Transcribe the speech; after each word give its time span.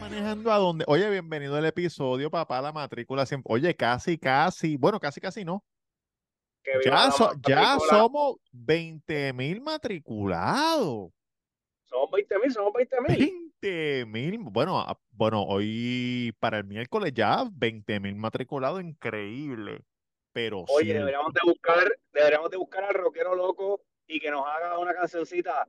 manejando 0.00 0.52
a 0.52 0.58
donde. 0.58 0.84
Oye, 0.88 1.08
bienvenido 1.08 1.56
al 1.56 1.64
episodio, 1.64 2.30
papá, 2.30 2.60
la 2.60 2.72
matrícula 2.72 3.24
siempre. 3.24 3.52
Oye, 3.54 3.74
casi, 3.74 4.18
casi. 4.18 4.76
Bueno, 4.76 5.00
casi, 5.00 5.20
casi 5.20 5.44
no. 5.44 5.64
Que 6.62 6.72
Ya, 6.84 7.10
so- 7.10 7.32
ya 7.46 7.76
somos 7.90 8.36
20 8.52 9.32
mil 9.32 9.60
matriculados. 9.60 11.10
Somos 11.86 12.10
20 12.12 12.38
mil, 12.38 12.52
somos 12.52 12.72
20 12.72 12.96
mil. 13.00 13.18
20 13.62 14.06
mil. 14.06 14.38
Bueno, 14.44 14.80
a- 14.80 14.98
bueno, 15.10 15.42
hoy 15.42 16.34
para 16.38 16.58
el 16.58 16.64
miércoles 16.64 17.12
ya 17.14 17.44
20 17.52 18.00
mil 18.00 18.14
matriculados, 18.16 18.80
increíble. 18.82 19.82
Pero 20.32 20.64
Oye, 20.68 20.92
sí, 20.92 20.98
deberíamos 20.98 21.32
de 21.34 21.40
buscar, 21.44 21.84
deberíamos 22.12 22.50
de 22.50 22.56
buscar 22.56 22.84
al 22.84 22.94
rockero 22.94 23.34
loco 23.34 23.82
y 24.06 24.18
que 24.20 24.30
nos 24.30 24.46
haga 24.46 24.78
una 24.78 24.94
cancioncita. 24.94 25.68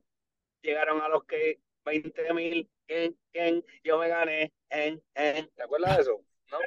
Llegaron 0.62 1.02
a 1.02 1.08
los 1.08 1.24
que 1.24 1.60
20 1.84 2.32
mil, 2.32 2.70
en, 2.88 3.14
en, 3.34 3.64
yo 3.82 3.98
me 3.98 4.08
gané, 4.08 4.52
en, 4.70 5.02
en. 5.14 5.50
¿Te 5.54 5.62
acuerdas 5.62 5.96
de 5.96 6.02
eso? 6.02 6.20
¿No? 6.50 6.58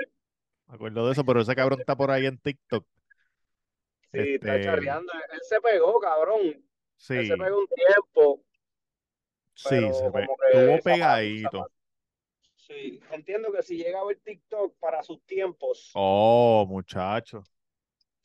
me 0.67 0.75
acuerdo 0.75 1.05
de 1.07 1.13
eso, 1.13 1.23
pero 1.25 1.41
ese 1.41 1.55
cabrón 1.55 1.79
está 1.79 1.95
por 1.95 2.11
ahí 2.11 2.25
en 2.27 2.37
TikTok. 2.37 2.85
Sí, 4.11 4.19
está 4.35 4.55
Este, 4.55 4.63
charreando. 4.65 5.11
Él 5.31 5.39
se 5.43 5.61
pegó, 5.61 5.99
cabrón. 5.99 6.39
Él 6.43 6.63
Sí, 6.95 7.27
se 7.27 7.37
pegó 7.37 7.59
un 7.59 7.67
tiempo, 7.67 8.43
sí, 9.53 9.93
se 9.93 10.03
pe- 10.11 10.25
como 10.25 10.37
que 10.37 10.57
estuvo 10.75 10.79
pegadito. 10.83 11.71
Sí, 12.55 12.99
entiendo 13.11 13.51
que 13.51 13.61
si 13.63 13.77
llega 13.77 14.01
a 14.01 14.05
ver 14.05 14.19
TikTok 14.23 14.77
para 14.79 15.01
sus 15.03 15.21
tiempos, 15.25 15.91
Oh, 15.93 16.65
muchacho, 16.67 17.43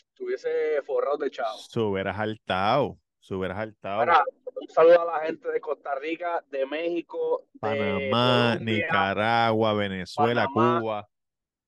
estuviese 0.08 0.82
forrado 0.82 1.18
de 1.18 1.30
chavo. 1.30 1.58
se 1.58 1.78
hubieras 1.80 2.18
hartado, 2.18 2.98
se 3.20 3.34
hubieras 3.34 3.68
un 4.60 4.68
saludo 4.68 5.00
a 5.08 5.18
la 5.18 5.26
gente 5.26 5.48
de 5.48 5.60
Costa 5.60 5.94
Rica, 5.96 6.44
de 6.50 6.66
México, 6.66 7.46
de 7.52 7.58
Panamá, 7.60 8.52
Colombia, 8.56 8.74
Nicaragua, 8.74 9.74
Venezuela, 9.74 10.44
Panamá, 10.52 10.78
Cuba, 10.80 11.08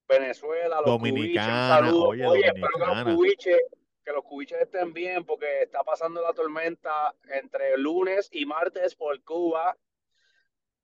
Venezuela, 0.08 0.76
los 0.80 0.86
Dominicana, 0.86 1.92
oye, 1.94 2.24
Oye, 2.24 2.40
espero 2.46 2.68
que 2.72 2.78
los 2.78 2.88
Dominicana. 2.88 3.16
cubiches, 3.16 3.60
que 4.04 4.12
los 4.12 4.24
cubiches 4.24 4.60
estén 4.60 4.92
bien 4.92 5.24
porque 5.24 5.62
está 5.62 5.82
pasando 5.82 6.20
la 6.20 6.32
tormenta 6.34 7.14
entre 7.30 7.76
lunes 7.78 8.28
y 8.32 8.44
martes 8.44 8.94
por 8.94 9.22
Cuba. 9.24 9.76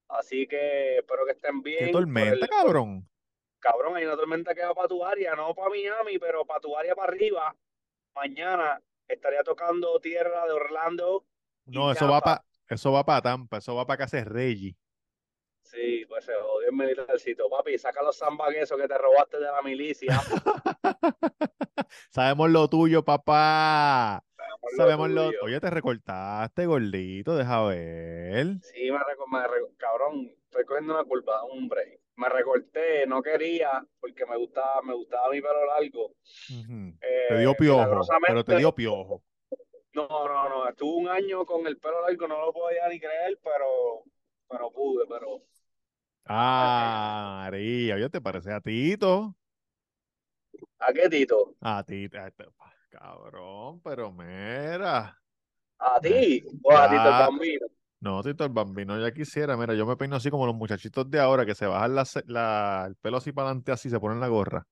Así 0.08 0.46
que 0.46 0.98
espero 0.98 1.24
que 1.26 1.32
estén 1.32 1.62
¿Qué 1.62 1.70
bien. 1.70 1.92
por 1.92 2.00
tormenta, 2.02 2.34
el- 2.46 2.48
cabrón? 2.48 3.08
cabrón, 3.60 3.96
hay 3.96 4.06
una 4.06 4.16
tormenta 4.16 4.54
que 4.54 4.64
va 4.64 4.74
para 4.74 4.88
tu 4.88 5.04
área, 5.04 5.34
no 5.36 5.54
para 5.54 5.68
Miami, 5.68 6.18
pero 6.18 6.44
para 6.46 6.60
tu 6.60 6.76
área 6.76 6.94
para 6.94 7.12
arriba. 7.12 7.54
Mañana 8.14 8.80
estaría 9.06 9.42
tocando 9.44 10.00
tierra 10.00 10.46
de 10.46 10.52
Orlando. 10.52 11.26
No, 11.66 11.92
eso 11.92 12.08
va 12.08 12.20
para 12.20 12.44
eso 12.68 12.90
va 12.92 13.04
para 13.04 13.20
Tampa, 13.22 13.58
eso 13.58 13.74
va 13.74 13.84
para 13.86 13.98
casa 13.98 14.16
de 14.16 14.24
Reggie. 14.24 14.76
Sí, 15.70 16.04
pues 16.08 16.24
se 16.24 16.32
jodió 16.34 16.68
el 16.68 16.74
militarcito. 16.74 17.48
Papi, 17.48 17.78
saca 17.78 18.02
los 18.02 18.18
zambaguesos 18.18 18.76
que 18.80 18.88
te 18.88 18.98
robaste 18.98 19.36
de 19.38 19.44
la 19.46 19.62
milicia. 19.62 20.20
Sabemos 22.10 22.50
lo 22.50 22.68
tuyo, 22.68 23.04
papá. 23.04 24.22
Sabemos 24.36 24.60
lo 24.72 24.76
Sabemos 24.76 25.10
lo. 25.10 25.26
tuyo. 25.28 25.38
Oye, 25.42 25.60
te 25.60 25.70
recortaste, 25.70 26.66
gordito, 26.66 27.36
deja 27.36 27.62
ver. 27.66 28.46
Sí, 28.62 28.90
me, 28.90 28.98
reco- 28.98 29.26
me 29.30 29.38
reco- 29.46 29.76
cabrón, 29.76 30.32
estoy 30.44 30.64
cogiendo 30.64 30.94
una 30.94 31.04
curva, 31.04 31.44
un 31.44 31.68
break. 31.68 32.00
Me 32.16 32.28
recorté, 32.28 33.06
no 33.06 33.22
quería, 33.22 33.82
porque 34.00 34.26
me 34.26 34.36
gustaba, 34.36 34.82
me 34.82 34.94
gustaba 34.94 35.30
mi 35.30 35.40
pelo 35.40 35.64
largo. 35.66 36.12
Eh, 37.00 37.26
Te 37.28 37.38
dio 37.38 37.54
piojo, 37.54 38.00
pero 38.26 38.44
te 38.44 38.56
dio 38.56 38.74
piojo. 38.74 39.22
No, 39.94 40.06
no, 40.08 40.48
no, 40.48 40.68
estuve 40.68 40.96
un 40.96 41.08
año 41.08 41.44
con 41.46 41.66
el 41.66 41.78
pelo 41.78 42.02
largo, 42.02 42.28
no 42.28 42.40
lo 42.44 42.52
podía 42.52 42.88
ni 42.88 43.00
creer, 43.00 43.38
pero, 43.42 44.04
pero 44.48 44.70
pude, 44.70 45.06
pero 45.08 45.42
Ah, 46.32 47.40
María, 47.42 47.96
oye, 47.96 48.08
te 48.08 48.20
parece 48.20 48.52
a 48.52 48.60
Tito. 48.60 49.34
¿a 50.78 50.92
qué 50.92 51.08
Tito? 51.08 51.56
A 51.60 51.82
Tito, 51.82 52.18
a 52.18 52.28
este- 52.28 52.46
cabrón, 52.88 53.80
pero 53.82 54.12
mira. 54.12 55.18
¿A 55.78 56.00
ti? 56.00 56.44
¿O 56.62 56.72
a 56.72 56.88
Tito 56.88 57.02
el. 57.02 57.10
Bambino? 57.10 57.66
No, 58.00 58.22
Tito, 58.22 58.44
el 58.44 58.50
bambino 58.50 59.00
ya 59.00 59.12
quisiera. 59.12 59.56
Mira, 59.56 59.74
yo 59.74 59.84
me 59.86 59.96
peino 59.96 60.14
así 60.14 60.30
como 60.30 60.46
los 60.46 60.54
muchachitos 60.54 61.10
de 61.10 61.18
ahora 61.18 61.44
que 61.44 61.56
se 61.56 61.66
bajan 61.66 61.96
la, 61.96 62.84
el 62.86 62.94
pelo 62.94 63.16
así 63.16 63.32
para 63.32 63.48
adelante, 63.48 63.72
así 63.72 63.90
se 63.90 63.98
ponen 63.98 64.20
la 64.20 64.28
gorra. 64.28 64.64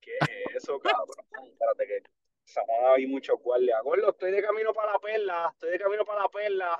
¿Qué 0.00 0.10
es 0.20 0.56
eso, 0.56 0.78
cabrón? 0.80 1.06
Espérate 1.52 1.86
que 1.86 2.02
esa 2.44 2.62
moda 2.66 2.94
hay 2.96 3.06
mucho. 3.06 3.34
Acuerdo, 3.34 4.10
estoy 4.10 4.32
de 4.32 4.42
camino 4.42 4.72
para 4.74 4.92
la 4.92 4.98
perla, 4.98 5.50
estoy 5.52 5.70
de 5.70 5.78
camino 5.78 6.04
para 6.04 6.22
la 6.22 6.28
perla. 6.28 6.78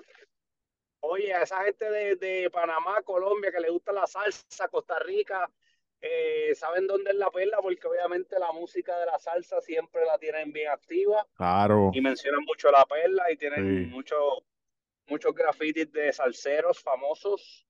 Oye, 1.01 1.33
a 1.35 1.43
esa 1.43 1.65
gente 1.65 1.91
de, 1.91 2.17
de 2.17 2.51
Panamá, 2.51 3.03
Colombia, 3.03 3.51
que 3.51 3.61
le 3.61 3.71
gusta 3.71 3.93
la 3.93 4.07
salsa, 4.07 4.69
Costa 4.69 4.99
Rica, 4.99 5.51
eh, 6.01 6.55
saben 6.55 6.87
dónde 6.87 7.11
es 7.11 7.17
la 7.17 7.31
perla, 7.31 7.59
porque 7.63 7.87
obviamente 7.87 8.39
la 8.39 8.53
música 8.53 8.99
de 8.99 9.07
la 9.07 9.19
salsa 9.19 9.61
siempre 9.61 10.05
la 10.05 10.19
tienen 10.19 10.53
bien 10.53 10.71
activa 10.71 11.27
Claro. 11.35 11.91
y 11.95 12.01
mencionan 12.01 12.45
mucho 12.45 12.71
la 12.71 12.85
perla 12.87 13.31
y 13.33 13.37
tienen 13.37 13.85
Sí. 13.87 13.91
muchos 13.91 14.43
muchos 15.09 15.35
grafitis 15.35 15.91
de 15.91 16.13
salseros 16.13 16.81
famosos. 16.81 17.67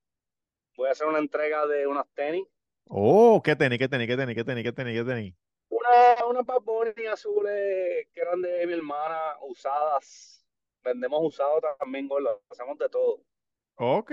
Voy 0.76 0.88
a 0.88 0.92
hacer 0.92 1.06
una 1.06 1.18
entrega 1.18 1.66
de 1.66 1.86
unas 1.86 2.06
tenis. 2.14 2.46
Oh, 2.86 3.40
¿qué 3.42 3.56
tenis, 3.56 3.78
qué 3.78 3.88
tenis, 3.88 4.06
qué 4.06 4.16
tenis, 4.16 4.34
qué 4.34 4.44
tenis, 4.44 4.64
qué 4.64 4.72
tenis, 4.72 4.98
qué 4.98 5.04
tenis? 5.04 5.34
Una, 5.70 6.26
unas 6.26 6.44
Bad 6.44 6.62
azules 7.10 8.08
que 8.12 8.20
eran 8.20 8.42
de 8.42 8.66
mi 8.66 8.74
hermana, 8.74 9.36
usadas. 9.40 10.39
Vendemos 10.82 11.20
usados 11.22 11.62
también, 11.78 12.08
gordo. 12.08 12.42
Hacemos 12.50 12.78
de 12.78 12.88
todo. 12.88 13.22
Ok, 13.76 14.12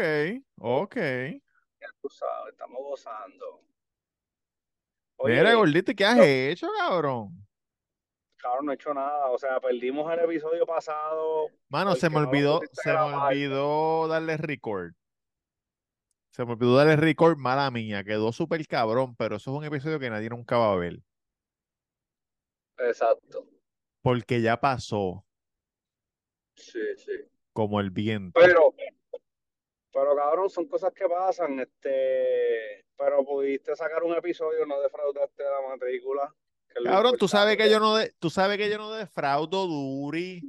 ok. 0.59 0.95
Ya 0.95 1.87
tú 2.01 2.09
sabes, 2.09 2.53
estamos 2.53 2.79
gozando. 2.79 3.61
Mira, 5.23 5.53
gordito, 5.55 5.91
¿y 5.91 5.95
¿qué 5.95 6.05
has 6.05 6.17
no. 6.17 6.23
hecho, 6.23 6.67
cabrón? 6.77 7.47
cabrón, 8.37 8.65
no 8.67 8.71
he 8.71 8.75
hecho 8.75 8.93
nada. 8.93 9.29
O 9.29 9.37
sea, 9.37 9.59
perdimos 9.59 10.11
el 10.13 10.19
episodio 10.19 10.65
pasado. 10.65 11.49
Mano, 11.69 11.95
se 11.95 12.09
me 12.09 12.17
olvidó, 12.17 12.61
se 12.71 12.91
me 12.93 12.99
olvidó 12.99 14.07
darle 14.07 14.37
record. 14.37 14.93
Se 16.31 16.45
me 16.45 16.53
olvidó 16.53 16.75
darle 16.75 16.95
record, 16.95 17.37
mala 17.37 17.69
mía. 17.71 18.03
Quedó 18.03 18.31
súper 18.31 18.65
cabrón, 18.67 19.15
pero 19.15 19.37
eso 19.37 19.51
es 19.51 19.57
un 19.57 19.65
episodio 19.65 19.99
que 19.99 20.09
nadie 20.09 20.29
nunca 20.29 20.57
va 20.57 20.71
a 20.71 20.75
ver. 20.75 20.99
Exacto. 22.77 23.47
Porque 24.01 24.41
ya 24.41 24.59
pasó, 24.59 25.25
Sí, 26.57 26.79
sí. 26.97 27.11
como 27.53 27.79
el 27.79 27.91
viento. 27.91 28.39
Pero, 28.39 28.73
pero 29.93 30.15
cabrón, 30.15 30.49
son 30.49 30.67
cosas 30.67 30.91
que 30.93 31.07
pasan. 31.07 31.59
Este, 31.59 32.85
pero 32.97 33.23
pudiste 33.23 33.75
sacar 33.75 34.03
un 34.03 34.15
episodio, 34.15 34.65
no 34.65 34.81
defraudaste 34.81 35.43
la 35.43 35.69
matrícula. 35.69 36.33
Cabrón, 36.83 37.15
tú 37.17 37.27
sabes 37.27 37.57
que 37.57 37.69
yo 37.69 37.79
no 37.79 37.95
de, 37.95 38.13
tú 38.19 38.29
sabes 38.29 38.57
que 38.57 38.69
yo 38.69 38.77
no 38.77 38.91
defraudo, 38.91 39.65
Duri. 39.65 40.41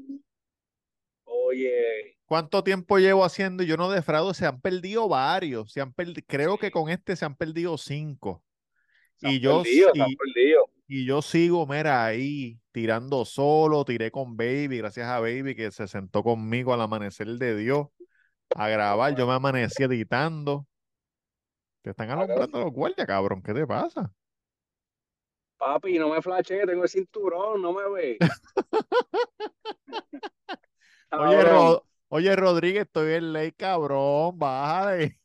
Oye, 1.24 2.16
¿Cuánto 2.26 2.62
tiempo 2.62 2.98
llevo 2.98 3.24
haciendo 3.24 3.62
y 3.62 3.66
yo 3.66 3.78
no 3.78 3.90
defraudo? 3.90 4.34
Se 4.34 4.44
han 4.44 4.60
perdido 4.60 5.08
varios. 5.08 5.72
Se 5.72 5.80
han 5.80 5.94
perdi- 5.94 6.22
creo 6.26 6.58
que 6.58 6.70
con 6.70 6.90
este 6.90 7.16
se 7.16 7.24
han 7.24 7.34
perdido 7.36 7.78
cinco. 7.78 8.42
se 9.16 9.28
Y 9.30 9.36
han 9.36 9.40
yo, 9.40 9.62
perdido, 9.62 9.90
se 9.94 10.02
han 10.02 10.10
perdido. 10.14 10.70
Y 10.88 11.06
yo 11.06 11.22
sigo, 11.22 11.66
mira, 11.66 12.04
ahí 12.06 12.60
tirando 12.72 13.24
solo, 13.26 13.84
tiré 13.84 14.10
con 14.10 14.36
Baby, 14.36 14.78
gracias 14.78 15.08
a 15.08 15.20
Baby 15.20 15.54
que 15.56 15.70
se 15.70 15.88
sentó 15.88 16.22
conmigo 16.24 16.74
al 16.74 16.80
amanecer 16.82 17.28
de 17.28 17.56
Dios 17.56 17.88
a 18.54 18.68
grabar. 18.68 19.14
Yo 19.16 19.26
me 19.26 19.34
amanecí 19.34 19.84
editando. 19.84 20.66
Te 21.82 21.90
están 21.90 22.10
Ah, 22.10 22.22
alumbrando 22.22 22.60
los 22.60 22.72
guardias, 22.72 23.06
cabrón. 23.06 23.42
¿Qué 23.42 23.52
te 23.54 23.66
pasa? 23.66 24.12
Papi, 25.62 25.98
no 25.98 26.08
me 26.08 26.20
flashe, 26.22 26.66
tengo 26.66 26.82
el 26.84 26.88
cinturón, 26.88 27.62
no 27.62 27.72
me 27.72 27.88
ve. 27.90 28.22
Oye, 31.16 31.78
Oye, 32.10 32.34
Rodríguez, 32.36 32.82
estoy 32.86 33.14
en 33.14 33.32
ley, 33.32 33.52
cabrón. 33.52 34.38
Bájale. 34.38 35.20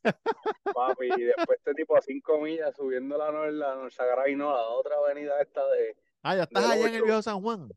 papi, 0.73 1.05
y 1.17 1.21
después 1.23 1.57
este 1.57 1.73
tipo 1.73 1.95
a 1.95 2.01
cinco 2.01 2.39
millas 2.39 2.75
subiendo 2.75 3.17
la 3.17 3.31
la 3.51 3.75
Norsagrada 3.75 4.29
y 4.29 4.35
no, 4.35 4.51
la 4.51 4.67
otra 4.67 4.95
avenida 4.97 5.41
esta 5.41 5.61
de, 5.67 5.95
Ah, 6.21 6.35
ya 6.35 6.43
estás 6.43 6.69
allá 6.69 6.87
en 6.87 6.95
el 6.95 7.03
viejo 7.03 7.21
San 7.21 7.41
Juan. 7.41 7.69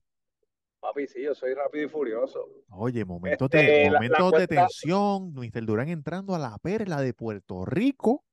Papi, 0.80 1.06
sí, 1.06 1.22
yo 1.22 1.34
soy 1.34 1.54
rápido 1.54 1.86
y 1.86 1.88
furioso. 1.88 2.48
Oye, 2.70 3.04
momentos 3.04 3.48
Este, 3.52 3.56
de, 3.58 3.90
la- 3.90 4.00
la 4.00 4.30
de 4.38 4.46
tensión. 4.46 5.32
Mr. 5.34 5.64
Durán 5.64 5.88
entrando 5.88 6.34
a 6.34 6.38
la 6.38 6.58
perla 6.58 7.00
de 7.00 7.12
Puerto 7.14 7.64
Rico. 7.64 8.24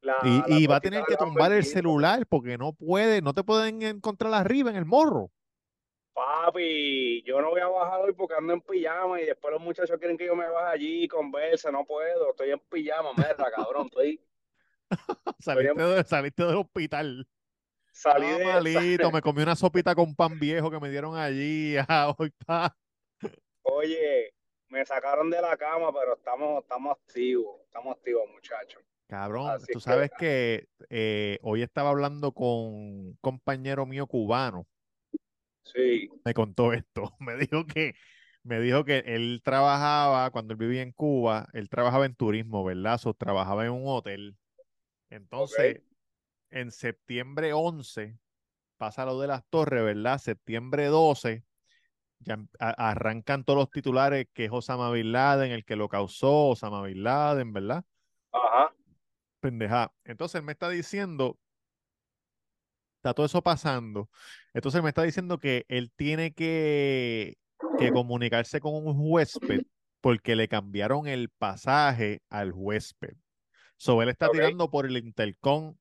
La, 0.00 0.16
Y, 0.22 0.38
la 0.50 0.58
y 0.58 0.66
va 0.66 0.76
a 0.76 0.80
tener 0.80 1.04
que 1.04 1.16
tumbar 1.16 1.52
el 1.52 1.64
celular 1.64 2.26
porque 2.26 2.58
no 2.58 2.72
puede, 2.74 3.22
no 3.22 3.32
te 3.32 3.42
pueden 3.44 3.80
encontrar 3.82 4.34
arriba 4.34 4.68
en 4.70 4.76
el 4.76 4.84
morro. 4.84 5.30
Papi, 6.14 7.22
yo 7.26 7.40
no 7.42 7.50
voy 7.50 7.60
a 7.60 7.66
bajar 7.66 8.00
hoy 8.02 8.12
porque 8.12 8.34
ando 8.34 8.52
en 8.52 8.60
pijama 8.60 9.20
y 9.20 9.26
después 9.26 9.52
los 9.52 9.60
muchachos 9.60 9.98
quieren 9.98 10.16
que 10.16 10.26
yo 10.26 10.36
me 10.36 10.48
baje 10.48 10.74
allí 10.76 11.04
y 11.04 11.08
converse, 11.08 11.72
no 11.72 11.84
puedo, 11.84 12.30
estoy 12.30 12.50
en 12.52 12.60
pijama, 12.60 13.12
mierda, 13.16 13.50
cabrón, 13.50 13.86
estoy, 13.86 14.20
estoy 14.90 15.34
Saliste, 15.40 15.70
en- 15.82 15.94
de- 15.96 16.04
saliste 16.04 16.44
del 16.44 16.56
hospital. 16.56 17.26
salí 17.90 18.26
Estaba 18.26 18.38
de 18.38 18.44
malito, 18.54 19.10
me 19.10 19.20
comí 19.22 19.42
una 19.42 19.56
sopita 19.56 19.94
con 19.96 20.14
pan 20.14 20.38
viejo 20.38 20.70
que 20.70 20.78
me 20.78 20.88
dieron 20.88 21.16
allí. 21.16 21.74
ah, 21.88 22.14
hoy 22.16 22.28
está. 22.38 22.76
Oye, 23.62 24.32
me 24.68 24.84
sacaron 24.86 25.30
de 25.30 25.40
la 25.42 25.56
cama, 25.56 25.92
pero 25.92 26.14
estamos, 26.14 26.62
estamos 26.62 26.96
activos, 26.96 27.60
estamos 27.64 27.96
activos, 27.96 28.22
muchachos. 28.32 28.80
Cabrón, 29.08 29.50
Así 29.50 29.66
tú 29.72 29.78
que- 29.80 29.84
sabes 29.84 30.10
que 30.16 30.68
eh, 30.90 31.38
hoy 31.42 31.62
estaba 31.62 31.90
hablando 31.90 32.30
con 32.32 32.46
un 32.48 33.18
compañero 33.20 33.84
mío 33.84 34.06
cubano, 34.06 34.66
Sí, 35.64 36.10
me 36.24 36.34
contó 36.34 36.72
esto, 36.72 37.14
me 37.20 37.36
dijo 37.36 37.66
que, 37.66 37.94
me 38.42 38.60
dijo 38.60 38.84
que 38.84 38.98
él 39.06 39.40
trabajaba, 39.44 40.30
cuando 40.30 40.52
él 40.52 40.58
vivía 40.58 40.82
en 40.82 40.92
Cuba, 40.92 41.48
él 41.52 41.68
trabajaba 41.68 42.06
en 42.06 42.14
turismo, 42.14 42.64
¿verdad? 42.64 42.98
So, 42.98 43.14
trabajaba 43.14 43.64
en 43.64 43.72
un 43.72 43.84
hotel. 43.86 44.36
Entonces, 45.10 45.82
en 46.50 46.70
septiembre 46.70 47.52
11, 47.52 48.18
pasa 48.78 49.04
lo 49.06 49.20
de 49.20 49.28
las 49.28 49.44
torres, 49.48 49.84
¿verdad? 49.84 50.18
Septiembre 50.18 50.86
12, 50.86 51.44
ya 52.20 52.34
em- 52.34 52.48
arrancan 52.58 53.44
todos 53.44 53.58
los 53.58 53.70
titulares 53.70 54.28
que 54.32 54.46
es 54.46 54.50
Osama 54.52 54.90
Bin 54.90 55.12
Laden, 55.12 55.52
el 55.52 55.64
que 55.64 55.76
lo 55.76 55.88
causó, 55.88 56.48
Osama 56.50 56.82
Bin 56.82 57.02
Laden, 57.04 57.52
¿verdad? 57.52 57.84
ajá, 58.32 58.74
pendeja. 59.40 59.92
Entonces 60.04 60.40
él 60.40 60.44
me 60.44 60.52
está 60.52 60.68
diciendo, 60.68 61.38
está 63.04 63.12
todo 63.12 63.26
eso 63.26 63.42
pasando. 63.42 64.08
Entonces 64.54 64.82
me 64.82 64.88
está 64.88 65.02
diciendo 65.02 65.38
que 65.38 65.66
él 65.68 65.92
tiene 65.94 66.32
que, 66.32 67.36
que 67.78 67.90
comunicarse 67.92 68.60
con 68.60 68.74
un 68.74 68.94
huésped 68.98 69.60
porque 70.00 70.34
le 70.36 70.48
cambiaron 70.48 71.06
el 71.06 71.28
pasaje 71.28 72.22
al 72.30 72.52
huésped. 72.54 73.14
So 73.76 74.00
él 74.02 74.08
está 74.08 74.30
tirando 74.30 74.70
por 74.70 74.86
el 74.86 74.96
intercom 74.96 75.74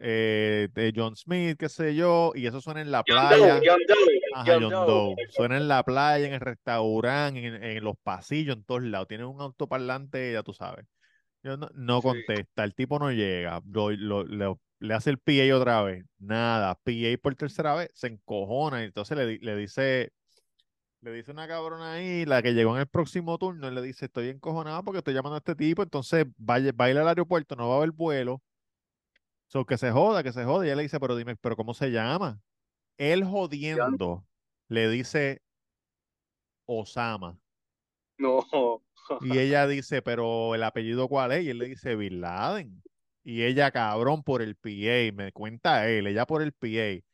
eh, 0.00 0.68
de 0.74 0.92
John 0.94 1.16
Smith, 1.16 1.56
qué 1.58 1.68
sé 1.70 1.94
yo, 1.94 2.32
y 2.34 2.46
eso 2.46 2.60
suena 2.60 2.82
en 2.82 2.90
la 2.90 2.98
John 3.06 3.28
playa. 3.28 3.54
Doe, 3.54 3.62
John 3.66 3.78
Doe, 3.88 4.20
Ajá, 4.34 4.52
John 4.52 4.68
Doe. 4.70 5.16
Suena 5.30 5.56
en 5.56 5.68
la 5.68 5.82
playa, 5.82 6.26
en 6.26 6.34
el 6.34 6.40
restaurante, 6.40 7.46
en, 7.46 7.62
en 7.64 7.84
los 7.84 7.96
pasillos, 8.02 8.56
en 8.56 8.64
todos 8.64 8.82
lados. 8.82 9.08
Tiene 9.08 9.24
un 9.24 9.40
autoparlante, 9.40 10.32
ya 10.34 10.42
tú 10.42 10.52
sabes. 10.52 10.84
Yo 11.42 11.56
no, 11.56 11.70
no 11.74 12.00
Sí. 12.00 12.02
contesta, 12.08 12.64
el 12.64 12.74
tipo 12.74 12.98
no 12.98 13.10
llega, 13.12 13.62
lo- 13.70 13.90
lo- 13.92 14.24
le, 14.24 14.54
le 14.80 14.94
hace 14.94 15.10
el 15.10 15.18
PA 15.18 15.54
otra 15.54 15.82
vez, 15.82 16.04
nada, 16.18 16.74
PA 16.74 17.18
por 17.22 17.34
tercera 17.36 17.74
vez, 17.74 17.90
se 17.94 18.08
encojona 18.08 18.82
y 18.82 18.86
entonces 18.86 19.16
le, 19.16 19.38
le 19.38 19.56
dice, 19.56 20.12
le 21.02 21.12
dice 21.12 21.30
una 21.30 21.46
cabrona 21.46 21.94
ahí, 21.94 22.24
la 22.24 22.42
que 22.42 22.54
llegó 22.54 22.74
en 22.74 22.80
el 22.80 22.88
próximo 22.88 23.38
turno, 23.38 23.68
y 23.68 23.74
le 23.74 23.82
dice, 23.82 24.06
estoy 24.06 24.28
encojonada 24.28 24.82
porque 24.82 24.98
estoy 24.98 25.14
llamando 25.14 25.36
a 25.36 25.38
este 25.38 25.54
tipo, 25.54 25.82
entonces 25.82 26.26
vaya, 26.36 26.72
va 26.72 26.86
a 26.86 26.90
ir 26.90 26.98
al 26.98 27.08
aeropuerto, 27.08 27.56
no 27.56 27.68
va 27.68 27.74
a 27.74 27.78
haber 27.78 27.92
vuelo, 27.92 28.42
so, 29.48 29.64
que 29.66 29.78
se 29.78 29.90
joda, 29.90 30.22
que 30.22 30.32
se 30.32 30.44
joda, 30.44 30.64
y 30.64 30.68
ella 30.68 30.76
le 30.76 30.82
dice, 30.84 30.98
pero 30.98 31.16
dime, 31.16 31.36
pero 31.36 31.56
¿cómo 31.56 31.74
se 31.74 31.90
llama? 31.90 32.40
Él 32.98 33.24
jodiendo, 33.24 34.26
le 34.68 34.88
dice 34.88 35.42
Osama. 36.66 37.38
No, 38.18 38.44
Y 39.22 39.38
ella 39.38 39.66
dice, 39.66 40.02
pero 40.02 40.54
el 40.54 40.62
apellido 40.62 41.08
cuál 41.08 41.32
es? 41.32 41.44
Y 41.44 41.50
él 41.50 41.58
le 41.58 41.66
dice 41.66 41.96
Bin 41.96 42.20
Laden. 42.20 42.82
Y 43.22 43.44
ella, 43.44 43.70
cabrón, 43.70 44.22
por 44.22 44.42
el 44.42 44.56
PA, 44.56 45.14
me 45.14 45.32
cuenta 45.32 45.88
él, 45.88 46.06
ella 46.06 46.26
por 46.26 46.42
el 46.42 46.52
PA. 46.52 47.04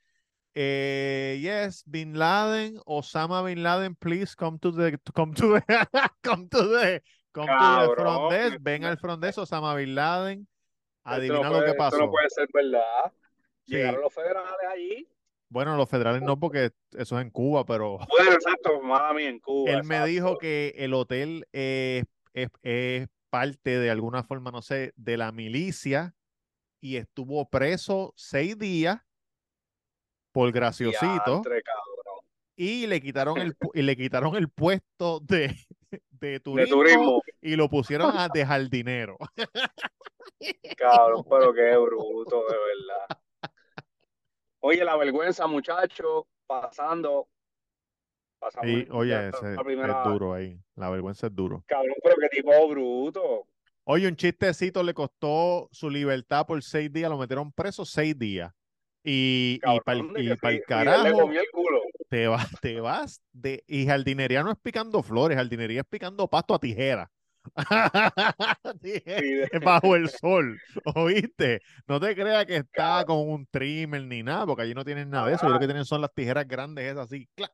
Eh, 0.58 1.38
yes, 1.42 1.82
Bin 1.84 2.18
Laden, 2.18 2.80
Osama 2.86 3.42
Bin 3.42 3.62
Laden, 3.62 3.94
please 3.94 4.34
come 4.34 4.58
to 4.58 4.72
the, 4.72 4.98
come 5.14 5.34
to 5.34 5.54
the, 5.54 5.62
come 6.22 6.48
to 6.48 6.68
the, 6.68 7.02
come 7.32 7.46
to 7.46 7.88
the 7.88 7.94
front 7.94 8.30
desk. 8.30 8.56
Ven 8.60 8.84
al 8.84 8.96
front 8.96 9.22
desk, 9.22 9.38
Osama 9.38 9.74
Bin 9.74 9.94
Laden. 9.94 10.40
esto 10.40 11.10
no 11.10 11.12
Adivina 11.12 11.50
lo 11.50 11.60
que 11.60 11.70
esto 11.72 11.78
pasó. 11.78 11.98
no 11.98 12.10
puede 12.10 12.30
ser 12.30 12.48
verdad. 12.54 13.12
Sí. 13.66 13.74
Llegaron 13.74 14.00
los 14.00 14.14
federales 14.14 14.52
allí. 14.72 15.08
Bueno, 15.48 15.76
los 15.76 15.88
federales 15.88 16.22
no, 16.22 16.38
porque 16.40 16.70
eso 16.92 17.18
es 17.18 17.22
en 17.22 17.30
Cuba, 17.30 17.64
pero 17.64 17.98
Bueno, 17.98 18.32
exacto, 18.32 18.80
mami, 18.80 19.24
en 19.24 19.38
Cuba. 19.40 19.70
Él 19.70 19.84
me 19.84 20.04
dijo 20.06 20.38
que 20.38 20.74
el 20.76 20.94
hotel 20.94 21.46
es, 21.52 22.04
es 22.32 23.08
parte 23.30 23.78
de 23.78 23.90
alguna 23.90 24.22
forma, 24.22 24.50
no 24.50 24.62
sé, 24.62 24.92
de 24.96 25.16
la 25.16 25.32
milicia 25.32 26.14
y 26.80 26.96
estuvo 26.96 27.48
preso 27.48 28.12
seis 28.16 28.58
días 28.58 29.00
por 30.32 30.52
graciosito 30.52 31.42
Diantre, 31.42 31.62
y 32.56 32.86
le 32.86 33.00
quitaron 33.00 33.38
el, 33.38 33.56
y 33.74 33.82
le 33.82 33.96
quitaron 33.96 34.34
el 34.36 34.48
puesto 34.48 35.20
de, 35.20 35.54
de 36.10 36.40
turismo, 36.40 36.64
De 36.64 36.66
turismo, 36.66 37.22
y 37.40 37.56
lo 37.56 37.68
pusieron 37.68 38.16
a 38.16 38.28
de 38.34 38.44
jardinero. 38.44 39.16
cabrón, 40.76 41.24
pero 41.28 41.52
qué 41.52 41.76
bruto, 41.76 42.44
de 42.48 42.56
verdad. 42.56 43.18
Oye, 44.60 44.84
la 44.84 44.96
vergüenza, 44.96 45.46
muchachos, 45.46 46.24
pasando. 46.46 47.28
Pasamos 48.46 48.70
el- 48.70 48.88
oye, 48.92 49.28
ese 49.28 49.54
la 49.76 50.02
es 50.02 50.04
duro 50.04 50.32
ahí, 50.32 50.56
la 50.76 50.88
vergüenza 50.88 51.26
es 51.26 51.34
duro. 51.34 51.64
Cabrón, 51.66 51.96
pero 52.00 52.14
qué 52.20 52.28
tipo 52.28 52.68
bruto. 52.68 53.48
Oye, 53.82 54.06
un 54.06 54.14
chistecito 54.14 54.84
le 54.84 54.94
costó 54.94 55.68
su 55.72 55.90
libertad 55.90 56.46
por 56.46 56.62
seis 56.62 56.92
días, 56.92 57.10
lo 57.10 57.18
metieron 57.18 57.50
preso 57.50 57.84
seis 57.84 58.16
días. 58.16 58.52
Y, 59.02 59.60
y 59.62 59.80
para 59.80 59.98
Cabrón, 59.98 60.12
y 60.16 60.22
le 60.22 60.36
carajo, 60.62 61.30
el 61.32 61.44
culo. 61.52 61.80
te 62.08 62.28
vas, 62.28 62.48
te 62.60 62.80
vas 62.80 63.20
de. 63.32 63.64
Y 63.66 63.86
jardinería 63.86 64.44
no 64.44 64.52
es 64.52 64.58
picando 64.62 65.02
flores, 65.02 65.36
jardinería 65.36 65.80
es 65.80 65.86
picando 65.88 66.28
pasto 66.28 66.54
a 66.54 66.60
tijera. 66.60 67.10
Bajo 69.64 69.96
el 69.96 70.08
sol, 70.08 70.58
¿oíste? 70.94 71.60
No 71.86 72.00
te 72.00 72.14
creas 72.14 72.46
que 72.46 72.56
está 72.56 73.04
con 73.04 73.28
un 73.28 73.46
trimmer 73.46 74.02
ni 74.02 74.22
nada, 74.22 74.46
porque 74.46 74.62
allí 74.62 74.74
no 74.74 74.84
tienen 74.84 75.10
nada 75.10 75.28
de 75.28 75.34
eso. 75.34 75.48
Y 75.48 75.52
lo 75.52 75.58
que 75.58 75.66
tienen 75.66 75.84
son 75.84 76.00
las 76.00 76.12
tijeras 76.12 76.46
grandes, 76.46 76.84
esas 76.84 77.06
así, 77.06 77.28
clac, 77.34 77.52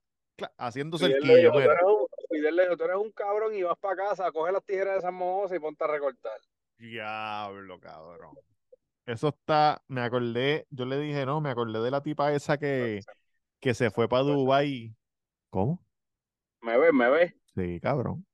haciendo 0.58 0.98
Fidel 0.98 1.12
cerquillo. 1.12 1.36
dijo, 1.36 1.52
tú 1.52 1.58
mira. 1.58 1.72
eres 1.72 1.84
un- 1.84 2.06
Fidel 2.30 2.56
le 2.56 2.62
dijo, 2.62 2.76
tú 2.76 2.84
eres 2.84 2.96
un 2.96 3.12
cabrón 3.12 3.54
y 3.54 3.62
vas 3.62 3.78
para 3.78 3.96
casa, 3.96 4.32
coge 4.32 4.52
las 4.52 4.64
tijeras 4.64 4.94
de 4.94 4.98
esas 5.00 5.12
mojosas 5.12 5.56
y 5.56 5.60
ponte 5.60 5.84
a 5.84 5.86
recortar. 5.86 6.38
Diablo, 6.78 7.78
cabrón. 7.78 8.36
Eso 9.06 9.28
está, 9.28 9.82
me 9.88 10.00
acordé, 10.00 10.66
yo 10.70 10.84
le 10.84 10.98
dije, 10.98 11.26
no, 11.26 11.40
me 11.40 11.50
acordé 11.50 11.80
de 11.80 11.90
la 11.90 12.02
tipa 12.02 12.32
esa 12.32 12.56
que, 12.56 13.00
que 13.60 13.74
se 13.74 13.90
fue 13.90 14.08
para 14.08 14.22
Dubái. 14.22 14.94
¿Cómo? 15.50 15.84
¿Me 16.60 16.78
ves? 16.78 16.92
¿Me 16.92 17.10
ves? 17.10 17.34
Sí, 17.54 17.80
cabrón. 17.80 18.24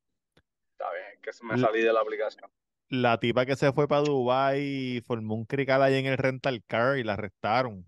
Está 0.72 0.92
bien, 0.92 1.20
que 1.22 1.30
me 1.42 1.58
salí 1.58 1.82
de 1.82 1.92
la 1.92 2.00
aplicación. 2.00 2.50
La 2.90 3.18
tipa 3.18 3.44
que 3.44 3.56
se 3.56 3.72
fue 3.72 3.88
para 3.88 4.02
Dubái 4.02 4.60
y 4.60 5.00
formó 5.00 5.34
un 5.34 5.44
crical 5.44 5.82
ahí 5.82 5.96
en 5.96 6.06
el 6.06 6.16
rental 6.16 6.62
car 6.66 6.98
y 6.98 7.04
la 7.04 7.14
arrestaron. 7.14 7.86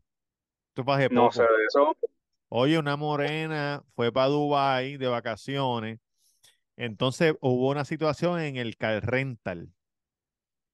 Hace 0.87 1.09
No 1.11 1.31
sé 1.31 1.43
de 1.43 1.65
eso. 1.69 1.95
Oye, 2.53 2.79
una 2.79 2.97
morena 2.97 3.85
fue 3.95 4.13
para 4.13 4.27
Dubái 4.27 4.97
de 4.97 5.07
vacaciones. 5.07 6.01
Entonces 6.77 7.35
hubo 7.41 7.71
una 7.71 7.85
situación 7.85 8.41
en 8.41 8.57
el 8.57 8.77
car 8.77 9.05
rental. 9.07 9.73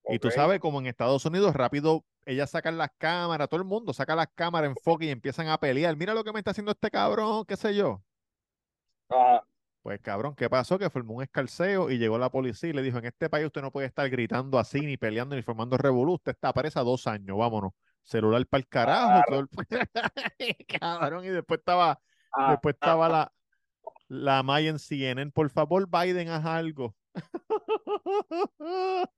Y 0.08 0.18
tú 0.18 0.30
sabes, 0.30 0.58
como 0.58 0.80
en 0.80 0.86
Estados 0.86 1.24
Unidos, 1.26 1.54
rápido 1.54 2.04
ellas 2.24 2.50
sacan 2.50 2.78
las 2.78 2.90
cámaras, 2.96 3.48
todo 3.48 3.60
el 3.60 3.66
mundo 3.66 3.92
saca 3.92 4.16
las 4.16 4.28
cámaras, 4.34 4.70
enfoque 4.70 5.04
y 5.04 5.10
empiezan 5.10 5.48
a 5.48 5.58
pelear. 5.58 5.94
Mira 5.96 6.14
lo 6.14 6.24
que 6.24 6.32
me 6.32 6.38
está 6.38 6.52
haciendo 6.52 6.72
este 6.72 6.90
cabrón, 6.90 7.44
qué 7.44 7.56
sé 7.56 7.74
yo. 7.74 8.02
Ajá. 9.10 9.44
Pues 9.82 10.00
cabrón, 10.00 10.34
¿qué 10.34 10.48
pasó? 10.48 10.78
Que 10.78 10.88
formó 10.88 11.14
un 11.14 11.22
escarceo 11.22 11.90
y 11.90 11.98
llegó 11.98 12.18
la 12.18 12.30
policía 12.30 12.70
y 12.70 12.72
le 12.72 12.82
dijo, 12.82 12.98
en 12.98 13.04
este 13.04 13.28
país 13.28 13.46
usted 13.46 13.60
no 13.60 13.70
puede 13.70 13.86
estar 13.86 14.08
gritando 14.08 14.58
así, 14.58 14.80
ni 14.80 14.96
peleando, 14.96 15.36
ni 15.36 15.42
formando 15.42 15.76
revolú. 15.76 16.14
Usted 16.14 16.32
está 16.32 16.52
presa 16.52 16.80
dos 16.80 17.06
años, 17.06 17.36
vámonos. 17.36 17.72
Celular 18.06 18.46
para 18.46 18.60
el 18.60 18.68
carajo. 18.68 19.20
todo 19.28 19.40
el- 19.40 19.48
cabrón, 20.80 21.24
y 21.24 21.28
después 21.28 21.58
estaba, 21.58 22.00
Ah, 22.32 22.52
después 22.52 22.74
estaba 22.74 23.08
la, 23.08 23.32
la 24.08 24.42
Maya 24.42 24.70
en 24.70 24.78
CNN. 24.78 25.32
Por 25.32 25.50
favor, 25.50 25.88
Biden, 25.88 26.28
haz 26.28 26.44
algo. 26.44 26.94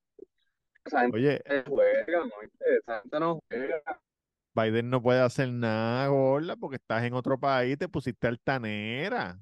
Oye, 1.12 1.42
juega, 1.66 2.24
¿no? 3.20 3.40
Juega. 3.48 4.00
Biden 4.54 4.88
no 4.88 5.02
puede 5.02 5.20
hacer 5.20 5.52
nada, 5.52 6.08
gorda, 6.08 6.56
porque 6.56 6.76
estás 6.76 7.04
en 7.04 7.12
otro 7.12 7.38
país, 7.38 7.76
te 7.78 7.88
pusiste 7.88 8.26
altanera. 8.26 9.38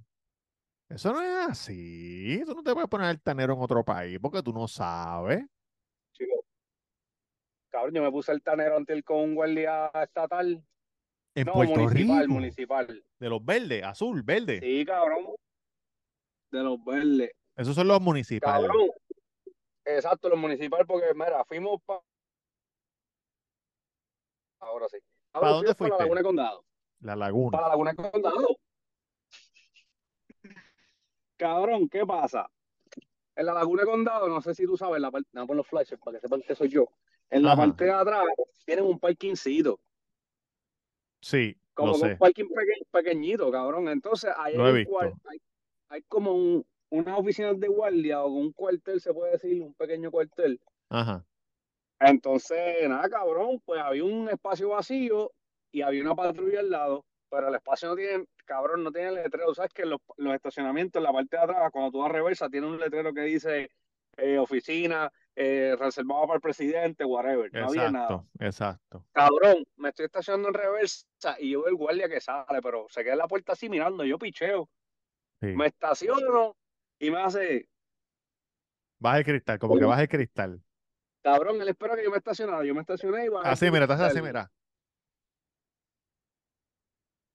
Eso 0.88 1.12
no 1.12 1.23
es 1.23 1.49
así. 1.50 2.43
Tú 2.45 2.55
no 2.55 2.62
te 2.62 2.73
puedes 2.73 2.88
poner 2.88 3.07
altanero 3.09 3.55
en 3.55 3.61
otro 3.61 3.85
país 3.85 4.19
porque 4.21 4.43
tú 4.43 4.53
no 4.53 4.67
sabes. 4.67 5.45
Cabrón, 7.76 7.95
yo 7.95 8.02
me 8.02 8.11
puse 8.11 8.33
el 8.33 8.40
tanero 8.42 8.78
ante 8.78 8.95
el 8.95 9.04
con 9.04 9.18
un 9.18 9.35
guardia 9.35 9.90
estatal. 10.02 10.64
En 11.35 11.47
no, 11.47 11.52
Puerto 11.52 11.75
municipal, 11.75 12.21
Rico. 12.23 12.33
municipal. 12.33 13.04
De 13.18 13.28
los 13.28 13.45
verdes, 13.45 13.85
azul, 13.85 14.23
verde. 14.23 14.61
Sí, 14.61 14.83
cabrón. 14.87 15.26
De 16.50 16.62
los 16.62 16.83
verdes. 16.83 17.33
Esos 17.54 17.75
son 17.75 17.88
los 17.88 18.00
municipales. 18.00 18.66
Cabrón. 18.66 18.88
Exacto, 19.85 20.30
los 20.30 20.38
municipales, 20.38 20.87
porque 20.87 21.12
mira, 21.12 21.45
fuimos 21.45 21.83
para. 21.85 22.00
Ahora 24.61 24.88
sí. 24.88 24.97
¿Pa 25.33 25.47
dónde 25.47 25.75
fuimos 25.75 25.99
para 25.99 26.09
la 26.09 26.14
fuiste? 26.14 26.14
Laguna 26.14 26.21
de 26.21 26.25
Condado. 26.25 26.64
La 27.00 27.14
laguna. 27.14 27.50
Para 27.50 27.62
la 27.62 27.68
Laguna 27.68 27.92
de 27.92 28.11
Condado. 28.11 28.56
Cabrón, 31.37 31.88
¿qué 31.90 32.06
pasa? 32.06 32.50
En 33.35 33.45
la 33.45 33.52
Laguna 33.52 33.83
de 33.83 33.88
Condado, 33.88 34.28
no 34.28 34.40
sé 34.40 34.54
si 34.54 34.64
tú 34.64 34.78
sabes, 34.78 34.99
la 34.99 35.11
parte, 35.11 35.28
no 35.35 35.45
los 35.45 35.66
flashes 35.66 35.99
para 35.99 36.16
que 36.16 36.23
sepan 36.23 36.40
que 36.40 36.54
soy 36.54 36.71
yo. 36.71 36.88
En 37.30 37.42
la 37.42 37.52
Ajá. 37.52 37.62
parte 37.62 37.85
de 37.85 37.90
atrás 37.92 38.25
tienen 38.64 38.85
un 38.85 38.99
parkingcito, 38.99 39.80
Sí, 41.21 41.56
como 41.75 41.92
lo 41.92 41.99
que 41.99 42.02
un 42.04 42.09
sé. 42.11 42.16
parking 42.16 42.49
peque- 42.49 42.87
pequeñito, 42.90 43.50
cabrón. 43.50 43.88
Entonces, 43.88 44.33
ahí 44.37 44.54
hay, 44.54 44.87
un 44.88 45.21
hay, 45.25 45.38
hay 45.88 46.02
como 46.02 46.33
un, 46.33 46.64
unas 46.90 47.18
oficinas 47.18 47.59
de 47.59 47.68
guardia 47.68 48.23
o 48.23 48.28
un 48.28 48.52
cuartel, 48.52 49.00
se 49.00 49.12
puede 49.12 49.33
decir, 49.33 49.61
un 49.62 49.75
pequeño 49.75 50.11
cuartel. 50.11 50.61
Ajá. 50.88 51.25
Entonces, 51.99 52.88
nada, 52.88 53.09
cabrón, 53.09 53.61
pues 53.64 53.80
había 53.80 54.04
un 54.04 54.28
espacio 54.28 54.68
vacío 54.71 55.33
y 55.73 55.83
había 55.83 56.02
una 56.02 56.14
patrulla 56.14 56.61
al 56.61 56.71
lado, 56.71 57.04
pero 57.30 57.49
el 57.49 57.54
espacio 57.54 57.88
no 57.88 57.97
tiene, 57.97 58.26
cabrón, 58.45 58.85
no 58.85 58.92
tiene 58.92 59.12
letrero. 59.12 59.54
¿Sabes 59.54 59.73
que 59.73 59.87
los, 59.87 60.00
los 60.16 60.35
estacionamientos 60.35 61.00
en 61.00 61.04
la 61.04 61.12
parte 61.12 61.37
de 61.37 61.42
atrás, 61.42 61.71
cuando 61.73 61.90
tú 61.90 61.99
vas 62.00 62.12
reversa, 62.12 62.49
tiene 62.49 62.66
un 62.66 62.78
letrero 62.78 63.12
que 63.12 63.23
dice 63.23 63.71
eh, 64.18 64.38
oficina, 64.38 65.11
eh, 65.37 65.76
reservado 65.78 66.23
para 66.23 66.37
el 66.37 66.40
presidente, 66.40 67.05
whatever. 67.05 67.52
No 67.52 67.69
había 67.69 67.90
nada. 67.90 68.25
Exacto, 68.38 68.45
exacto. 68.45 69.05
Cabrón, 69.12 69.64
me 69.76 69.90
estoy 69.90 70.07
estacionando 70.07 70.49
en 70.49 70.55
reversa 70.55 71.07
y 71.38 71.50
yo 71.50 71.61
veo 71.61 71.69
el 71.69 71.76
guardia 71.76 72.09
que 72.09 72.21
sale, 72.21 72.61
pero 72.62 72.87
se 72.88 73.05
queda 73.05 73.12
en 73.12 73.19
la 73.19 73.28
puerta 73.28 73.52
así 73.52 73.69
mirando, 73.69 74.02
yo 74.05 74.19
picheo. 74.19 74.69
Sí. 75.40 75.49
Me 75.49 75.66
estaciono 75.66 76.57
y 76.99 77.11
me 77.11 77.23
hace, 77.23 77.69
Baja 78.99 79.19
el 79.19 79.25
cristal, 79.25 79.59
como 79.59 79.78
que 79.78 79.85
baja 79.85 80.02
el 80.02 80.09
cristal. 80.09 80.62
cabrón, 81.23 81.61
él 81.61 81.69
espera 81.69 81.97
que 81.97 82.05
yo 82.05 82.11
me 82.11 82.16
estacionara. 82.16 82.64
Yo 82.64 82.75
me 82.75 82.81
estacioné 82.81 83.26
y 83.26 83.28
bajé. 83.28 83.49
Así, 83.49 83.71
mira, 83.71 83.85
hace 83.85 84.05
así, 84.05 84.23
mira. 84.23 84.50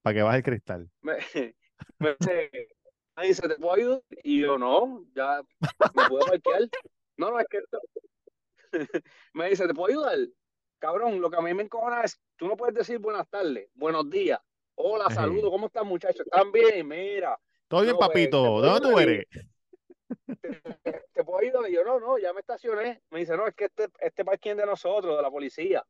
Para 0.01 0.13
que 0.15 0.22
baje 0.24 0.38
el 0.38 0.43
cristal. 0.43 0.91
me, 1.01 1.17
me 2.00 2.15
dice, 2.20 2.51
me 3.15 3.27
dice, 3.27 3.48
¿te 3.48 3.55
puedo 3.55 3.74
ayudar? 3.74 4.01
Y 4.24 4.41
yo, 4.41 4.58
no, 4.58 5.05
ya 5.13 5.43
me 5.96 6.08
puedo 6.10 6.25
parquear. 6.25 6.62
No, 7.21 7.29
no, 7.29 7.39
es 7.39 7.45
que 7.47 7.59
me 9.33 9.47
dice, 9.47 9.67
¿te 9.67 9.75
puedo 9.75 9.91
ayudar? 9.93 10.27
Cabrón, 10.79 11.21
lo 11.21 11.29
que 11.29 11.37
a 11.37 11.41
mí 11.41 11.53
me 11.53 11.61
encojona 11.61 12.01
es, 12.01 12.19
tú 12.35 12.47
no 12.47 12.57
puedes 12.57 12.73
decir 12.73 12.97
buenas 12.97 13.29
tardes, 13.29 13.69
buenos 13.75 14.09
días, 14.09 14.39
hola, 14.73 15.05
Ejé. 15.05 15.15
saludos, 15.17 15.51
¿cómo 15.51 15.67
están 15.67 15.85
muchachos? 15.85 16.25
¿Están 16.25 16.51
bien? 16.51 16.87
Mira, 16.87 17.39
Todo 17.67 17.81
bien, 17.81 17.95
pues, 17.95 18.07
papito. 18.07 18.41
¿te 18.59 18.61
¿De 18.65 18.73
dónde 18.73 18.89
tú 18.89 18.99
eres? 18.99 19.25
¿te 21.13 21.23
puedo 21.23 21.37
ayudar? 21.37 21.69
Y 21.69 21.75
yo, 21.75 21.83
no, 21.83 21.99
no, 21.99 22.17
ya 22.17 22.33
me 22.33 22.39
estacioné. 22.39 23.03
Me 23.11 23.19
dice, 23.19 23.37
no, 23.37 23.45
es 23.47 23.53
que 23.53 23.65
este, 23.65 23.87
este 23.99 24.25
parking 24.25 24.55
de 24.55 24.65
nosotros, 24.65 25.15
de 25.15 25.21
la 25.21 25.29
policía. 25.29 25.85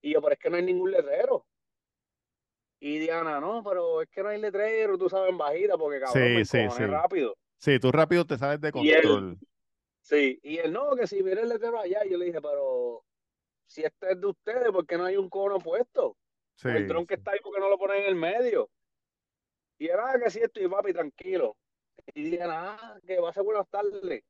Y 0.00 0.14
yo, 0.14 0.22
pero 0.22 0.32
es 0.32 0.38
que 0.38 0.48
no 0.48 0.56
hay 0.56 0.62
ningún 0.62 0.92
letrero. 0.92 1.46
Y 2.80 3.00
Diana, 3.00 3.38
no, 3.38 3.62
pero 3.62 4.00
es 4.00 4.08
que 4.08 4.22
no 4.22 4.30
hay 4.30 4.40
letrero, 4.40 4.96
tú 4.96 5.10
sabes, 5.10 5.28
en 5.30 5.36
bajita, 5.36 5.76
porque 5.76 6.00
cabrón, 6.00 6.22
Sí, 6.22 6.34
me 6.34 6.44
sí, 6.46 6.70
sí. 6.74 6.86
rápido. 6.86 7.36
Sí, 7.58 7.78
tú 7.78 7.92
rápido 7.92 8.24
te 8.26 8.38
sales 8.38 8.62
de 8.62 8.72
control. 8.72 9.38
Sí, 10.04 10.38
y 10.42 10.58
él 10.58 10.70
no, 10.70 10.94
que 10.96 11.06
si 11.06 11.22
viene 11.22 11.40
el 11.40 11.48
letrero 11.48 11.78
allá, 11.80 12.04
yo 12.04 12.18
le 12.18 12.26
dije, 12.26 12.40
pero 12.42 13.02
si 13.66 13.82
este 13.82 14.12
es 14.12 14.20
de 14.20 14.26
ustedes, 14.26 14.70
¿por 14.70 14.86
qué 14.86 14.98
no 14.98 15.06
hay 15.06 15.16
un 15.16 15.30
cono 15.30 15.58
puesto? 15.58 16.18
Sí, 16.56 16.68
el 16.68 16.86
que 16.86 17.14
sí. 17.14 17.20
está 17.20 17.30
ahí, 17.32 17.40
¿por 17.40 17.54
qué 17.54 17.60
no 17.60 17.70
lo 17.70 17.78
ponen 17.78 18.02
en 18.02 18.08
el 18.08 18.14
medio? 18.14 18.70
Y 19.78 19.88
era 19.88 20.10
"Ah, 20.12 20.18
que 20.22 20.30
sí, 20.30 20.40
estoy 20.42 20.68
papi, 20.68 20.92
tranquilo. 20.92 21.56
Y 22.14 22.24
dije, 22.24 22.38
nada, 22.46 23.00
que 23.06 23.18
va 23.18 23.30
a 23.30 23.32
ser 23.32 23.44
buenas 23.44 23.66
tardes. 23.68 24.22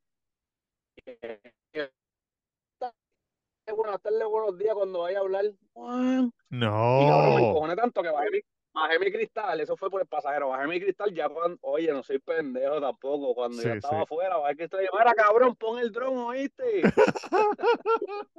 Buenas 3.67 4.01
tardes, 4.01 4.25
buenos 4.29 4.59
días 4.59 4.75
cuando 4.75 5.01
vaya 5.01 5.19
a 5.19 5.23
hablar. 5.23 5.45
Juan. 5.73 6.31
Y 6.51 6.61
cabrón, 6.61 7.35
me 7.35 7.41
No. 7.41 7.49
encojoné 7.51 7.75
tanto 7.77 8.03
que 8.03 8.11
bajé 8.11 8.45
bajé 8.75 8.99
mi 8.99 9.13
cristal, 9.13 9.61
eso 9.61 9.77
fue 9.77 9.91
por 9.91 10.01
el 10.03 10.09
pasajero, 10.09 10.49
bajé 10.49 10.67
mi 10.67 10.81
cristal 10.81 11.13
ya 11.15 11.29
cuando, 11.29 11.59
oye, 11.63 11.93
no 11.93 12.03
soy 12.03 12.19
pendejo 12.19 12.81
tampoco, 12.81 13.35
cuando 13.35 13.63
ya 13.63 13.71
Sí, 13.73 13.77
estaba 13.77 13.97
sí. 13.99 14.03
afuera, 14.03 14.37
bajé 14.37 14.53
el 14.53 14.57
cristal 14.59 14.81
y 14.83 14.87
yo, 14.87 14.91
mira 14.99 15.15
cabrón, 15.15 15.55
pon 15.57 15.79
el 15.79 15.93
dron, 15.93 16.17
¿oíste? 16.19 16.83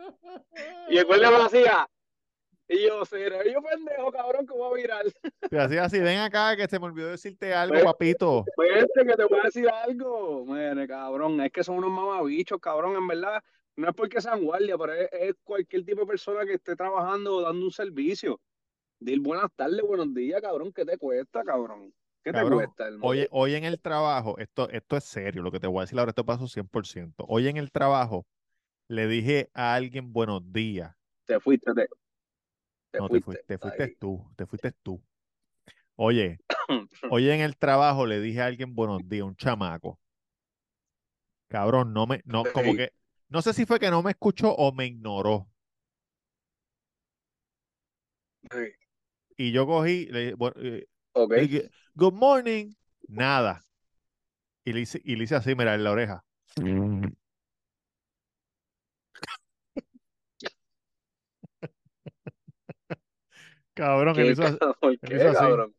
Y 0.89 0.97
el 0.97 1.07
me 1.07 1.17
lo 1.17 1.43
hacía. 1.43 1.87
Y 2.67 2.87
yo, 2.87 3.05
seré 3.05 3.53
yo 3.53 3.61
pendejo, 3.61 4.11
cabrón, 4.11 4.45
que 4.47 4.53
voy 4.53 4.71
a 4.71 4.81
virar. 4.81 5.05
Te 5.51 5.59
hacía 5.59 5.83
así, 5.83 5.99
ven 5.99 6.19
acá 6.19 6.55
que 6.55 6.67
se 6.67 6.79
me 6.79 6.85
olvidó 6.85 7.09
decirte 7.09 7.53
algo, 7.53 7.75
Ve. 7.75 7.83
papito. 7.83 8.43
Vete 8.57 9.05
que 9.05 9.13
te 9.15 9.23
voy 9.25 9.39
a 9.39 9.43
decir 9.43 9.69
algo. 9.69 10.45
Mire, 10.45 10.87
cabrón, 10.87 11.39
es 11.41 11.51
que 11.51 11.63
son 11.63 11.77
unos 11.77 11.91
mamabichos, 11.91 12.59
cabrón, 12.59 12.95
en 12.95 13.07
verdad. 13.07 13.43
No 13.75 13.89
es 13.89 13.95
porque 13.95 14.21
sean 14.21 14.43
guardia, 14.43 14.77
pero 14.77 14.93
es, 14.93 15.09
es 15.11 15.35
cualquier 15.43 15.85
tipo 15.85 16.01
de 16.01 16.07
persona 16.07 16.45
que 16.45 16.53
esté 16.53 16.75
trabajando 16.75 17.35
o 17.35 17.41
dando 17.41 17.65
un 17.65 17.71
servicio. 17.71 18.39
Dile 18.99 19.21
buenas 19.21 19.51
tardes, 19.55 19.81
buenos 19.81 20.13
días, 20.13 20.41
cabrón, 20.41 20.71
¿qué 20.71 20.85
te 20.85 20.97
cuesta, 20.97 21.43
cabrón? 21.43 21.93
¿Qué 22.23 22.31
te 22.31 22.41
cuesta, 22.49 22.87
hermano? 22.87 23.05
Hoy, 23.07 23.27
hoy 23.29 23.55
en 23.55 23.65
el 23.65 23.79
trabajo, 23.79 24.37
esto, 24.37 24.69
esto 24.69 24.97
es 24.97 25.03
serio, 25.03 25.43
lo 25.43 25.51
que 25.51 25.59
te 25.59 25.67
voy 25.67 25.79
a 25.79 25.81
decir 25.81 25.99
ahora, 25.99 26.09
esto 26.09 26.25
pasó 26.25 26.47
100%. 26.47 27.25
Hoy 27.27 27.47
en 27.47 27.57
el 27.57 27.71
trabajo 27.71 28.25
le 28.87 29.07
dije 29.07 29.49
a 29.53 29.75
alguien 29.75 30.13
buenos 30.13 30.51
días. 30.51 30.95
Te 31.25 31.39
fuiste, 31.39 31.73
te, 31.73 31.87
te 32.91 32.99
No, 32.99 33.09
te 33.09 33.21
fuiste. 33.21 33.43
te 33.45 33.57
fuiste 33.57 33.95
tú, 33.99 34.25
te 34.35 34.45
fuiste 34.45 34.71
tú. 34.71 35.01
Oye, 35.95 36.39
hoy 37.11 37.29
en 37.29 37.41
el 37.41 37.57
trabajo 37.57 38.05
le 38.05 38.19
dije 38.21 38.41
a 38.41 38.45
alguien 38.45 38.73
buenos 38.73 39.07
días, 39.07 39.25
un 39.25 39.35
chamaco. 39.35 39.99
Cabrón, 41.47 41.93
no 41.93 42.07
me, 42.07 42.21
no, 42.25 42.43
como 42.53 42.75
que, 42.75 42.91
no 43.29 43.41
sé 43.41 43.53
si 43.53 43.65
fue 43.65 43.79
que 43.79 43.91
no 43.91 44.01
me 44.01 44.11
escuchó 44.11 44.55
o 44.55 44.71
me 44.71 44.87
ignoró. 44.87 45.47
Y 49.37 49.51
yo 49.51 49.65
cogí, 49.65 50.05
le 50.07 50.19
dije, 50.19 50.33
bueno, 50.35 50.55
eh, 50.61 50.87
Ok. 51.13 51.31
le 51.31 51.41
dije, 51.47 51.69
good 51.95 52.13
morning, 52.13 52.73
nada. 53.07 53.61
Y 54.63 54.73
le 54.73 54.81
hice, 54.81 55.01
y 55.03 55.15
le 55.15 55.25
hice 55.25 55.35
así, 55.35 55.55
mira, 55.55 55.75
en 55.75 55.83
la 55.83 55.91
oreja. 55.91 56.23
Cabrón, 63.73 64.17
él 64.19 64.25
¿Qué, 64.27 64.31
hizo 64.31 64.43
así- 64.43 64.57
cabrón? 64.57 64.75
¿Por 64.79 64.91
él 64.91 64.99
qué, 65.01 65.15
hizo 65.15 65.29
así. 65.29 65.39
cabrón? 65.39 65.75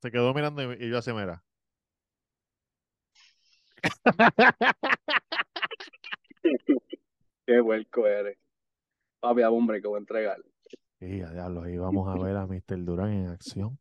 se 0.00 0.10
quedó 0.10 0.34
mirando 0.34 0.62
y, 0.74 0.84
y 0.84 0.90
yo 0.90 0.98
así, 0.98 1.12
mira. 1.12 1.42
Qué 7.46 7.60
huelco 7.60 8.06
eres. 8.06 8.38
Papi, 9.20 9.42
a 9.42 9.50
hombre, 9.50 9.80
que 9.80 9.88
voy 9.88 9.96
a 9.96 10.00
entregar. 10.00 10.38
Y 11.04 11.20
a 11.20 11.30
diablo, 11.32 11.62
ahí 11.62 11.76
vamos 11.76 12.08
a 12.08 12.22
ver 12.22 12.36
a 12.36 12.46
Mr. 12.46 12.84
Durán 12.84 13.12
en 13.12 13.26
acción. 13.26 13.76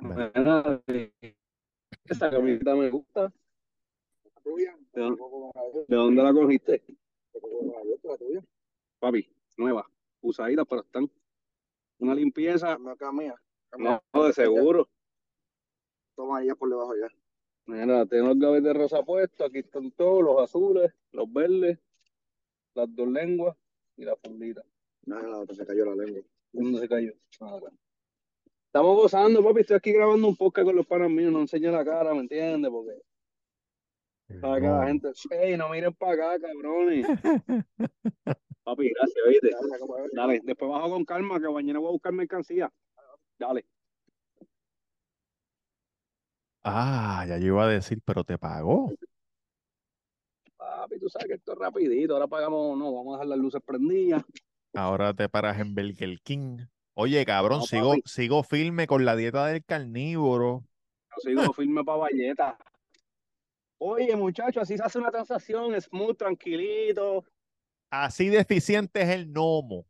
Mira, 0.00 0.82
Esa 2.06 2.28
camiseta 2.28 2.74
me 2.74 2.90
gusta. 2.90 3.32
¿De 4.44 5.00
dónde, 5.00 5.22
de 5.86 5.96
dónde 5.96 6.22
la 6.24 6.32
cogiste? 6.32 6.82
Papi, 8.98 9.28
nueva. 9.58 9.88
Usaditas, 10.22 10.66
pero 10.68 10.82
están. 10.82 11.08
Una 12.00 12.16
limpieza. 12.16 12.76
No. 12.76 14.02
No, 14.12 14.24
de 14.24 14.32
seguro. 14.32 14.88
Toma 16.16 16.42
ella 16.42 16.56
por 16.56 16.68
debajo 16.68 16.96
ya. 16.96 17.06
Mira, 17.66 18.06
tengo 18.06 18.26
los 18.26 18.38
gavetes 18.40 18.74
rosa 18.74 19.04
puestos. 19.04 19.46
Aquí 19.46 19.58
están 19.58 19.92
todos, 19.92 20.24
los 20.24 20.42
azules, 20.42 20.92
los 21.12 21.32
verdes, 21.32 21.78
las 22.74 22.92
dos 22.92 23.06
lenguas 23.06 23.56
y 23.96 24.04
la 24.04 24.16
fundita. 24.16 24.64
No, 25.06 25.20
la 25.20 25.38
otra 25.38 25.54
se 25.54 25.66
cayó 25.66 25.84
la 25.84 26.04
lengua. 26.04 26.22
¿Dónde 26.52 26.80
se 26.80 26.88
cayó? 26.88 27.12
Ah. 27.40 27.58
Estamos 28.66 28.96
gozando, 28.96 29.42
papi. 29.42 29.60
Estoy 29.60 29.76
aquí 29.76 29.92
grabando 29.92 30.28
un 30.28 30.36
podcast 30.36 30.66
con 30.66 30.76
los 30.76 30.86
panas 30.86 31.10
míos. 31.10 31.32
No 31.32 31.40
enseño 31.40 31.72
la 31.72 31.84
cara, 31.84 32.14
¿me 32.14 32.20
entiendes? 32.20 32.70
Porque 32.70 33.02
sabe 34.40 34.60
que 34.60 34.66
la 34.68 34.86
gente. 34.86 35.10
¡Ey, 35.30 35.56
no 35.56 35.68
miren 35.68 35.92
para 35.94 36.34
acá, 36.34 36.46
cabrones! 36.46 37.06
Papi, 38.62 38.90
gracias, 38.90 39.24
¿viste? 39.28 39.50
Dale, 40.12 40.40
después 40.44 40.70
bajo 40.70 40.90
con 40.90 41.04
calma, 41.04 41.40
que 41.40 41.48
mañana 41.48 41.78
voy 41.78 41.88
a 41.88 41.92
buscar 41.92 42.12
mercancía. 42.12 42.72
Dale. 43.38 43.66
Ah, 46.62 47.24
ya 47.26 47.38
yo 47.38 47.46
iba 47.46 47.64
a 47.64 47.68
decir, 47.68 48.00
pero 48.04 48.22
te 48.22 48.38
pagó. 48.38 48.92
Papi, 50.56 50.98
tú 51.00 51.08
sabes 51.08 51.26
que 51.26 51.34
esto 51.34 51.54
es 51.54 51.58
rapidito. 51.58 52.14
Ahora 52.14 52.28
pagamos, 52.28 52.78
no, 52.78 52.94
vamos 52.94 53.14
a 53.14 53.16
dejar 53.16 53.28
las 53.28 53.38
luces 53.38 53.62
prendidas. 53.64 54.22
Ahora 54.74 55.14
te 55.14 55.28
paras 55.28 55.58
en 55.58 55.74
Burger 55.74 56.20
King. 56.22 56.58
Oye, 56.94 57.24
cabrón, 57.24 57.60
No, 57.60 57.66
sigo, 57.66 57.90
papi. 57.90 58.02
sigo 58.06 58.42
firme 58.42 58.86
con 58.86 59.04
la 59.04 59.16
dieta 59.16 59.46
del 59.46 59.64
carnívoro. 59.64 60.64
Yo 61.10 61.30
sigo 61.30 61.52
firme 61.52 61.84
para 61.84 61.98
Valleta. 61.98 62.58
Oye, 63.78 64.14
muchachos, 64.14 64.62
así 64.62 64.76
se 64.76 64.82
hace 64.82 64.98
una 64.98 65.10
transacción, 65.10 65.80
smooth, 65.80 66.16
tranquilito, 66.16 67.24
Así 67.92 68.28
deficiente 68.28 69.02
es 69.02 69.08
el 69.08 69.32
Nomo. 69.32 69.84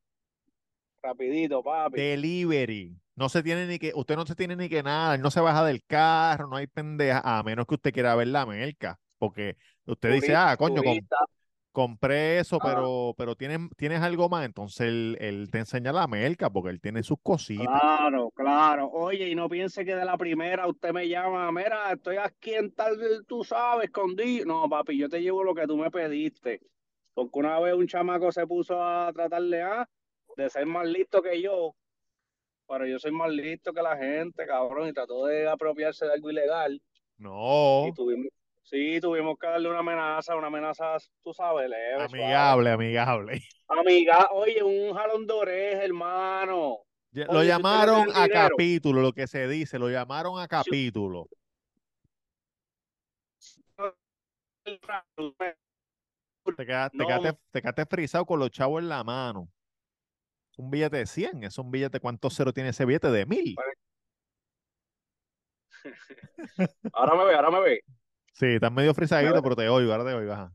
rapidito, 1.02 1.62
papi. 1.62 2.00
Delivery. 2.00 2.96
No 3.16 3.28
se 3.28 3.42
tiene 3.42 3.66
ni 3.66 3.78
que, 3.78 3.92
usted 3.94 4.16
no 4.16 4.24
se 4.24 4.34
tiene 4.34 4.56
ni 4.56 4.68
que 4.70 4.82
nada, 4.82 5.14
él 5.16 5.20
no 5.20 5.30
se 5.30 5.40
baja 5.40 5.62
del 5.64 5.84
carro, 5.84 6.46
no 6.46 6.56
hay 6.56 6.66
pendeja, 6.66 7.20
a 7.22 7.42
menos 7.42 7.66
que 7.66 7.74
usted 7.74 7.92
quiera 7.92 8.14
ver 8.14 8.28
la 8.28 8.46
merca. 8.46 8.98
Porque 9.18 9.56
usted 9.84 10.12
dice, 10.14 10.34
ah, 10.34 10.56
coño, 10.56 10.80
turista. 10.80 11.16
Compré 11.72 12.38
eso, 12.38 12.58
Ah. 12.60 12.64
pero, 12.64 13.14
pero 13.16 13.34
tienes, 13.36 13.60
tienes 13.76 14.00
algo 14.02 14.28
más. 14.28 14.44
Entonces 14.44 14.80
él, 14.88 15.16
él 15.20 15.48
te 15.50 15.58
enseña 15.58 15.92
la 15.92 16.06
merca 16.06 16.50
porque 16.50 16.70
él 16.70 16.80
tiene 16.80 17.02
sus 17.02 17.18
cositas. 17.22 17.66
Claro, 17.80 18.30
claro. 18.34 18.88
Oye, 18.90 19.28
y 19.28 19.34
no 19.34 19.48
piense 19.48 19.84
que 19.84 19.94
de 19.94 20.04
la 20.04 20.16
primera 20.18 20.66
usted 20.66 20.92
me 20.92 21.08
llama, 21.08 21.50
mira, 21.52 21.92
estoy 21.92 22.16
aquí 22.16 22.54
en 22.54 22.72
tal, 22.72 22.98
tú 23.26 23.44
sabes, 23.44 23.84
escondido. 23.84 24.46
No, 24.46 24.68
papi, 24.68 24.98
yo 24.98 25.08
te 25.08 25.20
llevo 25.22 25.42
lo 25.44 25.54
que 25.54 25.66
tú 25.66 25.76
me 25.76 25.90
pediste. 25.90 26.60
Porque 27.14 27.38
una 27.38 27.58
vez 27.60 27.74
un 27.74 27.86
chamaco 27.86 28.30
se 28.32 28.46
puso 28.46 28.82
a 28.82 29.12
tratarle 29.12 29.62
a 29.62 29.88
de 30.36 30.48
ser 30.48 30.64
más 30.66 30.86
listo 30.86 31.20
que 31.22 31.42
yo, 31.42 31.74
pero 32.68 32.86
yo 32.86 32.98
soy 33.00 33.10
más 33.10 33.30
listo 33.30 33.72
que 33.72 33.82
la 33.82 33.96
gente, 33.96 34.46
cabrón, 34.46 34.88
y 34.88 34.92
trató 34.92 35.26
de 35.26 35.48
apropiarse 35.48 36.06
de 36.06 36.12
algo 36.12 36.30
ilegal. 36.30 36.80
No, 37.18 37.88
Y 37.88 37.92
tuvimos, 37.92 38.28
sí, 38.62 39.00
tuvimos 39.00 39.38
que 39.38 39.46
darle 39.46 39.68
una 39.68 39.80
amenaza, 39.80 40.36
una 40.36 40.48
amenaza, 40.48 40.96
tú 41.22 41.32
sabes, 41.32 41.68
leve, 41.68 42.08
suave. 42.08 42.22
amigable, 42.22 42.70
amigable. 42.70 43.42
Amiga, 43.68 44.28
oye, 44.32 44.62
un 44.62 44.94
jalón 44.94 45.26
de 45.26 45.32
oreja, 45.32 45.84
hermano. 45.84 46.78
Oye, 47.12 47.26
Lo 47.26 47.42
llamaron 47.42 48.08
a 48.14 48.24
dinero. 48.24 48.48
capítulo, 48.50 49.00
lo 49.00 49.12
que 49.12 49.26
se 49.26 49.48
dice, 49.48 49.78
lo 49.78 49.88
llamaron 49.90 50.38
a 50.40 50.46
capítulo. 50.46 51.28
Te 56.56 56.66
quedaste, 56.66 56.98
te 56.98 57.06
quedaste, 57.06 57.38
te 57.50 57.62
quedaste 57.62 57.86
frisado 57.86 58.24
con 58.24 58.38
los 58.38 58.50
chavos 58.50 58.82
en 58.82 58.88
la 58.88 59.04
mano. 59.04 59.48
Un 60.56 60.70
billete 60.70 60.98
de 60.98 61.06
100, 61.06 61.44
es 61.44 61.58
un 61.58 61.70
billete, 61.70 62.00
¿cuántos 62.00 62.36
ceros 62.36 62.52
tiene 62.52 62.70
ese 62.70 62.84
billete? 62.84 63.10
De 63.10 63.24
mil. 63.24 63.56
Ahora 66.92 67.14
me 67.16 67.24
ve, 67.24 67.34
ahora 67.34 67.50
me 67.50 67.60
ve. 67.60 67.80
Sí, 68.32 68.46
estás 68.46 68.72
medio 68.72 68.94
frisadito, 68.94 69.42
pero 69.42 69.56
te 69.56 69.68
oigo, 69.68 69.92
ahora 69.92 70.04
te 70.04 70.14
oigo. 70.14 70.32
ajá. 70.32 70.52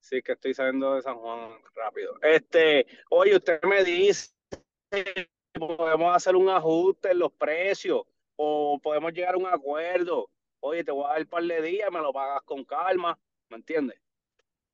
Sí, 0.00 0.20
que 0.20 0.32
estoy 0.32 0.52
saliendo 0.52 0.94
de 0.94 1.02
San 1.02 1.16
Juan 1.16 1.50
rápido. 1.74 2.14
Este, 2.22 2.86
oye, 3.10 3.36
usted 3.36 3.60
me 3.62 3.84
dice, 3.84 4.34
podemos 5.52 6.14
hacer 6.14 6.34
un 6.34 6.48
ajuste 6.48 7.12
en 7.12 7.20
los 7.20 7.32
precios 7.32 8.02
o 8.36 8.80
podemos 8.82 9.12
llegar 9.12 9.34
a 9.34 9.38
un 9.38 9.46
acuerdo. 9.46 10.28
Oye, 10.60 10.84
te 10.84 10.90
voy 10.90 11.04
a 11.04 11.08
dar 11.10 11.20
un 11.22 11.28
par 11.28 11.44
de 11.44 11.62
días, 11.62 11.90
me 11.92 12.00
lo 12.00 12.12
pagas 12.12 12.42
con 12.42 12.64
calma, 12.64 13.18
¿me 13.48 13.56
entiendes? 13.56 14.00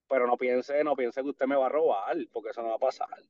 Pero 0.08 0.26
no 0.26 0.36
piense, 0.36 0.82
no 0.82 0.96
piense 0.96 1.22
que 1.22 1.28
usted 1.28 1.46
me 1.46 1.56
va 1.56 1.66
a 1.66 1.70
robar, 1.70 2.16
porque 2.32 2.50
eso 2.50 2.62
no 2.62 2.70
va 2.70 2.76
a 2.76 2.78
pasar. 2.78 3.22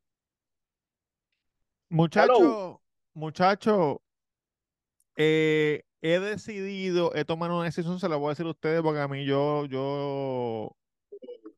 Muchacho, 1.88 2.80
muchacho, 3.14 4.02
eh, 5.16 5.84
he 6.00 6.20
decidido, 6.20 7.14
he 7.14 7.24
tomado 7.24 7.56
una 7.56 7.64
decisión, 7.64 7.98
se 7.98 8.08
la 8.08 8.16
voy 8.16 8.26
a 8.26 8.30
decir 8.30 8.46
a 8.46 8.50
ustedes 8.50 8.82
porque 8.82 9.00
a 9.00 9.08
mí 9.08 9.24
yo, 9.24 9.64
yo, 9.66 10.76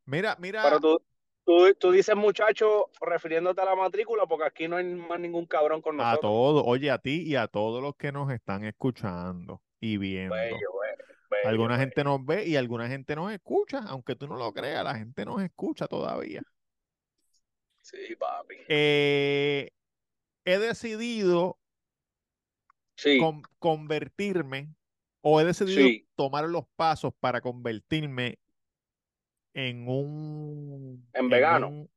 mira, 0.07 0.37
mira, 0.41 0.63
Pero 0.63 0.81
tú, 0.81 1.03
tú, 1.45 1.75
tú 1.75 1.91
dices 1.93 2.17
muchacho 2.17 2.91
refiriéndote 3.01 3.61
a 3.61 3.67
la 3.67 3.77
matrícula, 3.77 4.27
porque 4.27 4.47
aquí 4.47 4.69
no 4.69 4.77
hay 4.77 4.85
más 4.85 5.21
ningún 5.21 5.47
cabrón 5.47 5.83
con 5.83 6.01
a 6.01 6.05
nosotros. 6.05 6.21
todos, 6.31 6.63
oye, 6.67 6.91
a 6.91 6.99
ti 6.99 7.23
y 7.27 7.37
a 7.37 7.49
todos 7.49 7.83
los 7.83 7.97
que 7.97 8.13
nos 8.13 8.33
están 8.33 8.65
escuchando 8.65 9.63
y 9.79 9.99
viendo. 9.99 10.35
Bello, 10.35 10.57
bello, 10.57 11.07
bello, 11.31 11.49
Alguna 11.49 11.79
gente 11.79 12.03
nos 12.03 12.25
ve 12.25 12.47
y 12.47 12.57
alguna 12.57 12.89
gente 12.89 13.15
nos 13.15 13.33
escucha, 13.33 13.81
aunque 13.87 14.17
tú 14.17 14.27
no 14.27 14.37
lo 14.37 14.53
creas, 14.53 14.85
la 14.85 14.95
gente 14.95 15.25
nos 15.25 15.43
escucha 15.43 15.87
todavía. 15.87 16.43
Sí, 17.83 18.15
papi. 18.19 18.57
Eh, 18.69 19.71
he 20.45 20.59
decidido 20.59 21.60
Sí, 23.01 23.19
con- 23.19 23.43
convertirme 23.59 24.75
o 25.23 25.41
he 25.41 25.45
decidido 25.45 25.89
Sí. 25.89 26.07
tomar 26.15 26.45
los 26.45 26.65
pasos 26.77 27.15
para 27.19 27.41
convertirme 27.41 28.39
en 29.55 29.89
un... 29.89 31.09
En 31.15 31.29
vegano. 31.31 31.69
un- 31.69 31.91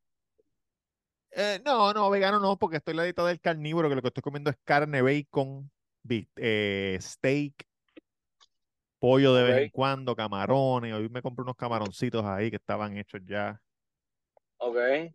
Eh, 1.31 1.59
no, 1.65 1.91
no, 1.93 2.09
vegano 2.09 2.39
no, 2.39 2.57
porque 2.57 2.77
estoy 2.77 2.93
la 2.93 3.03
dieta 3.03 3.25
del 3.25 3.41
carnívoro, 3.41 3.89
que 3.89 3.95
lo 3.95 4.01
que 4.01 4.07
estoy 4.09 4.21
comiendo 4.21 4.49
es 4.51 4.57
carne, 4.63 5.01
bacon, 5.01 5.69
eh, 6.07 6.97
steak, 7.01 7.67
pollo 8.99 9.33
de 9.33 9.43
vez 9.43 9.63
en 9.63 9.69
cuando, 9.71 10.15
camarones. 10.15 10.93
Hoy 10.93 11.09
me 11.09 11.21
compré 11.21 11.43
unos 11.43 11.55
camaroncitos 11.57 12.23
ahí 12.23 12.49
que 12.49 12.55
estaban 12.57 12.97
hechos 12.97 13.19
ya. 13.25 13.61
ok. 14.57 15.13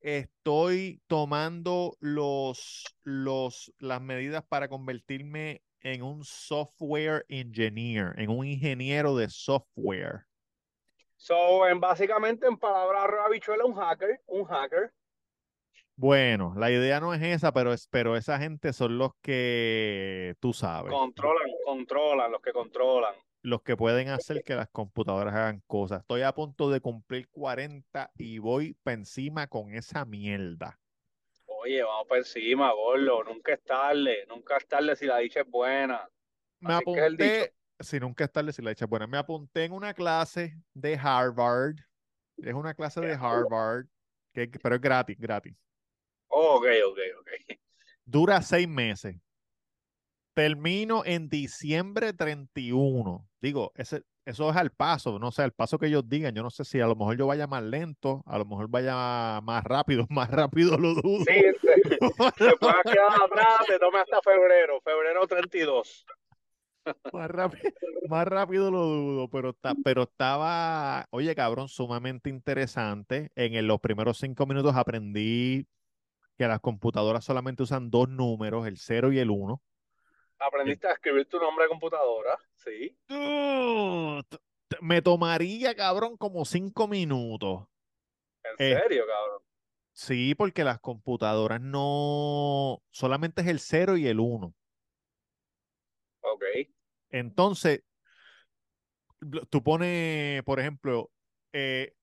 Estoy 0.00 1.00
tomando 1.06 1.96
los, 2.00 2.84
los, 3.02 3.72
las 3.78 4.00
medidas 4.00 4.44
para 4.48 4.68
convertirme 4.68 5.62
en 5.80 6.02
un 6.02 6.24
software 6.24 7.24
engineer, 7.28 8.12
en 8.16 8.30
un 8.30 8.46
ingeniero 8.46 9.16
de 9.16 9.28
software. 9.28 10.26
So, 11.16 11.66
en, 11.66 11.80
básicamente, 11.80 12.46
en 12.46 12.56
palabras 12.56 13.04
habichuela, 13.24 13.64
un 13.64 13.74
hacker, 13.74 14.20
un 14.26 14.44
hacker. 14.44 14.92
Bueno, 15.98 16.52
la 16.56 16.70
idea 16.70 17.00
no 17.00 17.14
es 17.14 17.22
esa, 17.22 17.52
pero, 17.52 17.72
es, 17.72 17.88
pero 17.88 18.16
esa 18.16 18.38
gente 18.38 18.72
son 18.74 18.98
los 18.98 19.12
que, 19.22 20.34
tú 20.40 20.52
sabes, 20.52 20.92
Controlan, 20.92 21.48
controlan, 21.64 22.32
los 22.32 22.42
que 22.42 22.52
controlan. 22.52 23.14
Los 23.42 23.62
que 23.62 23.76
pueden 23.76 24.08
hacer 24.08 24.42
que 24.44 24.54
las 24.54 24.68
computadoras 24.68 25.34
hagan 25.34 25.62
cosas. 25.66 26.00
Estoy 26.00 26.22
a 26.22 26.32
punto 26.32 26.70
de 26.70 26.80
cumplir 26.80 27.28
40 27.28 28.10
y 28.16 28.38
voy 28.38 28.74
para 28.82 28.96
encima 28.96 29.46
con 29.46 29.72
esa 29.74 30.04
mierda. 30.04 30.78
Oye, 31.46 31.82
vamos 31.82 32.06
por 32.08 32.18
encima, 32.18 32.72
gordo. 32.72 33.24
Nunca 33.24 33.54
es 33.54 33.64
tarde, 33.64 34.26
nunca 34.28 34.56
es 34.56 34.66
tarde 34.66 34.96
si 34.96 35.06
la 35.06 35.18
dicha 35.18 35.40
es 35.40 35.48
buena. 35.48 36.08
Me 36.60 36.74
Así 36.74 36.84
es 36.94 37.02
apunté, 37.04 37.54
si 37.80 38.00
nunca 38.00 38.24
es 38.24 38.32
tarde, 38.32 38.52
si 38.52 38.62
la 38.62 38.70
hecha 38.70 38.86
buena, 38.86 39.06
me 39.06 39.18
apunté 39.18 39.64
en 39.64 39.72
una 39.72 39.92
clase 39.94 40.56
de 40.74 40.96
Harvard. 40.96 41.76
Es 42.38 42.54
una 42.54 42.74
clase 42.74 43.00
de 43.00 43.14
Harvard, 43.14 43.86
que, 44.32 44.48
pero 44.62 44.76
es 44.76 44.80
gratis, 44.80 45.18
gratis. 45.18 45.54
Ok, 46.28 46.66
ok, 46.86 46.98
ok. 47.20 47.58
Dura 48.04 48.40
seis 48.42 48.68
meses. 48.68 49.16
Termino 50.36 51.02
en 51.06 51.30
diciembre 51.30 52.12
31. 52.12 53.26
Digo, 53.40 53.72
ese, 53.74 54.02
eso 54.26 54.50
es 54.50 54.56
al 54.56 54.70
paso, 54.70 55.18
no 55.18 55.32
sé, 55.32 55.40
al 55.40 55.52
paso 55.52 55.78
que 55.78 55.86
ellos 55.86 56.06
digan. 56.06 56.34
Yo 56.34 56.42
no 56.42 56.50
sé 56.50 56.66
si 56.66 56.78
a 56.78 56.86
lo 56.86 56.94
mejor 56.94 57.16
yo 57.16 57.26
vaya 57.26 57.46
más 57.46 57.62
lento, 57.62 58.22
a 58.26 58.36
lo 58.36 58.44
mejor 58.44 58.68
vaya 58.68 59.40
más 59.42 59.64
rápido, 59.64 60.04
más 60.10 60.30
rápido 60.30 60.76
lo 60.76 60.92
dudo. 60.92 61.24
Sí, 61.26 61.40
te, 61.62 61.80
te 61.96 61.96
puedes 62.60 62.82
quedar 62.84 63.12
atrás, 63.24 63.66
te 63.66 63.78
tome 63.78 63.98
hasta 63.98 64.20
febrero, 64.20 64.78
febrero 64.82 65.26
32. 65.26 66.04
Más 67.14 67.30
rápido, 67.30 67.72
más 68.10 68.28
rápido 68.28 68.70
lo 68.70 68.82
dudo, 68.84 69.28
pero, 69.30 69.50
está, 69.50 69.74
pero 69.82 70.02
estaba, 70.02 71.06
oye, 71.12 71.34
cabrón, 71.34 71.68
sumamente 71.70 72.28
interesante. 72.28 73.30
En 73.36 73.54
el- 73.54 73.66
los 73.66 73.80
primeros 73.80 74.18
cinco 74.18 74.44
minutos 74.44 74.76
aprendí 74.76 75.66
que 76.36 76.46
las 76.46 76.60
computadoras 76.60 77.24
solamente 77.24 77.62
usan 77.62 77.88
dos 77.90 78.10
números, 78.10 78.66
el 78.66 78.76
0 78.76 79.12
y 79.12 79.18
el 79.18 79.30
1. 79.30 79.62
Aprendiste 80.38 80.86
a 80.86 80.92
escribir 80.92 81.26
tu 81.28 81.38
nombre 81.38 81.64
de 81.64 81.68
computadora, 81.70 82.38
sí. 82.54 82.96
Me 84.80 85.00
tomaría, 85.02 85.74
cabrón, 85.74 86.16
como 86.16 86.44
cinco 86.44 86.86
minutos. 86.88 87.66
En 88.44 88.54
Eh. 88.58 88.78
serio, 88.80 89.04
cabrón. 89.06 89.42
Sí, 89.92 90.34
porque 90.34 90.62
las 90.64 90.78
computadoras 90.80 91.60
no, 91.60 92.82
solamente 92.90 93.40
es 93.42 93.48
el 93.48 93.60
0 93.60 93.96
y 93.96 94.06
el 94.08 94.20
1. 94.20 94.54
Ok. 96.20 96.44
Entonces, 97.10 97.82
tú 99.48 99.62
pones, 99.62 100.42
por 100.42 100.60
ejemplo, 100.60 101.10
eh, 101.52 101.94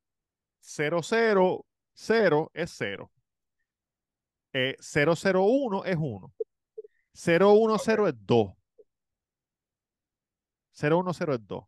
0, 0.60 1.02
0, 1.04 1.65
0 1.93 2.50
es 2.56 2.72
0. 2.78 3.12
Eh, 4.54 4.76
0, 4.80 5.15
0, 5.15 5.43
1 5.43 5.86
es 5.86 5.98
1. 6.00 6.34
0, 7.13 7.54
1, 7.54 7.78
0 7.78 8.08
es 8.08 8.13
2. 8.26 8.54
0, 10.71 10.97
1, 10.97 11.13
0 11.13 11.34
es 11.36 11.47
2. 11.47 11.63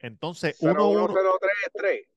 Entonces, 0.00 0.56
1, 0.60 0.88
1, 0.88 1.06
0103 1.08 1.52
es 1.66 1.72
3. 1.74 2.08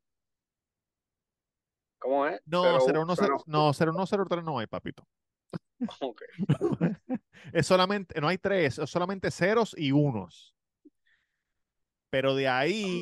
¿Cómo 1.99 2.27
es? 2.27 2.41
no, 2.45 2.63
0, 2.63 2.79
01, 2.85 3.01
1, 3.03 3.15
0, 3.15 3.43
no, 3.45 3.73
0, 3.73 3.91
1, 3.95 4.05
0, 4.05 4.25
3 4.29 4.43
no 4.43 4.59
hay, 4.59 4.67
papito. 4.67 5.07
Ok. 6.01 6.21
Es 7.51 7.67
solamente, 7.67 8.19
no 8.21 8.29
hay 8.29 8.37
tres, 8.37 8.79
es 8.79 8.89
solamente 8.89 9.29
ceros 9.29 9.75
y 9.77 9.91
unos. 9.91 10.55
Pero 12.09 12.35
de 12.35 12.47
ahí, 12.47 13.01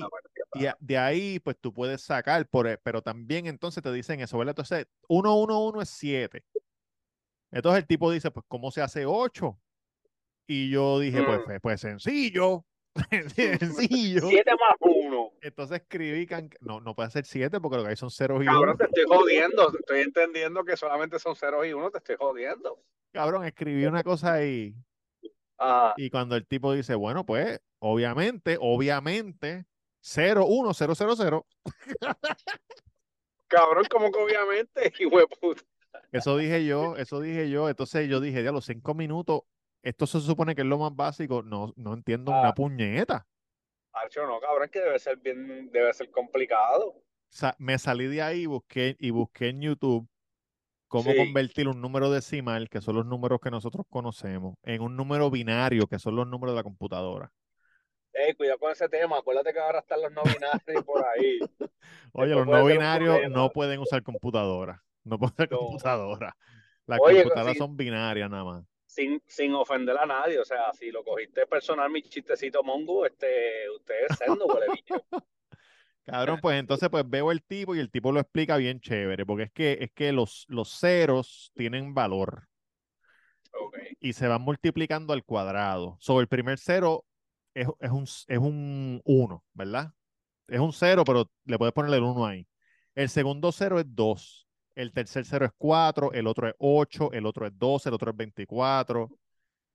a- 0.67 0.75
de 0.79 0.97
ahí, 0.97 1.39
pues 1.39 1.57
tú 1.59 1.71
puedes 1.71 2.01
sacar, 2.01 2.47
por, 2.49 2.79
pero 2.79 3.01
también 3.03 3.45
entonces 3.45 3.83
te 3.83 3.91
dicen 3.91 4.19
eso, 4.19 4.37
¿verdad? 4.37 4.51
Entonces, 4.53 4.87
1, 5.07 5.35
1, 5.35 5.59
1 5.65 5.81
es 5.81 5.89
7. 5.89 6.43
Entonces 7.51 7.81
el 7.81 7.87
tipo 7.87 8.11
dice, 8.11 8.31
pues, 8.31 8.45
¿cómo 8.47 8.71
se 8.71 8.81
hace 8.81 9.05
8? 9.05 9.57
Y 10.47 10.69
yo 10.69 10.99
dije, 10.99 11.21
pues, 11.23 11.39
Mm. 11.39 11.43
pues, 11.45 11.59
pues, 11.61 11.81
sencillo, 11.81 12.65
sencillo. 13.35 14.21
7 14.27 14.51
más 14.51 14.75
1. 14.79 15.31
Entonces 15.41 15.81
escribí, 15.81 16.25
can- 16.27 16.49
no, 16.61 16.79
no 16.81 16.95
puede 16.95 17.09
ser 17.09 17.25
7 17.25 17.59
porque 17.59 17.77
lo 17.77 17.83
que 17.83 17.89
hay 17.89 17.95
son 17.95 18.11
ceros 18.11 18.41
y 18.41 18.45
Cabrón, 18.45 18.63
unos. 18.63 18.77
te 18.77 18.85
estoy 18.85 19.03
jodiendo. 19.07 19.73
Estoy 19.77 19.99
entendiendo 20.01 20.63
que 20.63 20.77
solamente 20.77 21.19
son 21.19 21.35
0 21.35 21.65
y 21.65 21.73
1. 21.73 21.91
Te 21.91 21.97
estoy 21.99 22.15
jodiendo. 22.19 22.81
Cabrón, 23.13 23.45
escribí 23.45 23.85
una 23.85 24.03
cosa 24.03 24.33
ahí. 24.33 24.73
Ah, 25.57 25.93
Y 25.97 26.09
cuando 26.09 26.35
el 26.35 26.45
tipo 26.47 26.73
dice, 26.73 26.95
bueno, 26.95 27.25
pues, 27.25 27.59
obviamente, 27.79 28.57
obviamente, 28.59 29.65
0, 30.01 30.45
1, 30.47 30.73
0, 30.73 30.93
0, 30.95 31.13
0. 31.15 31.45
Cabrón, 33.47 33.85
como 33.91 34.11
que 34.11 34.19
obviamente, 34.19 34.93
hijo 34.99 35.17
de 35.19 35.27
puta. 35.27 35.61
Eso 36.11 36.37
dije 36.37 36.65
yo, 36.65 36.95
eso 36.97 37.19
dije 37.21 37.49
yo. 37.49 37.69
Entonces 37.69 38.07
yo 38.09 38.19
dije, 38.19 38.43
ya 38.43 38.51
los 38.51 38.65
cinco 38.65 38.93
minutos, 38.93 39.41
esto 39.83 40.05
se 40.07 40.19
supone 40.21 40.55
que 40.55 40.61
es 40.61 40.67
lo 40.67 40.77
más 40.77 40.95
básico. 40.95 41.41
No, 41.43 41.73
no 41.75 41.93
entiendo 41.93 42.31
una 42.31 42.49
Ah. 42.49 42.53
puñeta. 42.53 43.25
Archo, 43.93 44.25
no, 44.25 44.39
cabrón, 44.39 44.69
que 44.69 44.79
debe 44.79 44.99
ser 44.99 45.17
bien, 45.17 45.69
debe 45.71 45.93
ser 45.93 46.09
complicado. 46.11 46.95
Sa- 47.29 47.55
me 47.59 47.77
salí 47.77 48.07
de 48.07 48.21
ahí 48.21 48.41
y 48.41 48.45
busqué, 48.45 48.95
y 48.99 49.09
busqué 49.09 49.49
en 49.49 49.61
YouTube 49.61 50.07
cómo 50.87 51.11
Sí. 51.11 51.17
convertir 51.17 51.67
un 51.69 51.81
número 51.81 52.09
decimal, 52.11 52.67
que 52.69 52.81
son 52.81 52.95
los 52.95 53.05
números 53.05 53.39
que 53.41 53.49
nosotros 53.51 53.85
conocemos, 53.89 54.55
en 54.63 54.81
un 54.81 54.95
número 54.97 55.29
binario, 55.29 55.87
que 55.87 55.99
son 55.99 56.15
los 56.17 56.27
números 56.27 56.53
de 56.53 56.59
la 56.59 56.63
computadora. 56.63 57.31
Ey, 58.13 58.33
cuidado 58.35 58.59
con 58.59 58.71
ese 58.71 58.89
tema, 58.89 59.17
acuérdate 59.19 59.53
que 59.53 59.59
ahora 59.59 59.79
están 59.79 60.01
los 60.01 60.11
no 60.11 60.21
binarios 60.23 60.83
por 60.85 61.01
ahí. 61.05 61.39
Oye, 62.13 62.27
Después 62.27 62.29
los 62.35 62.47
no 62.47 62.65
binarios 62.65 63.19
no 63.29 63.49
pueden 63.51 63.79
usar 63.79 64.03
computadora. 64.03 64.83
No 65.03 65.17
pueden 65.17 65.33
usar 65.35 65.51
No. 65.51 65.59
computadora. 65.59 66.37
Las 66.87 66.99
Oye, 66.99 67.23
computadoras 67.23 67.57
son 67.57 67.77
binarias 67.77 68.29
nada 68.29 68.43
más. 68.43 68.65
Sin, 68.85 69.21
sin 69.25 69.53
ofender 69.53 69.97
a 69.97 70.05
nadie, 70.05 70.37
o 70.39 70.43
sea, 70.45 70.73
si 70.73 70.91
lo 70.91 71.03
cogiste 71.03 71.47
personal, 71.47 71.89
mi 71.89 72.01
chistecito 72.01 72.61
mongo, 72.61 73.05
este, 73.05 73.69
usted 73.69 74.05
es 74.09 74.17
sendo, 74.17 74.45
huele. 74.47 74.67
Cabrón, 76.05 76.39
pues 76.41 76.59
entonces 76.59 76.89
pues 76.89 77.07
veo 77.07 77.31
el 77.31 77.41
tipo 77.41 77.73
y 77.73 77.79
el 77.79 77.89
tipo 77.89 78.11
lo 78.11 78.19
explica 78.19 78.57
bien 78.57 78.81
chévere, 78.81 79.25
porque 79.25 79.43
es 79.43 79.51
que, 79.51 79.77
es 79.79 79.91
que 79.91 80.11
los, 80.11 80.45
los 80.49 80.77
ceros 80.77 81.51
tienen 81.55 81.93
valor 81.93 82.49
y 83.99 84.13
se 84.13 84.27
van 84.27 84.41
multiplicando 84.41 85.13
al 85.13 85.23
cuadrado. 85.23 85.97
Sobre 85.99 86.23
el 86.23 86.27
primer 86.27 86.57
cero 86.57 87.05
es, 87.53 87.67
es 87.79 87.91
un, 87.91 88.03
es 88.03 88.37
un 88.39 89.01
1, 89.05 89.45
¿verdad? 89.53 89.93
Es 90.47 90.59
un 90.59 90.73
cero, 90.73 91.03
pero 91.05 91.29
le 91.45 91.57
puedes 91.57 91.73
ponerle 91.73 91.97
el 91.97 92.03
1 92.03 92.25
ahí. 92.25 92.47
El 92.95 93.09
segundo 93.09 93.51
cero 93.51 93.79
es 93.79 93.85
2. 93.87 94.47
El 94.81 94.91
tercer 94.93 95.25
cero 95.25 95.45
es 95.45 95.51
4, 95.59 96.11
el 96.13 96.25
otro 96.25 96.47
es 96.47 96.55
8, 96.57 97.11
el 97.13 97.27
otro 97.27 97.45
es 97.45 97.55
12, 97.55 97.89
el 97.89 97.93
otro 97.93 98.09
es 98.09 98.17
24 98.17 99.09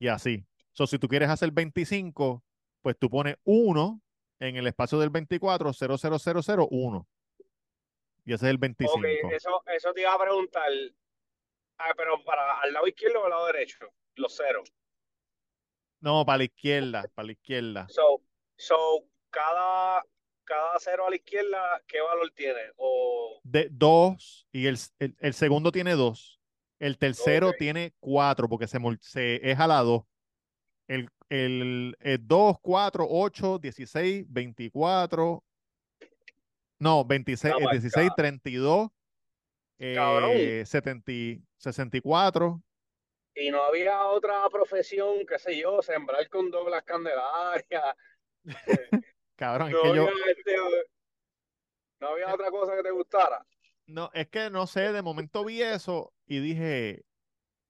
y 0.01 0.09
así. 0.09 0.45
So, 0.73 0.85
si 0.85 0.99
tú 0.99 1.07
quieres 1.07 1.29
hacer 1.29 1.53
25, 1.53 2.42
pues 2.83 2.99
tú 2.99 3.09
pones 3.09 3.37
1 3.45 4.01
en 4.40 4.57
el 4.57 4.66
espacio 4.66 4.99
del 4.99 5.11
24, 5.11 5.73
00001. 5.73 7.09
Y 8.25 8.33
ese 8.33 8.47
es 8.47 8.51
el 8.51 8.59
25. 8.59 8.99
ok, 8.99 9.33
eso, 9.33 9.62
eso 9.66 9.92
te 9.92 10.01
iba 10.01 10.12
a 10.12 10.19
preguntar, 10.19 10.73
ah, 11.79 11.92
pero 11.97 12.25
para 12.25 12.61
al 12.62 12.73
lado 12.73 12.88
izquierdo 12.88 13.21
o 13.21 13.25
al 13.27 13.31
lado 13.31 13.47
derecho, 13.47 13.88
los 14.16 14.37
ceros. 14.37 14.73
No, 16.01 16.27
para 16.27 16.38
la 16.38 16.45
izquierda, 16.45 17.05
para 17.14 17.27
la 17.27 17.33
izquierda. 17.33 17.87
So, 17.90 18.23
so 18.57 19.05
cada, 19.31 20.05
cada 20.42 20.81
cero 20.81 21.07
a 21.07 21.11
la 21.11 21.16
izquierda, 21.16 21.81
¿qué 21.87 22.01
valor 22.01 22.33
tiene? 22.33 22.73
O, 22.75 23.40
De 23.57 23.69
2 23.71 24.49
y 24.53 24.66
el, 24.66 24.77
el, 24.99 25.16
el 25.19 25.33
segundo 25.33 25.73
tiene 25.73 25.92
2. 25.92 26.40
El 26.79 26.99
tercero 26.99 27.55
tiene 27.59 27.95
4 28.01 28.51
porque 28.51 28.66
se, 28.66 28.79
se 29.01 29.51
es 29.51 29.59
a 29.59 29.66
la 29.66 29.81
2. 29.81 30.03
El, 30.88 31.09
el, 31.31 31.97
el 32.01 32.27
2, 32.27 32.57
4, 32.61 33.07
8, 33.09 33.59
16, 33.59 34.27
24. 34.29 35.42
No, 36.81 37.03
26, 37.07 37.55
Está 37.55 37.64
eh, 37.64 37.69
16, 37.73 37.97
marcado. 37.97 38.14
32, 38.16 38.88
Cabrón. 39.95 40.31
eh, 40.35 40.62
70, 40.66 41.12
y 41.12 41.42
64. 41.57 42.62
y 43.37 43.51
no 43.51 43.62
había 43.62 44.07
otra 44.09 44.47
profesión, 44.51 45.25
qué 45.27 45.38
sé 45.38 45.59
yo, 45.59 45.81
sembrar 45.81 46.29
con 46.29 46.51
doblas 46.51 46.83
candelarias. 46.83 47.85
Cabrón, 49.37 49.71
es 49.71 49.77
que 49.81 49.97
yo, 49.97 50.09
este, 50.29 50.57
no 52.00 52.09
había 52.09 52.32
otra 52.35 52.50
cosa 52.50 52.76
que 52.76 52.82
te 52.82 52.90
gustara. 52.90 53.44
no, 53.87 54.11
es 54.14 54.28
que 54.28 54.50
no 54.50 54.66
sé, 54.66 54.92
de 54.92 55.02
momento 55.02 55.44
vi 55.44 55.62
eso 55.62 56.12
y 56.26 56.40
dije, 56.40 57.04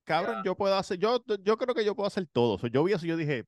cabrón, 0.05 0.43
yo 0.45 0.57
puedo 0.57 0.75
hacer, 0.77 0.99
yo, 0.99 1.23
yo 1.41 1.57
creo 1.59 1.75
que 1.75 1.85
yo 1.85 1.95
puedo 1.95 2.07
hacer 2.07 2.27
todo. 2.33 2.59
So, 2.59 2.67
yo 2.69 2.85
vi 2.85 2.93
eso 2.95 3.05
y 3.07 3.11
yo 3.11 3.17
dije, 3.17 3.45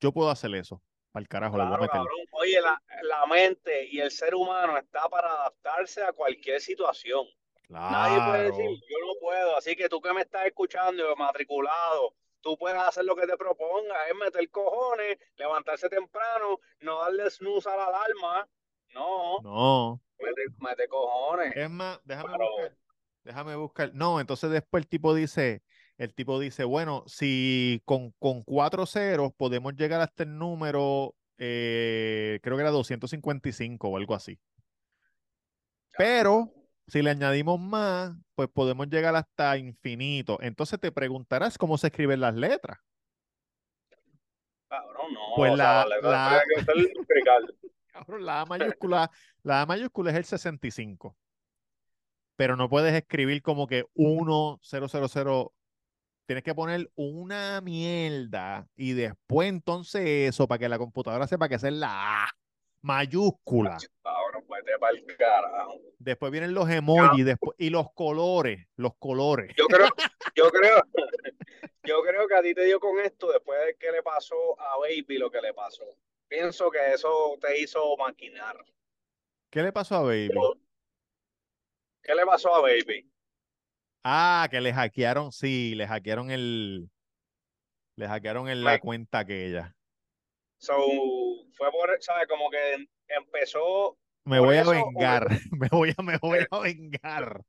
yo 0.00 0.12
puedo 0.12 0.30
hacer 0.30 0.54
eso. 0.54 0.82
Para 1.12 1.22
el 1.22 1.28
carajo, 1.28 1.56
le 1.56 1.64
voy 1.64 1.74
a 1.74 1.76
Claro, 1.76 1.82
meter. 1.82 2.00
cabrón. 2.00 2.26
Oye, 2.32 2.60
la, 2.60 2.82
la 3.02 3.26
mente 3.26 3.86
y 3.86 4.00
el 4.00 4.10
ser 4.10 4.34
humano 4.34 4.76
está 4.76 5.08
para 5.08 5.30
adaptarse 5.32 6.02
a 6.02 6.12
cualquier 6.12 6.60
situación. 6.60 7.24
Nadie 7.68 8.20
puede 8.28 8.44
decir, 8.50 8.66
yo 8.90 8.98
no 9.06 9.12
puedo. 9.20 9.56
Así 9.56 9.76
que 9.76 9.88
tú 9.88 10.00
que 10.00 10.12
me 10.12 10.22
estás 10.22 10.44
escuchando, 10.46 11.14
matriculado, 11.16 12.14
tú 12.40 12.58
puedes 12.58 12.78
hacer 12.78 13.04
lo 13.04 13.14
que 13.14 13.26
te 13.28 13.36
proponga, 13.36 14.08
es 14.08 14.14
meter 14.16 14.50
cojones, 14.50 15.18
levantarse 15.36 15.88
temprano, 15.88 16.58
no 16.80 17.00
darle 17.00 17.30
snooze 17.30 17.70
a 17.70 17.76
la 17.76 17.86
alarma. 17.86 18.48
No, 18.94 19.40
No. 19.42 20.00
mete, 20.18 20.42
mete 20.58 20.88
cojones. 20.88 21.52
Es 21.56 21.70
más, 21.70 22.00
déjame 22.04 22.30
Pero- 22.32 22.50
buscar. 22.50 22.76
Déjame 23.24 23.56
buscar. 23.56 23.90
No, 23.94 24.20
entonces 24.20 24.50
después 24.50 24.82
el 24.84 24.88
tipo 24.88 25.14
dice, 25.14 25.62
el 25.96 26.12
tipo 26.14 26.38
dice, 26.38 26.64
bueno, 26.64 27.04
si 27.06 27.80
con, 27.86 28.10
con 28.18 28.42
cuatro 28.42 28.84
ceros 28.84 29.32
podemos 29.34 29.74
llegar 29.74 30.00
hasta 30.02 30.24
el 30.24 30.36
número, 30.36 31.14
eh, 31.38 32.38
creo 32.42 32.56
que 32.56 32.60
era 32.62 32.70
255 32.70 33.88
o 33.88 33.96
algo 33.96 34.14
así. 34.14 34.38
Pero 35.96 36.52
si 36.86 37.00
le 37.00 37.10
añadimos 37.10 37.58
más, 37.58 38.12
pues 38.34 38.48
podemos 38.52 38.88
llegar 38.88 39.16
hasta 39.16 39.56
infinito. 39.56 40.36
Entonces 40.42 40.78
te 40.78 40.92
preguntarás 40.92 41.56
cómo 41.56 41.78
se 41.78 41.86
escriben 41.86 42.20
las 42.20 42.34
letras. 42.34 42.78
Cabrón, 44.68 45.14
no. 45.14 45.20
Pues 45.36 45.52
o 45.52 45.56
sea, 45.56 45.86
la- 45.86 46.00
la, 46.02 46.42
la-. 47.94 48.00
Cabrón, 48.00 48.28
A 48.28 48.44
mayúscula, 48.44 49.10
la 49.42 49.62
A 49.62 49.66
mayúscula 49.66 50.10
es 50.10 50.16
el 50.16 50.24
65. 50.24 51.16
Pero 52.36 52.56
no 52.56 52.68
puedes 52.68 52.94
escribir 52.94 53.42
como 53.42 53.66
que 53.66 53.84
1, 53.94 54.58
0, 54.62 54.88
0, 54.88 55.08
0. 55.08 55.52
Tienes 56.26 56.42
que 56.42 56.54
poner 56.54 56.90
una 56.94 57.60
mierda 57.60 58.66
y 58.76 58.94
después 58.94 59.48
entonces 59.48 60.30
eso 60.30 60.48
para 60.48 60.58
que 60.58 60.68
la 60.68 60.78
computadora 60.78 61.26
sepa 61.26 61.48
que 61.48 61.56
esa 61.56 61.68
es 61.68 61.74
la 61.74 62.24
A 62.24 62.30
mayúscula. 62.80 63.76
Cabrón, 64.02 64.44
vete 64.48 64.78
para 64.78 64.96
el 64.96 65.04
carajo. 65.16 65.80
Después 65.98 66.32
vienen 66.32 66.54
los 66.54 66.68
emojis 66.68 67.24
después, 67.24 67.56
y 67.58 67.70
los 67.70 67.92
colores, 67.92 68.66
los 68.76 68.94
colores. 68.98 69.54
Yo 69.56 69.66
creo, 69.66 69.88
yo 70.34 70.50
creo, 70.50 70.82
yo 71.84 72.02
creo 72.02 72.28
que 72.28 72.34
a 72.34 72.42
ti 72.42 72.54
te 72.54 72.64
dio 72.64 72.80
con 72.80 73.00
esto 73.00 73.30
después 73.32 73.58
de 73.66 73.76
que 73.76 73.90
le 73.92 74.02
pasó 74.02 74.58
a 74.60 74.78
Baby 74.78 75.18
lo 75.18 75.30
que 75.30 75.40
le 75.40 75.54
pasó. 75.54 75.84
Pienso 76.28 76.70
que 76.70 76.94
eso 76.94 77.36
te 77.40 77.60
hizo 77.60 77.96
maquinar. 77.96 78.56
¿Qué 79.50 79.62
le 79.62 79.72
pasó 79.72 79.96
a 79.96 80.02
Baby? 80.02 80.30
¿Qué 82.02 82.14
le 82.14 82.26
pasó 82.26 82.54
a 82.54 82.60
Baby? 82.60 83.10
Ah, 84.02 84.48
que 84.50 84.60
le 84.60 84.72
hackearon, 84.72 85.32
sí, 85.32 85.74
le 85.74 85.86
hackearon 85.86 86.30
el, 86.30 86.90
le 87.96 88.06
hackearon 88.08 88.48
en 88.48 88.64
la 88.64 88.72
Me- 88.72 88.80
cuenta 88.80 89.20
aquella. 89.20 89.74
So, 90.58 90.74
fue 91.56 91.70
por, 91.70 91.96
¿sabes? 92.00 92.26
Como 92.28 92.50
que 92.50 92.86
empezó, 93.08 93.96
Me 94.24 94.40
voy 94.40 94.56
a 94.56 94.64
vengar, 94.64 95.28
me 95.52 95.68
voy 95.68 95.94
a, 95.96 96.02
me 96.02 96.18
voy 96.18 96.38
a 96.50 96.58
vengar. 96.58 97.42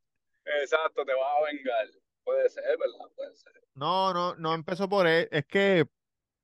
exacto, 0.45 1.05
te 1.05 1.13
vas 1.13 1.41
a 1.41 1.45
vengar. 1.45 1.88
Puede 2.23 2.49
ser, 2.49 2.63
¿verdad? 2.63 3.11
Puede 3.15 3.35
ser. 3.35 3.53
No, 3.75 4.13
no, 4.13 4.35
no 4.35 4.53
empezó 4.53 4.88
por 4.89 5.07
él. 5.07 5.27
Es 5.31 5.45
que 5.45 5.85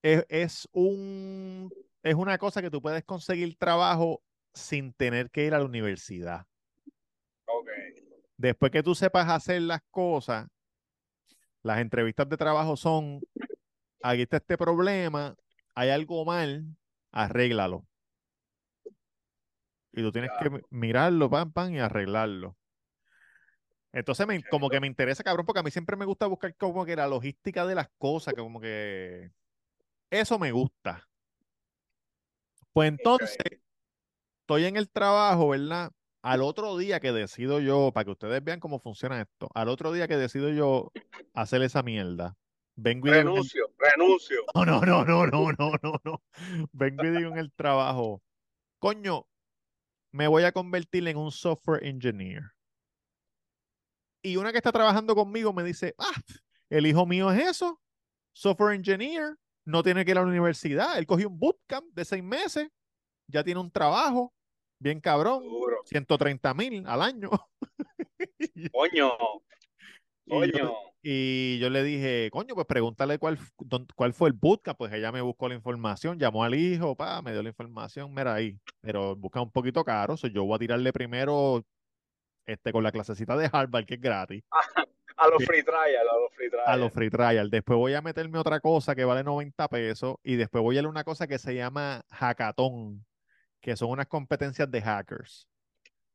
es, 0.03 0.25
es 0.29 0.69
un, 0.73 1.71
es 2.03 2.15
una 2.15 2.37
cosa 2.37 2.61
que 2.61 2.71
tú 2.71 2.81
puedes 2.81 3.03
conseguir 3.03 3.55
trabajo 3.57 4.21
sin 4.53 4.93
tener 4.93 5.29
que 5.29 5.45
ir 5.45 5.53
a 5.53 5.59
la 5.59 5.65
universidad. 5.65 6.45
Ok. 7.45 7.69
Después 8.37 8.71
que 8.71 8.83
tú 8.83 8.95
sepas 8.95 9.29
hacer 9.29 9.61
las 9.61 9.81
cosas, 9.91 10.47
las 11.63 11.79
entrevistas 11.79 12.27
de 12.27 12.37
trabajo 12.37 12.75
son, 12.75 13.21
aquí 14.01 14.23
está 14.23 14.37
este 14.37 14.57
problema, 14.57 15.35
hay 15.75 15.89
algo 15.89 16.25
mal, 16.25 16.65
arréglalo. 17.11 17.85
Y 19.93 20.01
tú 20.01 20.11
tienes 20.11 20.31
que 20.39 20.49
mi- 20.49 20.61
mirarlo, 20.69 21.29
pam, 21.29 21.51
pam, 21.51 21.73
y 21.73 21.79
arreglarlo. 21.79 22.57
Entonces, 23.93 24.25
me, 24.25 24.41
como 24.43 24.69
que 24.69 24.79
me 24.79 24.87
interesa, 24.87 25.21
cabrón, 25.23 25.45
porque 25.45 25.59
a 25.59 25.63
mí 25.63 25.69
siempre 25.69 25.97
me 25.97 26.05
gusta 26.05 26.25
buscar 26.25 26.55
como 26.55 26.85
que 26.85 26.95
la 26.95 27.07
logística 27.07 27.65
de 27.65 27.75
las 27.75 27.89
cosas, 27.97 28.33
que 28.33 28.39
como 28.41 28.61
que 28.61 29.31
eso 30.09 30.39
me 30.39 30.51
gusta. 30.51 31.10
Pues 32.73 32.89
entonces, 32.89 33.37
estoy 34.41 34.65
en 34.65 34.77
el 34.77 34.89
trabajo, 34.89 35.49
¿verdad? 35.49 35.91
Al 36.21 36.41
otro 36.41 36.77
día 36.77 36.99
que 36.99 37.11
decido 37.11 37.59
yo, 37.59 37.91
para 37.93 38.05
que 38.05 38.11
ustedes 38.11 38.43
vean 38.43 38.59
cómo 38.59 38.79
funciona 38.79 39.21
esto, 39.21 39.49
al 39.53 39.69
otro 39.69 39.91
día 39.91 40.07
que 40.07 40.17
decido 40.17 40.49
yo 40.49 40.91
hacer 41.33 41.61
esa 41.63 41.83
mierda, 41.83 42.35
vengo 42.75 43.07
y 43.07 43.11
digo 43.11 43.23
Renuncio, 43.23 43.71
renuncio. 43.77 44.37
no, 44.55 44.65
no, 44.65 44.81
no, 44.81 45.03
no, 45.05 45.25
no, 45.25 45.51
no, 45.57 45.71
no, 45.81 46.01
no. 46.03 46.23
Vengo 46.71 47.03
y 47.03 47.09
digo 47.09 47.31
en 47.31 47.39
el 47.39 47.51
trabajo, 47.53 48.21
coño, 48.79 49.25
me 50.11 50.27
voy 50.27 50.43
a 50.43 50.51
convertir 50.51 51.07
en 51.07 51.17
un 51.17 51.31
software 51.31 51.85
engineer. 51.85 52.51
Y 54.23 54.37
una 54.37 54.51
que 54.51 54.57
está 54.57 54.71
trabajando 54.71 55.15
conmigo 55.15 55.51
me 55.53 55.63
dice, 55.63 55.95
ah, 55.97 56.21
el 56.69 56.85
hijo 56.85 57.05
mío 57.05 57.31
es 57.31 57.47
eso, 57.47 57.81
software 58.33 58.75
engineer, 58.75 59.35
no 59.65 59.83
tiene 59.83 60.05
que 60.05 60.11
ir 60.11 60.17
a 60.17 60.21
la 60.21 60.27
universidad, 60.27 60.97
él 60.97 61.05
cogió 61.05 61.29
un 61.29 61.39
bootcamp 61.39 61.87
de 61.93 62.05
seis 62.05 62.23
meses, 62.23 62.69
ya 63.27 63.43
tiene 63.43 63.59
un 63.59 63.71
trabajo, 63.71 64.33
bien 64.79 64.99
cabrón, 64.99 65.43
Duro. 65.43 65.77
130 65.85 66.53
mil 66.53 66.85
al 66.87 67.01
año. 67.01 67.29
Coño, 68.73 69.11
Y 70.25 70.51
yo, 70.51 70.69
coño. 70.69 70.73
y 71.03 71.59
yo 71.59 71.69
le 71.69 71.83
dije, 71.83 72.29
coño, 72.31 72.53
pues 72.55 72.67
pregúntale 72.67 73.17
cuál, 73.17 73.37
cuál 73.95 74.13
fue 74.13 74.29
el 74.29 74.33
bootcamp. 74.33 74.77
Pues 74.77 74.93
ella 74.93 75.11
me 75.11 75.21
buscó 75.21 75.47
la 75.49 75.55
información, 75.55 76.19
llamó 76.19 76.43
al 76.43 76.55
hijo, 76.55 76.95
pa, 76.95 77.21
me 77.21 77.31
dio 77.31 77.41
la 77.43 77.49
información, 77.49 78.13
mira 78.13 78.33
ahí. 78.33 78.57
Pero 78.81 79.15
busca 79.15 79.41
un 79.41 79.51
poquito 79.51 79.83
caro, 79.83 80.17
so 80.17 80.27
yo 80.27 80.43
voy 80.45 80.55
a 80.55 80.59
tirarle 80.59 80.93
primero 80.93 81.63
este, 82.45 82.71
con 82.71 82.83
la 82.83 82.91
clasecita 82.91 83.35
de 83.37 83.49
Harvard, 83.51 83.85
que 83.85 83.95
es 83.95 84.01
gratis, 84.01 84.43
A 85.21 85.27
los 85.29 85.45
free 85.45 85.61
trial, 85.61 86.07
a 86.09 86.19
los 86.19 86.33
free 86.33 86.47
a 86.47 86.49
trial. 86.49 86.79
los 86.79 86.91
free 86.91 87.09
trial. 87.09 87.49
Después 87.51 87.77
voy 87.77 87.93
a 87.93 88.01
meterme 88.01 88.39
otra 88.39 88.59
cosa 88.59 88.95
que 88.95 89.05
vale 89.05 89.23
90 89.23 89.67
pesos 89.67 90.15
y 90.23 90.35
después 90.35 90.63
voy 90.63 90.77
a 90.77 90.81
leer 90.81 90.89
una 90.89 91.03
cosa 91.03 91.27
que 91.27 91.37
se 91.37 91.53
llama 91.53 92.03
hackathon, 92.09 93.05
que 93.61 93.75
son 93.75 93.91
unas 93.91 94.07
competencias 94.07 94.69
de 94.71 94.81
hackers. 94.81 95.47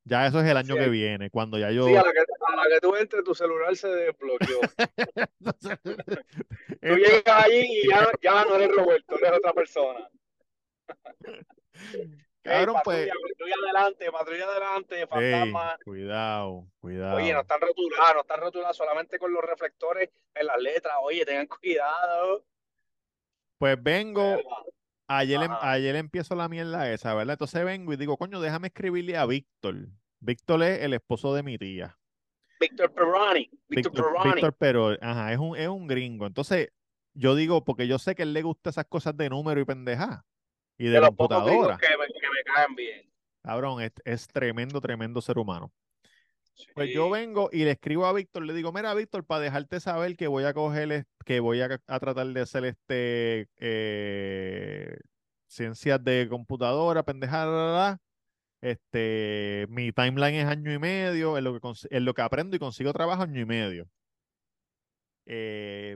Ya 0.02 0.26
eso 0.26 0.40
es 0.40 0.46
el 0.48 0.56
año 0.56 0.74
Sí, 0.74 0.80
que 0.80 0.88
viene, 0.88 1.30
cuando 1.30 1.58
ya 1.58 1.70
yo... 1.70 1.86
Sí, 1.86 1.94
a 1.94 2.02
la, 2.02 2.12
que, 2.12 2.18
a 2.18 2.56
la 2.56 2.62
que 2.68 2.80
tú 2.80 2.96
entres, 2.96 3.22
tu 3.24 3.34
celular 3.34 3.76
se 3.76 3.88
desbloqueó. 3.88 4.60
Tú 6.80 6.96
llegas 6.96 7.44
allí 7.44 7.80
y 7.82 7.88
ya, 7.88 8.08
ya 8.22 8.44
no 8.44 8.56
eres 8.56 8.70
Roberto, 8.76 9.16
eres 9.18 9.38
otra 9.38 9.52
persona. 9.52 10.08
Ey, 12.46 12.58
Cabrón, 12.58 12.74
patrulla, 12.76 13.12
pues... 13.20 13.30
patrulla 13.30 13.54
adelante, 13.64 14.12
patrulla 14.12 14.44
adelante, 14.44 15.00
Ey, 15.00 15.06
fantasma. 15.06 15.78
cuidado, 15.84 16.66
cuidado. 16.80 17.16
Oye, 17.16 17.32
no 17.32 17.40
están 17.40 17.60
rotuladas, 17.60 18.14
no 18.14 18.20
están 18.20 18.40
rotuladas 18.40 18.76
solamente 18.76 19.18
con 19.18 19.32
los 19.32 19.42
reflectores 19.44 20.10
en 20.34 20.46
las 20.46 20.60
letras. 20.60 20.94
Oye, 21.02 21.24
tengan 21.24 21.46
cuidado. 21.46 22.44
Pues 23.58 23.82
vengo, 23.82 24.38
ayer, 25.08 25.42
em- 25.42 25.56
ayer 25.60 25.96
empiezo 25.96 26.34
la 26.34 26.48
mierda 26.48 26.92
esa, 26.92 27.14
¿verdad? 27.14 27.34
Entonces 27.34 27.64
vengo 27.64 27.92
y 27.92 27.96
digo, 27.96 28.16
coño, 28.16 28.40
déjame 28.40 28.68
escribirle 28.68 29.16
a 29.16 29.26
Víctor. 29.26 29.74
Víctor 30.20 30.62
es 30.62 30.82
el 30.82 30.94
esposo 30.94 31.34
de 31.34 31.42
mi 31.42 31.58
tía. 31.58 31.98
Víctor 32.60 32.92
Perroni, 32.92 33.50
Víctor 33.68 33.92
Perroni. 33.92 34.32
Víctor, 34.32 34.54
pero, 34.58 34.96
ajá, 35.00 35.32
es 35.32 35.38
un, 35.38 35.56
es 35.56 35.68
un 35.68 35.86
gringo. 35.86 36.26
Entonces, 36.26 36.70
yo 37.12 37.34
digo, 37.34 37.64
porque 37.64 37.86
yo 37.86 37.98
sé 37.98 38.14
que 38.14 38.22
él 38.22 38.32
le 38.32 38.42
gusta 38.42 38.70
esas 38.70 38.86
cosas 38.86 39.16
de 39.16 39.28
número 39.30 39.60
y 39.60 39.64
pendeja. 39.64 40.24
Y 40.78 40.88
de, 40.88 41.00
computadora. 41.00 41.78
que 41.78 41.88
me, 41.88 42.06
que 42.06 42.28
me 42.28 42.54
caen 42.54 42.74
bien. 42.74 43.10
Cabrón, 43.42 43.80
es, 43.82 43.92
es 44.04 44.26
tremendo, 44.28 44.80
tremendo 44.80 45.20
ser 45.20 45.38
humano. 45.38 45.72
Pues 46.74 46.92
yo 46.92 47.10
vengo 47.10 47.50
y 47.52 47.64
le 47.64 47.72
escribo 47.72 48.06
a 48.06 48.12
Víctor, 48.12 48.44
le 48.44 48.54
digo, 48.54 48.72
mira, 48.72 48.94
Víctor, 48.94 49.24
para 49.24 49.40
dejarte 49.42 49.78
saber 49.78 50.16
que 50.16 50.26
voy 50.26 50.44
a 50.44 50.54
coger, 50.54 50.90
es- 50.90 51.04
que 51.24 51.40
voy 51.40 51.60
a, 51.60 51.80
a 51.86 52.00
tratar 52.00 52.26
de 52.26 52.40
hacer 52.40 52.64
este 52.64 53.48
eh, 53.58 54.98
ciencias 55.46 56.02
de 56.02 56.26
computadora, 56.30 57.02
pendejada. 57.02 57.98
Este, 58.62 59.66
mi 59.68 59.92
timeline 59.92 60.36
es 60.36 60.46
año 60.46 60.72
y 60.72 60.78
medio, 60.78 61.36
en 61.36 61.44
lo 61.44 61.60
que, 61.60 61.68
en 61.90 62.04
lo 62.04 62.14
que 62.14 62.22
aprendo 62.22 62.56
y 62.56 62.58
consigo 62.58 62.92
trabajo 62.92 63.22
año 63.22 63.40
y 63.40 63.44
medio. 63.44 63.86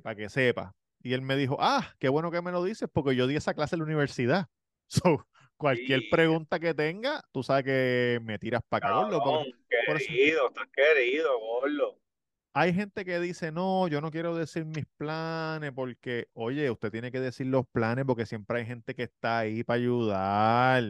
para 0.02 0.14
que 0.14 0.28
sepa. 0.28 0.74
Y 1.02 1.14
él 1.14 1.22
me 1.22 1.36
dijo, 1.36 1.56
ah, 1.58 1.94
qué 1.98 2.10
bueno 2.10 2.30
que 2.30 2.42
me 2.42 2.52
lo 2.52 2.62
dices, 2.62 2.88
porque 2.92 3.16
yo 3.16 3.26
di 3.26 3.36
esa 3.36 3.54
clase 3.54 3.76
en 3.76 3.80
la 3.80 3.86
universidad. 3.86 4.46
So, 4.90 5.24
cualquier 5.56 6.00
Sí. 6.00 6.08
pregunta 6.10 6.58
que 6.58 6.74
tenga, 6.74 7.22
tú 7.32 7.44
sabes 7.44 7.64
que 7.64 8.18
me 8.22 8.38
tiras 8.40 8.60
para 8.68 8.88
acá, 8.88 9.02
gordo, 9.04 9.44
por 9.86 9.98
querido, 9.98 10.48
estás 10.48 10.66
querido, 10.74 11.38
gordo. 11.38 11.96
Hay 12.52 12.74
gente 12.74 13.04
que 13.04 13.20
dice, 13.20 13.52
no, 13.52 13.86
yo 13.86 14.00
no 14.00 14.10
quiero 14.10 14.34
decir 14.34 14.64
mis 14.64 14.84
planes 14.96 15.70
porque, 15.72 16.26
oye, 16.32 16.68
usted 16.68 16.90
tiene 16.90 17.12
que 17.12 17.20
decir 17.20 17.46
los 17.46 17.64
planes 17.68 18.04
porque 18.04 18.26
siempre 18.26 18.58
hay 18.58 18.66
gente 18.66 18.96
que 18.96 19.04
está 19.04 19.38
ahí 19.38 19.62
para 19.62 19.76
ayudar. 19.76 20.82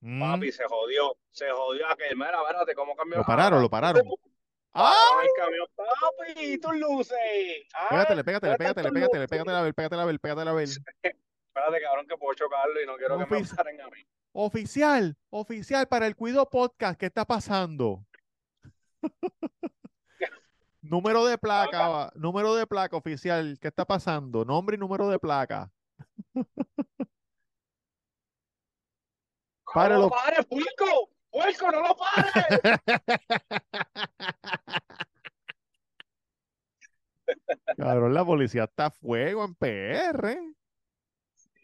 Mm, 0.00 0.20
Papi, 0.20 0.50
se 0.50 0.64
jodió, 0.64 1.16
se 1.30 1.48
jodió 1.52 1.86
aquel. 1.86 2.16
Mira, 2.16 2.40
espérate, 2.42 2.74
¿cómo 2.74 2.96
cambió? 2.96 3.18
Lo 3.18 3.24
pararon, 3.24 3.62
lo 3.62 3.70
pararon. 3.70 4.02
¡Ah! 4.72 5.22
El 5.22 5.30
camión. 5.36 5.66
Papi, 5.76 6.58
tus 6.58 6.74
luces. 6.76 7.18
Ah, 7.72 7.88
Pégatele, 7.90 8.24
pégatele, 8.24 8.50
¿dónde 8.50 8.64
están 8.64 8.74
pégatele, 8.74 8.92
pégatele, 8.92 9.28
pégatele 9.28 9.56
a 9.56 9.62
ver, 9.62 9.74
pégatele 9.74 10.02
a 10.02 10.04
ver, 10.04 10.20
pégatele 10.20 10.50
a 10.50 10.52
ver. 10.52 10.68
Espérate, 11.54 11.80
cabrón, 11.82 12.06
que 12.08 12.16
puedo 12.16 12.34
chocarlo 12.34 12.82
y 12.82 12.86
no 12.86 12.96
quiero 12.96 13.16
que 13.18 13.26
me 13.26 13.44
paren 13.46 13.80
a 13.80 13.88
mí. 13.88 14.04
Oficial, 14.32 15.16
oficial, 15.30 15.86
para 15.86 16.08
el 16.08 16.16
Cuido 16.16 16.48
Podcast, 16.50 16.98
¿qué 16.98 17.06
está 17.06 17.24
pasando? 17.24 18.04
Número 20.82 21.24
de 21.24 21.38
placa, 21.38 21.88
va- 21.88 22.12
número 22.16 22.54
de 22.56 22.66
placa 22.66 22.96
oficial, 22.96 23.56
¿qué 23.60 23.68
está 23.68 23.84
pasando? 23.86 24.44
Nombre 24.44 24.74
y 24.76 24.78
número 24.78 25.08
de 25.08 25.18
placa. 25.18 25.70
¡No 26.34 26.46
Páralo. 29.72 30.02
lo 30.02 30.10
pares, 30.10 30.44
puerco! 30.46 31.10
¡Puerco, 31.30 31.70
no 31.72 31.80
lo 31.82 31.96
pares! 31.96 32.32
Cabrón, 37.76 38.14
la 38.14 38.24
policía 38.24 38.64
está 38.64 38.86
a 38.86 38.90
fuego 38.90 39.44
en 39.44 39.54
PR. 39.54 40.38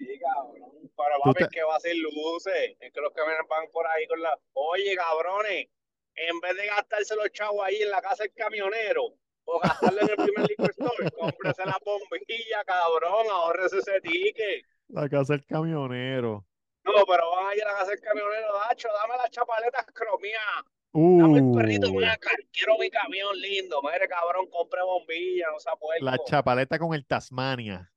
Sí, 0.01 0.19
cabrón. 0.19 0.71
Pero 0.97 1.15
papi, 1.25 1.39
te- 1.39 1.45
es 1.45 1.51
que 1.51 1.63
va 1.63 1.77
a 1.77 1.81
ser 1.81 1.95
luces. 1.97 2.77
Es 2.81 2.93
que 2.93 3.01
los 3.01 3.13
camiones 3.13 3.47
van 3.49 3.71
por 3.71 3.87
ahí 3.87 4.07
con 4.07 4.21
la. 4.21 4.37
Oye, 4.55 4.97
cabrones, 4.97 5.69
en 6.15 6.41
vez 6.41 6.57
de 6.57 6.67
gastarse 6.67 7.15
los 7.17 7.31
chavos 7.33 7.61
ahí 7.65 7.83
en 7.83 7.91
la 7.91 8.01
casa 8.03 8.25
del 8.25 8.33
camionero 8.33 9.15
o 9.45 9.59
gastarlo 9.61 10.01
en 10.01 10.11
el 10.11 10.17
primer 10.17 10.49
liquor 10.49 10.71
store, 10.71 11.11
cómprese 11.19 11.65
la 11.67 11.77
bombilla, 11.85 12.65
cabrón, 12.67 13.27
ahorrese 13.31 13.79
ese 13.79 14.01
ticket. 14.01 14.65
La 14.89 15.09
casa 15.09 15.35
del 15.35 15.45
camionero. 15.47 16.45
No, 16.85 17.05
pero 17.07 17.31
van 17.31 17.47
a 17.49 17.55
ir 17.55 17.63
a 17.65 17.73
la 17.73 17.79
casa 17.81 17.91
del 17.91 18.01
camionero, 18.01 18.49
Dacho, 18.69 18.89
dame 18.93 19.17
las 19.19 19.31
chapaletas 19.31 19.87
cromiadas. 19.93 20.65
Dame 20.93 21.39
el 21.39 21.53
perrito, 21.57 21.89
Uh, 21.93 22.01
acá, 22.05 22.31
quiero 22.53 22.77
mi 22.79 22.91
camión 22.91 23.37
lindo. 23.39 23.81
Mire, 23.83 24.09
cabrón, 24.09 24.49
compre 24.51 24.83
bombilla, 24.83 25.47
no 25.53 25.61
sea 25.61 25.77
puerco. 25.77 26.05
la 26.05 26.19
chapaleta 26.25 26.79
con 26.79 26.95
el 26.95 27.07
Tasmania. 27.07 27.90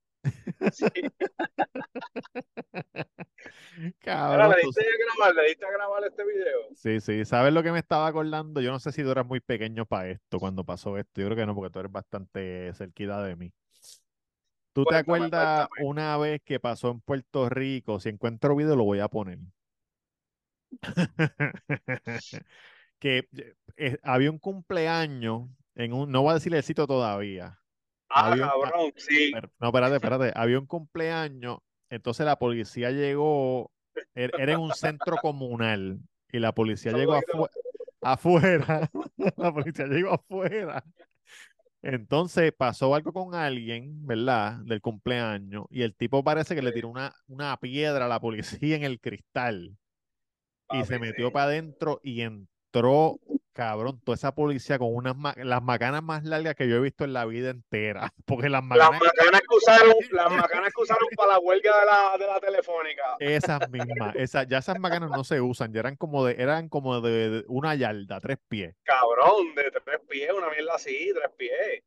Sí. 0.72 0.86
Cabrón, 4.00 4.52
le 4.52 4.58
diste 4.64 4.82
a 4.82 5.06
grabar, 5.06 5.36
le 5.36 5.50
diste 5.50 5.66
a 5.66 5.72
grabar 5.72 6.04
este 6.06 6.24
video. 6.26 6.60
Sí, 6.76 7.02
sí, 7.02 7.26
¿sabes 7.26 7.54
lo 7.54 7.64
que 7.64 7.72
me 7.72 7.80
estaba 7.80 8.08
acordando? 8.08 8.62
Yo 8.62 8.72
no 8.72 8.80
sé 8.80 8.92
si 8.92 9.04
tú 9.04 9.12
eras 9.12 9.26
muy 9.26 9.40
pequeño 9.40 9.86
para 9.86 10.10
esto, 10.10 10.40
cuando 10.40 10.64
pasó 10.64 10.98
esto. 10.98 11.22
Yo 11.22 11.28
creo 11.28 11.38
que 11.38 11.46
no, 11.46 11.56
porque 11.56 11.72
tú 11.72 11.80
eres 11.80 11.92
bastante 11.92 12.74
cerquita 12.74 13.24
de 13.24 13.36
mí. 13.36 13.52
¿Tú 14.74 14.86
te 14.86 14.96
acuerdas 14.96 15.68
cuéntame. 15.68 15.90
una 15.90 16.18
vez 16.18 16.42
que 16.44 16.60
pasó 16.60 16.92
en 16.92 17.02
Puerto 17.02 17.50
Rico? 17.50 18.00
Si 18.00 18.10
encuentro 18.10 18.56
video 18.56 18.76
lo 18.76 18.86
voy 18.86 19.00
a 19.00 19.08
poner. 19.08 19.40
Que 23.00 23.28
eh, 23.76 23.98
había 24.02 24.32
un 24.32 24.40
cumpleaños 24.40 25.50
en 25.76 25.92
un, 25.92 26.10
no 26.10 26.22
voy 26.22 26.32
a 26.32 26.36
decir 26.36 26.56
el 26.56 26.64
sitio 26.64 26.88
todavía. 26.88 27.60
Ah, 28.14 28.28
Había 28.32 28.44
un- 28.46 28.50
cabrón, 28.50 28.94
sí. 28.96 29.32
No, 29.60 29.68
espérate, 29.70 29.96
espérate. 29.96 30.32
Había 30.36 30.60
un 30.60 30.66
cumpleaños, 30.68 31.58
entonces 31.90 32.26
la 32.26 32.38
policía 32.38 32.92
llegó, 32.92 33.72
er- 34.16 34.32
era 34.40 34.54
en 34.54 34.60
un 34.60 34.74
centro 34.74 35.18
comunal 35.18 36.00
y 36.32 36.40
la 36.40 36.54
policía 36.54 36.92
llegó 36.92 37.16
afu- 37.16 37.50
afuera. 38.02 38.90
La 39.38 39.54
policía 39.54 39.86
llegó 39.88 40.14
afuera. 40.14 40.84
Entonces 41.82 42.54
pasó 42.56 42.96
algo 42.96 43.12
con 43.12 43.36
alguien, 43.36 44.06
¿verdad? 44.06 44.58
Del 44.64 44.80
cumpleaños 44.82 45.66
y 45.70 45.82
el 45.82 45.94
tipo 45.96 46.24
parece 46.24 46.56
que 46.56 46.62
le 46.62 46.72
tiró 46.72 46.88
una, 46.90 47.14
una 47.28 47.58
piedra 47.58 48.06
a 48.06 48.08
la 48.08 48.20
policía 48.22 48.76
en 48.78 48.84
el 48.84 49.00
cristal 49.02 49.76
y 50.72 50.84
se 50.86 50.98
metió 50.98 51.28
sí. 51.28 51.34
para 51.34 51.46
adentro 51.48 52.00
y 52.02 52.22
entró, 52.22 53.20
cabrón, 53.54 54.02
toda 54.04 54.16
esa 54.16 54.34
policía 54.36 54.78
con 54.80 54.94
unas 54.94 55.16
ma- 55.16 55.36
las 55.38 55.62
macanas 55.64 56.04
más 56.04 56.24
largas 56.24 56.56
que 56.56 56.68
yo 56.68 56.76
he 56.78 56.80
visto 56.80 57.04
en 57.04 57.14
la 57.14 57.26
vida 57.26 57.50
entera. 57.52 58.12
Porque 58.26 58.50
las 58.50 58.62
Las 58.64 58.70
macanas, 58.70 59.02
macanas 59.02 59.42
que 59.42 59.56
usaron, 59.56 59.94
las 60.12 60.32
macanas 60.32 60.74
que 60.76 60.82
usaron 60.82 61.08
para 61.18 61.32
la 61.34 61.40
huelga 61.40 61.80
de 61.80 61.86
la, 61.86 62.18
de 62.18 62.28
la 62.28 62.40
telefónica. 62.40 63.04
esas 63.20 63.70
mismas, 63.70 64.16
esas, 64.16 64.48
ya 64.48 64.58
esas 64.58 64.80
macanas 64.80 65.10
no 65.12 65.24
se 65.24 65.40
usan, 65.40 65.72
ya 65.72 65.80
eran 65.82 65.96
como 65.96 66.26
de, 66.26 66.36
eran 66.42 66.68
como 66.70 67.00
de, 67.02 67.30
de 67.30 67.44
una 67.48 67.76
yarda, 67.76 68.20
tres 68.20 68.38
pies. 68.48 68.76
Cabrón, 68.84 69.54
de 69.56 69.72
tres 69.72 70.00
pies, 70.10 70.32
una 70.36 70.50
mierda 70.50 70.76
así, 70.76 71.12
tres 71.14 71.32
pies. 71.38 71.84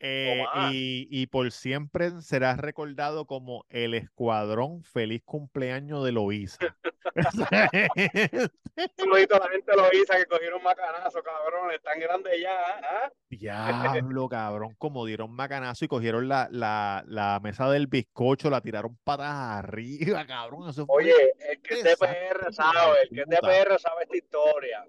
Eh, 0.00 0.44
más. 0.54 0.72
y, 0.74 1.08
y 1.10 1.26
por 1.28 1.50
siempre 1.50 2.20
será 2.20 2.56
recordado 2.56 3.26
como 3.26 3.64
el 3.70 3.94
escuadrón 3.94 4.82
feliz 4.82 5.22
cumpleaños 5.24 6.04
de 6.04 6.12
Loíza. 6.12 6.58
Saludito 8.96 9.36
a 9.36 9.38
la 9.38 9.48
gente 9.48 9.76
lo 9.76 9.88
hizo 9.92 10.12
que 10.14 10.26
cogieron 10.26 10.62
macanazo, 10.62 11.22
cabrón. 11.22 11.70
Están 11.72 12.00
grandes 12.00 12.40
ya, 12.40 12.60
¿ah? 12.82 13.12
Diablo, 13.30 14.28
cabrón, 14.28 14.74
como 14.78 15.04
dieron 15.06 15.30
macanazo 15.32 15.84
y 15.84 15.88
cogieron 15.88 16.28
la, 16.28 16.48
la, 16.50 17.04
la 17.06 17.40
mesa 17.40 17.70
del 17.70 17.86
bizcocho, 17.86 18.50
la 18.50 18.60
tiraron 18.60 18.96
patas 19.04 19.32
arriba, 19.58 20.26
cabrón. 20.26 20.68
Eso 20.68 20.84
Oye, 20.88 21.34
el 21.50 21.62
que 21.62 21.74
es 21.74 21.84
de 21.84 21.90
desastre, 21.90 22.18
PR 22.30 22.36
hijo 22.40 22.46
de 22.46 22.52
sabe, 22.52 23.02
el 23.02 23.08
que 23.10 23.20
es 23.20 23.28
de 23.28 23.36
puta. 23.36 23.48
PR 23.48 23.78
sabe 23.78 24.02
esta 24.02 24.16
historia. 24.16 24.88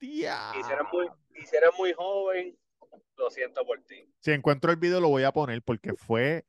diablo. 0.00 0.60
Y 0.60 0.64
si 0.64 0.72
eres 0.72 0.86
muy, 0.92 1.06
y 1.34 1.46
si 1.46 1.56
eres 1.56 1.70
muy 1.76 1.92
joven, 1.92 2.58
lo 3.16 3.30
siento 3.30 3.64
por 3.64 3.80
ti. 3.82 4.08
Si 4.20 4.30
encuentro 4.32 4.70
el 4.70 4.76
video 4.78 5.00
lo 5.00 5.08
voy 5.08 5.24
a 5.24 5.32
poner 5.32 5.62
porque 5.62 5.94
fue 5.94 6.44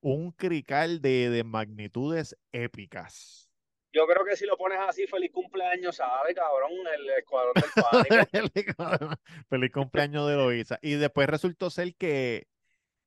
un 0.00 0.32
crical 0.32 1.00
de, 1.00 1.30
de 1.30 1.44
magnitudes 1.44 2.36
épicas. 2.52 3.48
Yo 3.94 4.06
creo 4.06 4.24
que 4.24 4.36
si 4.36 4.46
lo 4.46 4.56
pones 4.56 4.78
así, 4.80 5.06
feliz 5.06 5.30
cumpleaños, 5.32 5.96
¿sabe, 5.96 6.34
cabrón? 6.34 6.70
El 6.94 7.10
escuadrón 7.10 7.52
del 7.54 8.64
pánico. 8.70 9.16
Feliz 9.50 9.70
cumpleaños 9.70 10.26
de 10.28 10.34
Loisa. 10.36 10.78
Y 10.80 10.94
después 10.94 11.28
resultó 11.28 11.68
ser 11.68 11.94
que, 11.96 12.48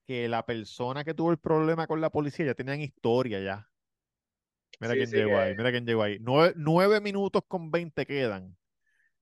que 0.05 0.27
la 0.27 0.45
persona 0.45 1.03
que 1.03 1.15
tuvo 1.15 1.31
el 1.31 1.39
problema 1.39 1.87
con 1.87 2.01
la 2.01 2.11
policía 2.11 2.45
ya 2.45 2.53
tenían 2.53 2.81
historia 2.81 3.39
ya. 3.39 3.67
Mira 4.79 4.93
Sí, 4.93 4.99
quién 4.99 5.09
sí, 5.09 5.15
llegó 5.15 5.29
que- 5.31 5.35
ahí, 5.37 5.55
mira 5.55 5.71
quién 5.71 5.85
llegó 5.87 6.03
ahí. 6.03 6.17
Nueve, 6.21 6.53
nueve 6.55 7.01
minutos 7.01 7.41
con 7.47 7.71
20 7.71 8.05
quedan. 8.05 8.55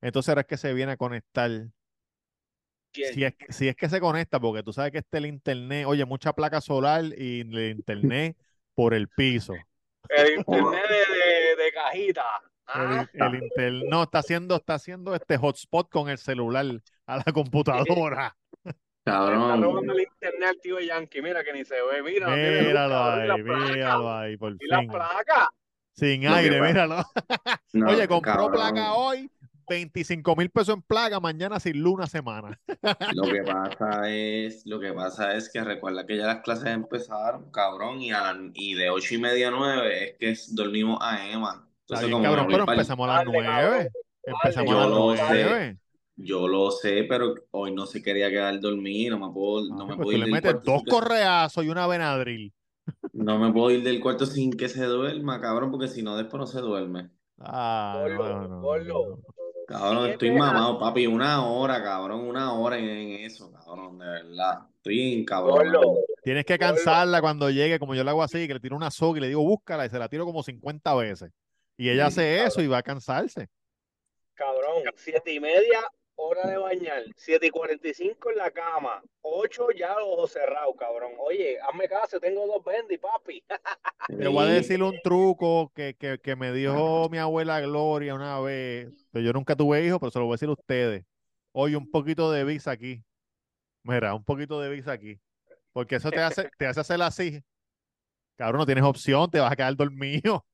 Entonces 0.01 0.29
ahora 0.29 0.41
es 0.41 0.47
que 0.47 0.57
se 0.57 0.73
viene 0.73 0.91
a 0.91 0.97
conectar. 0.97 1.49
¿Quién? 2.93 3.13
Si 3.13 3.23
es, 3.23 3.35
que- 3.35 3.51
si 3.51 3.67
es 3.67 3.75
que 3.75 3.89
se 3.89 3.99
conecta, 3.99 4.39
porque 4.39 4.63
tú 4.63 4.71
sabes 4.71 4.91
que 4.91 4.99
este 4.99 5.17
el 5.17 5.25
internet, 5.25 5.85
oye, 5.87 6.05
mucha 6.05 6.31
placa 6.33 6.61
solar 6.61 7.03
y 7.17 7.41
el 7.41 7.71
internet 7.71 8.37
por 8.75 8.93
el 8.93 9.07
piso. 9.09 9.53
El 10.09 10.37
internet 10.37 10.83
de, 10.89 11.15
de, 11.57 11.63
de 11.63 11.71
cajita. 11.73 12.25
Ah, 12.67 13.05
El, 13.13 13.21
el 13.21 13.43
inter- 13.43 13.83
no, 13.89 14.03
está 14.03 14.19
haciendo, 14.19 14.55
está 14.55 14.75
haciendo 14.75 15.13
este 15.15 15.37
hotspot 15.37 15.89
con 15.89 16.09
el 16.09 16.17
celular 16.17 16.65
a 17.07 17.17
la 17.17 17.23
computadora. 17.33 18.35
Cabrón, 19.05 19.61
robando 19.61 19.91
el 19.93 20.01
internet 20.03 20.49
al 20.49 20.59
tío 20.61 20.79
Yankee. 20.79 21.21
Mira 21.21 21.43
que 21.43 21.51
ni 21.51 21.65
se 21.65 21.75
ve. 21.75 22.01
Mira, 22.01 22.27
Míralo 22.29 23.23
y 23.23 23.27
la 23.27 23.33
ahí, 23.33 23.43
placa. 23.43 23.73
míralo 23.73 24.13
ahí, 24.15 24.37
por 24.37 24.53
Y 24.59 24.67
la 24.67 24.79
fin. 24.79 24.91
placa. 24.91 25.49
Sin 25.91 26.23
Lo 26.23 26.29
que 26.31 26.35
aire, 26.35 26.61
míralo. 26.61 27.03
no, 27.73 27.87
Oye, 27.89 28.07
compró 28.07 28.31
cabrón, 28.33 28.51
placa 28.53 28.93
hoy, 28.93 29.29
25 29.67 30.35
mil 30.35 30.49
pesos 30.49 30.75
en 30.75 30.81
placa, 30.81 31.19
mañana 31.19 31.59
sin 31.59 31.81
luz 31.81 31.93
una 31.95 32.07
semana. 32.07 32.59
Lo 33.11 33.29
que 33.31 33.43
pasa 33.43 34.09
es, 34.09 34.65
lo 34.65 34.79
que 34.79 34.93
pasa 34.93 35.35
es 35.35 35.49
que 35.51 35.63
recuerda 35.63 36.05
que 36.05 36.17
ya 36.17 36.25
las 36.27 36.41
clases 36.41 36.67
empezaron, 36.67 37.51
cabrón, 37.51 38.01
y, 38.01 38.11
a 38.11 38.35
y 38.53 38.73
de 38.75 38.89
ocho 38.89 39.15
y 39.15 39.17
media 39.19 39.49
a 39.49 39.51
nueve 39.51 40.17
es 40.19 40.47
que 40.47 40.53
dormimos 40.55 40.99
a 41.01 41.29
Emma. 41.31 41.69
Entonces, 41.81 42.07
bien, 42.07 42.11
como 42.11 42.23
cabrón, 42.23 42.47
pero 42.49 42.63
empezamos 42.65 43.05
a 43.09 43.13
las 43.13 43.23
Dale, 43.25 43.41
cabrón, 43.41 43.45
nueve. 43.45 43.93
Empezamos 44.25 44.77
a 44.77 44.87
las 44.87 44.89
lo 44.89 45.15
sé. 45.17 45.43
nueve. 45.43 45.79
Yo 46.15 46.47
lo 46.47 46.71
sé, 46.71 47.05
pero 47.09 47.35
hoy 47.51 47.73
no 47.73 47.85
se 47.87 48.01
quería 48.03 48.29
quedar 48.29 48.59
dormido, 48.59 49.17
no 49.17 49.27
me 49.27 49.33
puedo, 49.33 49.69
no 49.73 49.87
Ah, 49.87 49.87
me 49.87 49.97
pues 49.97 49.99
puedo 49.99 50.11
tú 50.11 50.17
ir 50.17 50.19
le 50.19 50.25
del 50.25 50.31
metes 50.31 50.41
cuarto 50.41 50.63
dos 50.63 50.83
correazos 50.85 51.65
y 51.65 51.69
una 51.69 51.87
Benadryl. 51.87 52.53
no 53.13 53.39
me 53.39 53.51
puedo 53.51 53.71
ir 53.71 53.83
del 53.83 53.99
cuarto 54.01 54.25
sin 54.25 54.51
que 54.51 54.69
se 54.69 54.85
duerma, 54.85 55.39
cabrón, 55.41 55.71
porque 55.71 55.87
si 55.87 56.01
no 56.03 56.15
después 56.17 56.39
no 56.39 56.47
se 56.47 56.59
duerme. 56.61 57.11
Ah, 57.39 58.07
no, 58.09 58.47
no, 58.47 58.47
no. 58.47 59.23
Cabrón, 59.67 60.09
estoy 60.11 60.29
Siete 60.29 60.43
a- 60.43 60.45
mamado, 60.47 60.79
papi, 60.79 61.07
una 61.07 61.45
hora, 61.47 61.81
cabrón, 61.83 62.21
una 62.27 62.53
hora 62.53 62.77
en, 62.77 62.85
en 62.85 63.25
eso, 63.25 63.51
cabrón, 63.51 63.97
de 63.99 64.05
verdad. 64.05 64.67
Estoy 64.77 65.13
en 65.13 65.25
cabrón. 65.25 65.73
Tienes 66.23 66.45
que 66.45 66.57
cansarla 66.57 67.21
cuando 67.21 67.49
llegue, 67.49 67.79
como 67.79 67.95
yo 67.95 68.03
le 68.03 68.09
hago 68.09 68.23
así, 68.23 68.47
que 68.47 68.53
le 68.53 68.59
tiro 68.59 68.75
una 68.75 68.91
soga 68.91 69.17
y 69.17 69.21
le 69.21 69.27
digo, 69.29 69.41
búscala, 69.43 69.85
y 69.85 69.89
se 69.89 69.99
la 69.99 70.09
tiro 70.09 70.25
como 70.25 70.43
50 70.43 70.93
veces. 70.95 71.31
Y 71.77 71.89
ella 71.89 72.09
Sí, 72.09 72.19
hace 72.19 72.43
eso 72.43 72.61
y 72.61 72.67
va 72.67 72.77
a 72.79 72.83
cansarse. 72.83 73.49
Cabrón, 74.35 74.83
siete 74.95 75.33
y 75.33 75.39
media, 75.39 75.79
hora 76.23 76.47
de 76.49 76.57
bañar. 76.57 77.03
Siete 77.15 77.47
y 77.47 77.49
cuarenta 77.49 77.87
y 77.87 77.93
cinco 77.93 78.31
en 78.31 78.37
la 78.37 78.51
cama. 78.51 79.01
Ocho 79.21 79.67
ya 79.71 79.89
los 79.95 80.07
ojos 80.07 80.31
cerrados, 80.31 80.75
cabrón. 80.77 81.11
Oye, 81.19 81.59
hazme 81.61 81.87
caso, 81.87 82.19
tengo 82.19 82.45
dos 82.47 82.63
bendy, 82.63 82.97
papi. 82.97 83.43
Te 84.07 84.27
voy 84.27 84.43
a 84.43 84.51
decir 84.51 84.81
un 84.81 84.99
truco 85.03 85.71
que, 85.75 85.95
que, 85.95 86.19
que 86.19 86.35
me 86.35 86.51
dijo 86.51 87.07
mi 87.09 87.17
abuela 87.17 87.61
Gloria 87.61 88.15
una 88.15 88.39
vez. 88.39 89.07
que 89.11 89.23
yo 89.23 89.33
nunca 89.33 89.55
tuve 89.55 89.85
hijos, 89.85 89.99
pero 89.99 90.11
se 90.11 90.19
lo 90.19 90.25
voy 90.25 90.33
a 90.33 90.35
decir 90.35 90.49
a 90.49 90.53
ustedes. 90.53 91.05
Oye, 91.51 91.77
un 91.77 91.89
poquito 91.89 92.31
de 92.31 92.43
Vicks 92.43 92.67
aquí. 92.67 93.03
Mira, 93.83 94.13
un 94.15 94.23
poquito 94.23 94.59
de 94.59 94.69
Vicks 94.69 94.87
aquí. 94.87 95.19
Porque 95.71 95.95
eso 95.95 96.09
te 96.09 96.19
hace, 96.19 96.49
te 96.57 96.65
hace 96.67 96.79
hacer 96.79 97.01
así. 97.01 97.43
Cabrón, 98.35 98.59
no 98.59 98.65
tienes 98.65 98.83
opción, 98.83 99.29
te 99.29 99.39
vas 99.39 99.51
a 99.51 99.55
quedar 99.55 99.75
dormido. 99.75 100.45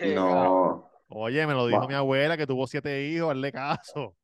No, 0.00 0.90
Oye, 1.08 1.46
me 1.46 1.52
lo 1.52 1.66
dijo 1.66 1.86
mi 1.86 1.94
abuela 1.94 2.36
que 2.38 2.46
tuvo 2.46 2.66
siete 2.66 3.06
hijos, 3.06 3.30
hazle 3.30 3.52
caso. 3.52 4.16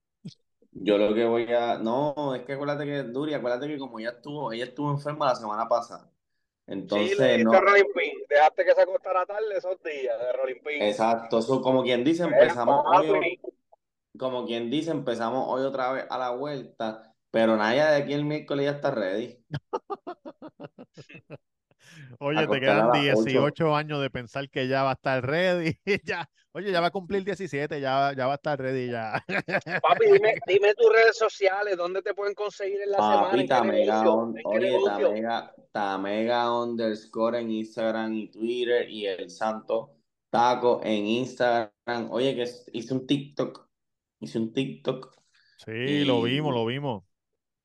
Yo 0.73 0.99
lo 0.99 1.15
que 1.15 1.25
voy 1.25 1.53
a. 1.53 1.79
No, 1.79 2.35
es 2.35 2.43
que 2.43 2.53
acuérdate 2.55 2.85
que, 2.85 3.03
Duri, 3.03 3.35
acuérdate 3.35 3.69
que 3.69 3.79
como 3.79 3.99
ella 3.99 4.11
estuvo, 4.11 4.53
ella 4.53 4.65
estuvo 4.65 4.91
enferma 4.91 5.27
la 5.27 5.35
semana 5.35 5.69
pasada. 5.69 6.05
Sí, 6.05 6.73
Entonces, 6.73 7.19
le 7.19 7.45
no. 7.45 7.61
Rolling 7.61 7.93
Pin. 7.95 8.13
Dejaste 8.29 8.65
que 8.65 8.75
se 8.75 8.83
acostara 8.83 9.27
tarde 9.27 9.57
esos 9.57 9.83
días 9.83 10.19
de 10.19 10.33
Rolling 10.33 10.63
Pin. 10.65 10.83
Exacto, 10.83 11.39
eso 11.39 11.61
como 11.61 11.83
quien 11.83 12.05
dice, 12.05 12.23
empezamos 12.23 12.85
hoy, 12.87 13.41
como 14.19 14.47
quien 14.47 14.71
dice, 14.71 14.91
empezamos 14.91 15.47
hoy 15.49 15.63
otra 15.63 15.93
vez 15.93 16.07
a 16.09 16.19
la 16.19 16.31
vuelta, 16.31 17.15
pero 17.31 17.57
Naya 17.57 17.91
de 17.91 18.03
aquí 18.03 18.13
el 18.13 18.25
miércoles 18.25 18.67
ya 18.67 18.73
está 18.73 18.91
ready. 18.91 19.45
Oye, 22.19 22.47
te 22.47 22.61
quedan 22.61 22.89
las 22.89 22.99
ocho. 23.17 23.25
18 23.25 23.77
años 23.77 24.01
de 24.03 24.11
pensar 24.11 24.49
que 24.51 24.69
ya 24.69 24.83
va 24.83 24.91
a 24.91 24.95
estar 24.95 25.25
ready. 25.27 25.75
Ya, 26.05 26.29
oye, 26.53 26.71
ya 26.73 26.81
va 26.81 26.89
a 26.89 26.91
cumplir 26.91 27.25
17, 27.25 27.81
ya, 27.81 28.13
ya 28.17 28.27
va 28.27 28.33
a 28.33 28.37
estar 28.37 28.59
ready 28.61 28.91
ya. 28.91 29.25
Papi, 29.83 30.07
dime, 30.13 30.35
dime 30.47 30.75
tus 30.75 30.93
redes 30.93 31.17
sociales, 31.17 31.77
¿dónde 31.77 32.03
te 32.03 32.15
pueden 32.15 32.35
conseguir 32.35 32.81
en 32.83 32.91
la 32.91 32.97
semana? 32.99 33.23
Papi, 33.25 33.37
¿En 33.41 33.43
qué 33.43 33.49
Tamega, 33.49 34.03
negocio? 34.03 34.13
on- 34.15 34.37
¿En 34.39 34.43
qué 34.61 34.75
oye? 34.75 34.85
Tamega, 34.85 35.55
Tamega 35.73 36.63
underscore 36.63 37.41
en 37.41 37.51
Instagram 37.51 38.15
y 38.15 38.29
Twitter 38.31 38.89
y 38.91 39.07
el 39.07 39.31
Santo 39.31 39.97
Taco 40.31 40.81
en 40.85 41.07
Instagram. 41.07 42.11
Oye, 42.11 42.35
que 42.37 42.45
hice 42.73 42.95
un 42.95 43.07
TikTok, 43.07 43.69
hice 44.21 44.39
un 44.39 44.53
TikTok. 44.53 45.15
Sí, 45.65 46.05
lo 46.05 46.27
Y- 46.27 46.33
vimos, 46.33 46.55
lo 46.55 46.65
vimos. 46.67 47.05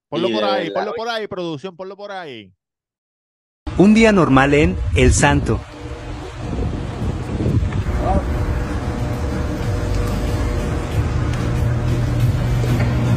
Ponlo 0.09 0.29
por 0.29 0.43
ahí, 0.43 0.67
verdad- 0.69 0.73
ponlo 0.75 0.93
por 0.95 1.09
ahí, 1.09 1.27
producción, 1.27 1.75
ponlo 1.75 1.95
por 1.97 2.11
ahí. 2.11 2.53
Un 3.77 3.93
día 3.93 4.11
normal 4.11 4.53
en 4.53 4.77
El 4.95 5.11
Santo. 5.11 5.59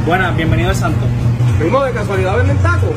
Buenas, 0.07 0.37
bienvenido 0.37 0.71
al 0.71 0.77
Santo. 0.77 1.01
Primo, 1.59 1.83
de 1.85 1.93
casualidad 1.93 2.37
venden 2.39 2.57
tacos. 2.63 2.95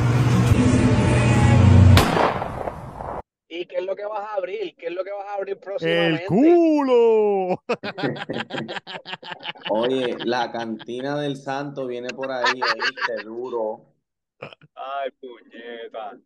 ¿Y 3.49 3.65
qué 3.65 3.75
es 3.77 3.83
lo 3.85 3.95
que 3.95 4.05
vas 4.05 4.21
a 4.21 4.35
abrir? 4.35 4.75
¿Qué 4.77 4.87
es 4.87 4.93
lo 4.93 5.03
que 5.03 5.11
vas 5.11 5.27
a 5.27 5.33
abrir 5.35 5.55
¡El 5.55 5.59
próximamente? 5.59 6.25
culo! 6.27 7.61
Oye, 9.69 10.15
la 10.23 10.51
cantina 10.51 11.19
del 11.19 11.35
Santo 11.35 11.85
viene 11.85 12.09
por 12.09 12.31
ahí, 12.31 12.61
oíste, 12.61 13.23
duro. 13.25 13.81
Ay, 14.39 15.11
puñeta. 15.19 16.17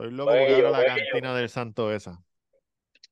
Estoy 0.00 0.16
loco 0.16 0.30
porque 0.30 0.44
Bello, 0.54 0.68
abra 0.68 0.80
la 0.80 0.94
cantina 0.96 1.34
del 1.36 1.48
santo 1.48 1.92
esa. 1.92 2.22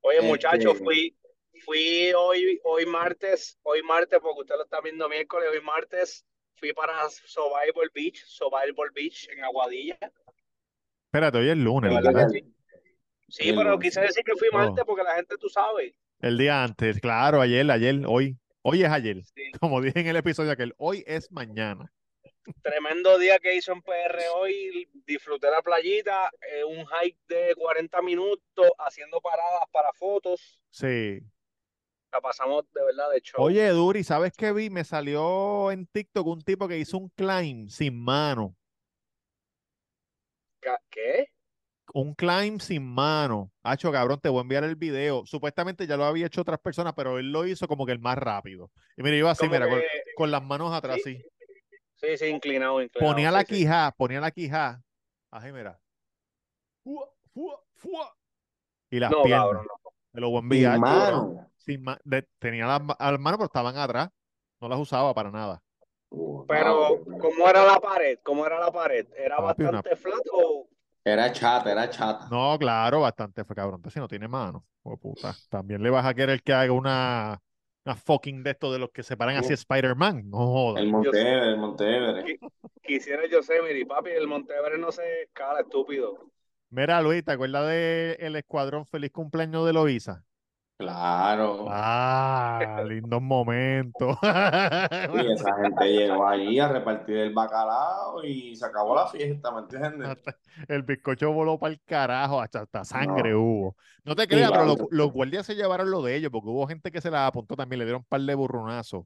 Oye, 0.01 0.16
Este- 0.18 0.29
muchachos, 0.29 0.79
fui, 0.79 1.16
fui 1.64 2.12
hoy, 2.16 2.59
hoy 2.64 2.87
martes, 2.87 3.59
hoy 3.62 3.83
martes, 3.83 4.18
porque 4.22 4.40
usted 4.40 4.55
lo 4.57 4.64
está 4.64 4.81
viendo 4.81 5.09
miércoles, 5.09 5.48
hoy 5.53 5.61
martes, 5.61 6.24
fui 6.57 6.72
para 6.72 7.09
Survival 7.11 7.90
Beach, 7.94 8.24
Survival 8.24 8.90
Beach 8.94 9.29
en 9.31 9.44
Aguadilla. 9.44 9.98
Espérate, 11.07 11.38
hoy 11.38 11.51
es 11.51 11.57
lunes, 11.57 11.92
verdad 11.94 12.29
sí. 13.29 13.53
Pero 13.55 13.79
quise 13.79 14.01
decir 14.01 14.24
que 14.24 14.33
fui 14.37 14.48
Oh. 14.53 14.57
martes 14.57 14.85
porque 14.87 15.03
la 15.03 15.16
gente, 15.16 15.37
tú 15.38 15.48
sabes. 15.48 15.92
El 16.20 16.38
día 16.38 16.64
antes, 16.64 17.01
claro, 17.01 17.40
ayer, 17.40 17.70
ayer, 17.70 18.01
hoy. 18.07 18.37
Hoy 18.62 18.83
es 18.83 18.90
ayer. 18.90 19.22
Sí. 19.24 19.53
Como 19.61 19.81
dije 19.81 20.01
en 20.01 20.07
el 20.09 20.16
episodio 20.16 20.51
aquel, 20.53 20.74
hoy 20.79 21.05
es 21.07 21.31
mañana. 21.31 21.92
Tremendo 22.63 23.19
día 23.19 23.39
que 23.39 23.55
hizo 23.55 23.73
en 23.73 23.83
PR 23.83 24.19
hoy, 24.35 24.89
disfruté 25.07 25.51
la 25.51 25.63
playita, 25.63 26.31
eh, 26.53 26.65
un 26.65 26.85
hike 26.87 27.19
de 27.29 27.55
40 27.57 28.03
minutos, 28.03 28.71
haciendo 28.79 29.21
paradas 29.21 29.63
para 29.73 29.93
fotos. 29.93 30.61
Sí. 30.71 31.21
La 32.13 32.21
pasamos 32.21 32.65
de 32.73 32.85
verdad 32.85 33.11
de 33.11 33.21
show. 33.21 33.43
Oye, 33.45 33.69
Duri, 33.69 34.03
¿sabes 34.03 34.33
qué 34.37 34.53
vi? 34.53 34.71
Me 34.71 34.85
salió 34.85 35.71
en 35.71 35.87
TikTok 35.87 36.27
un 36.27 36.41
tipo 36.43 36.67
que 36.69 36.79
hizo 36.79 36.97
un 36.99 37.09
climb 37.11 37.69
sin 37.69 38.03
mano. 38.03 38.55
¿Qué? 40.91 41.29
Un 41.95 42.15
climb 42.15 42.61
sin 42.61 42.85
mano. 42.85 43.51
Hacho, 43.63 43.91
cabrón, 43.91 44.21
te 44.21 44.29
voy 44.29 44.39
a 44.39 44.43
enviar 44.43 44.65
el 44.65 44.77
video. 44.77 45.25
Supuestamente 45.25 45.87
ya 45.87 45.97
lo 45.97 46.05
había 46.05 46.27
hecho 46.27 46.43
otras 46.43 46.59
personas, 46.61 46.93
pero 46.95 47.19
él 47.19 47.33
lo 47.33 47.47
hizo 47.47 47.67
como 47.67 47.87
que 47.87 47.93
el 47.93 47.99
más 47.99 48.19
rápido. 48.19 48.71
Y 48.97 49.03
mira, 49.03 49.17
iba 49.17 49.31
así, 49.31 49.47
Como 49.47 49.53
mira, 49.53 49.69
con, 49.69 49.81
que- 49.81 49.87
con 50.15 50.31
las 50.31 50.43
manos 50.43 50.73
atrás, 50.75 50.99
Sí, 51.03 51.17
sí. 51.17 51.25
Sí, 52.01 52.17
sí, 52.17 52.27
inclinado, 52.27 52.81
inclinado. 52.83 53.15
Ponía 53.17 53.31
la 53.33 53.45
sí, 53.45 53.47
sí. 53.47 53.55
quijá, 53.57 53.93
ponía 53.97 54.21
la 54.21 54.31
quijá. 54.31 54.83
Así, 55.31 55.53
mira. 55.53 55.81
Fua, 56.83 57.05
fua, 57.33 57.62
fua. 57.77 58.16
Y 58.91 59.01
las 59.01 59.11
No, 59.12 59.22
piernas. 59.22 59.47
cabrón, 59.47 59.66
no. 59.66 59.91
Te 60.12 60.20
lo 60.20 60.31
voy 60.31 60.39
a 60.64 60.72
Sin 60.72 60.81
mano. 60.81 61.51
Sin 61.59 61.83
ma- 61.83 61.99
de- 62.05 62.27
tenía 62.39 62.66
las, 62.66 62.83
ma- 62.83 62.97
las 62.99 63.20
manos, 63.20 63.39
pero 63.39 63.47
estaban 63.47 63.77
atrás. 63.77 64.11
No 64.61 64.68
las 64.68 64.79
usaba 64.79 65.14
para 65.14 65.31
nada. 65.31 65.62
Pero, 66.47 67.05
¿cómo 67.20 67.49
era 67.49 67.64
la 67.64 67.79
pared? 67.81 68.18
¿Cómo 68.22 68.47
era 68.47 68.59
la 68.59 68.72
pared? 68.72 69.07
¿Era 69.16 69.37
Papi, 69.37 69.64
una- 69.64 69.83
bastante 69.83 69.97
flat 69.97 70.22
o...? 70.33 70.66
Era 71.05 71.33
chata, 71.33 71.72
era 71.72 71.91
chata. 71.91 72.27
No, 72.31 72.59
claro, 72.59 73.01
bastante 73.01 73.45
fue 73.45 73.57
cabrón. 73.57 73.77
Entonces, 73.77 73.95
si 73.95 74.01
no 74.01 74.09
tiene 74.09 74.29
mano, 74.29 74.66
oh, 74.83 74.97
puta. 74.99 75.41
También 75.49 75.83
le 75.83 75.91
vas 75.91 76.05
a 76.05 76.14
querer 76.14 76.43
que 76.43 76.53
haga 76.53 76.72
una, 76.72 77.41
una 77.89 77.97
fucking 77.97 78.43
de 78.43 78.51
estos 78.51 78.70
de 78.72 78.78
los 78.78 78.91
que 78.91 79.03
se 79.03 79.16
paran 79.16 79.36
así 79.36 79.55
Spider-Man. 79.55 80.28
No 80.28 80.47
jodas. 80.47 80.82
El 80.82 80.91
Montever, 80.91 81.43
el 81.43 81.57
Montever. 81.57 82.24
Quisiera 82.82 83.26
Yosemite, 83.26 83.86
papi, 83.86 84.11
el 84.11 84.26
Monteverest 84.26 84.80
no 84.80 84.93
se 84.93 85.22
escala, 85.22 85.61
estúpido. 85.61 86.30
Mira, 86.70 87.01
Luis, 87.01 87.24
¿te 87.24 87.32
acuerdas 87.32 87.66
del 87.66 88.36
escuadrón 88.36 88.84
Feliz 88.84 89.11
Cumpleaños 89.11 89.64
de 89.64 89.72
Loíza? 89.72 90.24
Claro. 90.79 91.66
Ah, 91.70 92.83
lindos 92.87 93.20
momentos. 93.20 94.16
Y 95.11 95.33
esa 95.33 95.55
gente 95.57 95.87
llegó 95.93 96.26
allí 96.26 96.59
a 96.61 96.68
repartir 96.68 97.16
el 97.18 97.33
bacalao 97.33 98.22
y 98.24 98.55
se 98.57 98.64
acabó 98.66 98.95
la 98.95 99.07
fiesta, 99.09 99.51
¿me 99.53 99.61
entiendes? 99.61 100.12
El 100.68 100.83
bizcocho 100.83 101.33
voló 101.33 101.59
para 101.59 101.72
el 101.74 101.81
carajo, 101.85 102.41
hasta, 102.41 102.61
hasta 102.62 102.85
sangre 102.85 103.33
No. 103.33 103.41
hubo. 103.41 103.76
No 104.05 104.16
te 104.16 104.29
creas, 104.29 104.53
pero 104.53 104.64
los, 104.66 104.79
los 104.91 105.12
guardias 105.12 105.47
se 105.47 105.55
llevaron 105.55 105.91
lo 105.91 106.03
de 106.03 106.16
ellos, 106.16 106.31
porque 106.33 106.49
hubo 106.49 106.66
gente 106.66 106.91
que 106.93 107.01
se 107.01 107.11
la 107.11 107.26
apuntó 107.26 107.57
también, 107.57 107.79
le 107.81 107.85
dieron 107.85 108.01
un 108.03 108.07
par 108.07 108.20
de 108.20 108.35
burronazos. 108.35 109.05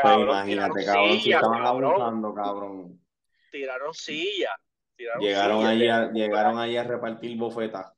Pues 0.00 0.14
Cabrón, 0.14 0.28
imagínate, 0.28 0.80
tiraron 0.80 0.84
cabrón, 0.84 1.20
si 1.20 1.22
sillas, 1.22 1.36
estaban 1.42 1.62
cabrón. 1.62 2.02
abusando, 2.02 2.34
cabrón. 2.34 3.00
Tiraron 3.50 3.94
sillas. 3.94 4.52
Tiraron 4.96 5.22
Llegaron 5.22 5.58
sillas 5.58 5.66
allí 5.66 5.88
a, 5.88 6.10
llegaron 6.12 6.58
allí 6.58 6.76
a 6.76 6.84
repartir 6.84 7.36
bofetas. 7.38 7.92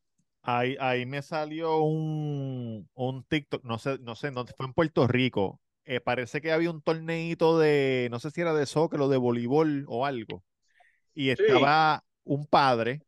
Ahí, 0.45 0.77
ahí 0.81 1.07
me 1.07 1.23
salió 1.23 1.79
un, 1.83 2.89
un 2.95 3.25
TikTok, 3.25 3.63
no 3.65 3.79
sé, 3.79 3.99
no 4.01 4.17
sé, 4.17 4.31
no, 4.33 4.45
fue 4.47 4.67
en 4.67 4.73
Puerto 4.73 5.07
Rico. 5.07 5.61
Eh, 5.85 6.01
parece 6.01 6.41
que 6.41 6.53
había 6.53 6.71
un 6.71 6.83
torneito 6.83 7.59
de, 7.59 8.09
no 8.11 8.19
sé 8.19 8.31
si 8.31 8.41
era 8.41 8.53
de 8.55 8.67
soccer 8.67 9.01
o 9.01 9.09
de 9.09 9.17
voleibol 9.19 9.85
o 9.89 10.05
algo. 10.07 10.45
Y 11.15 11.31
estaba 11.31 12.05
un 12.25 12.47
padre 12.47 13.03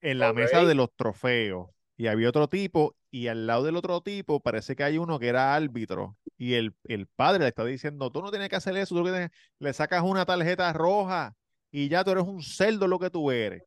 en 0.00 0.20
la 0.20 0.32
mesa 0.32 0.64
de 0.64 0.74
los 0.74 0.90
trofeos. 0.94 1.68
Y 1.96 2.08
había 2.08 2.28
otro 2.28 2.48
tipo, 2.48 2.96
y 3.10 3.28
al 3.28 3.46
lado 3.46 3.64
del 3.64 3.76
otro 3.76 4.00
tipo 4.02 4.40
parece 4.40 4.76
que 4.76 4.84
hay 4.84 4.98
uno 4.98 5.18
que 5.18 5.28
era 5.28 5.54
árbitro. 5.54 6.16
Y 6.36 6.54
el, 6.54 6.74
el 6.84 7.06
padre 7.06 7.40
le 7.44 7.48
está 7.48 7.64
diciendo, 7.64 8.10
tú 8.10 8.20
no 8.22 8.30
tienes 8.30 8.48
que 8.50 8.56
hacer 8.56 8.76
eso, 8.76 8.94
tú 8.94 9.02
tienes- 9.04 9.30
le 9.58 9.72
sacas 9.72 10.02
una 10.02 10.26
tarjeta 10.26 10.72
roja 10.72 11.34
y 11.70 11.88
ya 11.88 12.04
tú 12.04 12.10
eres 12.10 12.24
un 12.24 12.42
cerdo 12.42 12.86
lo 12.88 12.98
que 12.98 13.10
tú 13.10 13.30
eres. 13.30 13.62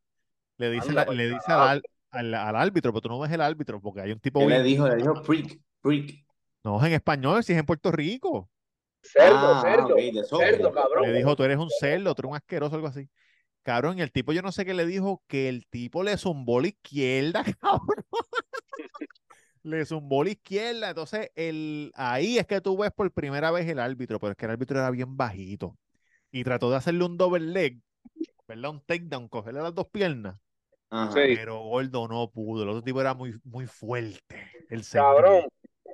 Le 0.58 0.70
dice, 0.70 0.90
Anda 0.90 1.06
la- 1.06 1.12
le 1.14 1.28
dice 1.28 1.52
al. 1.52 1.82
Al, 2.10 2.34
al- 2.34 2.56
árbitro, 2.56 2.92
pero 2.92 3.00
tú 3.00 3.08
no 3.08 3.18
ves 3.20 3.30
el 3.32 3.40
árbitro, 3.40 3.80
porque 3.80 4.00
hay 4.00 4.12
un 4.12 4.20
tipo 4.20 4.40
¿Qué 4.40 4.46
le 4.46 4.62
dijo? 4.62 4.88
Le 4.88 4.96
dijo 4.96 5.22
freak, 5.24 5.60
freak. 5.82 6.24
No, 6.64 6.78
es 6.80 6.86
en 6.86 6.92
español, 6.92 7.42
si 7.42 7.52
es 7.52 7.58
en 7.58 7.66
Puerto 7.66 7.90
Rico. 7.90 8.50
Cerdo, 9.02 9.36
Ah, 9.36 9.62
cerdo. 10.28 10.72
cabrón. 10.72 11.04
Le 11.04 11.14
dijo, 11.14 11.34
tú 11.34 11.42
eres 11.44 11.58
un 11.58 11.70
cerdo, 11.70 12.14
tú 12.14 12.22
eres 12.22 12.30
un 12.30 12.36
asqueroso, 12.36 12.76
algo 12.76 12.88
así. 12.88 13.08
Cabrón, 13.62 13.98
y 13.98 14.02
el 14.02 14.12
tipo, 14.12 14.32
yo 14.32 14.42
no 14.42 14.52
sé 14.52 14.64
qué 14.64 14.74
le 14.74 14.86
dijo, 14.86 15.22
que 15.26 15.48
el 15.48 15.66
tipo 15.68 16.02
le 16.02 16.16
zumbó 16.18 16.60
la 16.60 16.68
izquierda, 16.68 17.44
cabrón. 17.60 18.04
Le 19.62 19.84
zumbó 19.84 20.24
la 20.24 20.30
izquierda. 20.30 20.90
Entonces, 20.90 21.30
el, 21.34 21.92
ahí 21.94 22.38
es 22.38 22.46
que 22.46 22.60
tú 22.60 22.76
ves 22.78 22.90
por 22.92 23.10
primera 23.12 23.50
vez 23.50 23.68
el 23.68 23.78
árbitro, 23.78 24.18
pero 24.18 24.32
es 24.32 24.36
que 24.36 24.46
el 24.46 24.52
árbitro 24.52 24.78
era 24.78 24.90
bien 24.90 25.16
bajito. 25.16 25.76
Y 26.32 26.44
trató 26.44 26.70
de 26.70 26.76
hacerle 26.76 27.04
un 27.04 27.16
double 27.18 27.40
leg, 27.46 27.80
¿verdad? 28.48 28.70
Un 28.72 28.80
takedown, 28.82 29.28
cogerle 29.28 29.62
las 29.62 29.74
dos 29.74 29.88
piernas. 29.88 30.36
Ajá. 30.90 31.12
Sí. 31.12 31.36
Pero 31.36 31.60
gordo 31.60 32.08
no 32.08 32.30
pudo. 32.30 32.62
El 32.64 32.68
otro 32.70 32.82
tipo 32.82 33.00
era 33.00 33.14
muy, 33.14 33.38
muy 33.44 33.66
fuerte. 33.66 34.50
El. 34.68 34.82
Cabrón, 34.92 35.44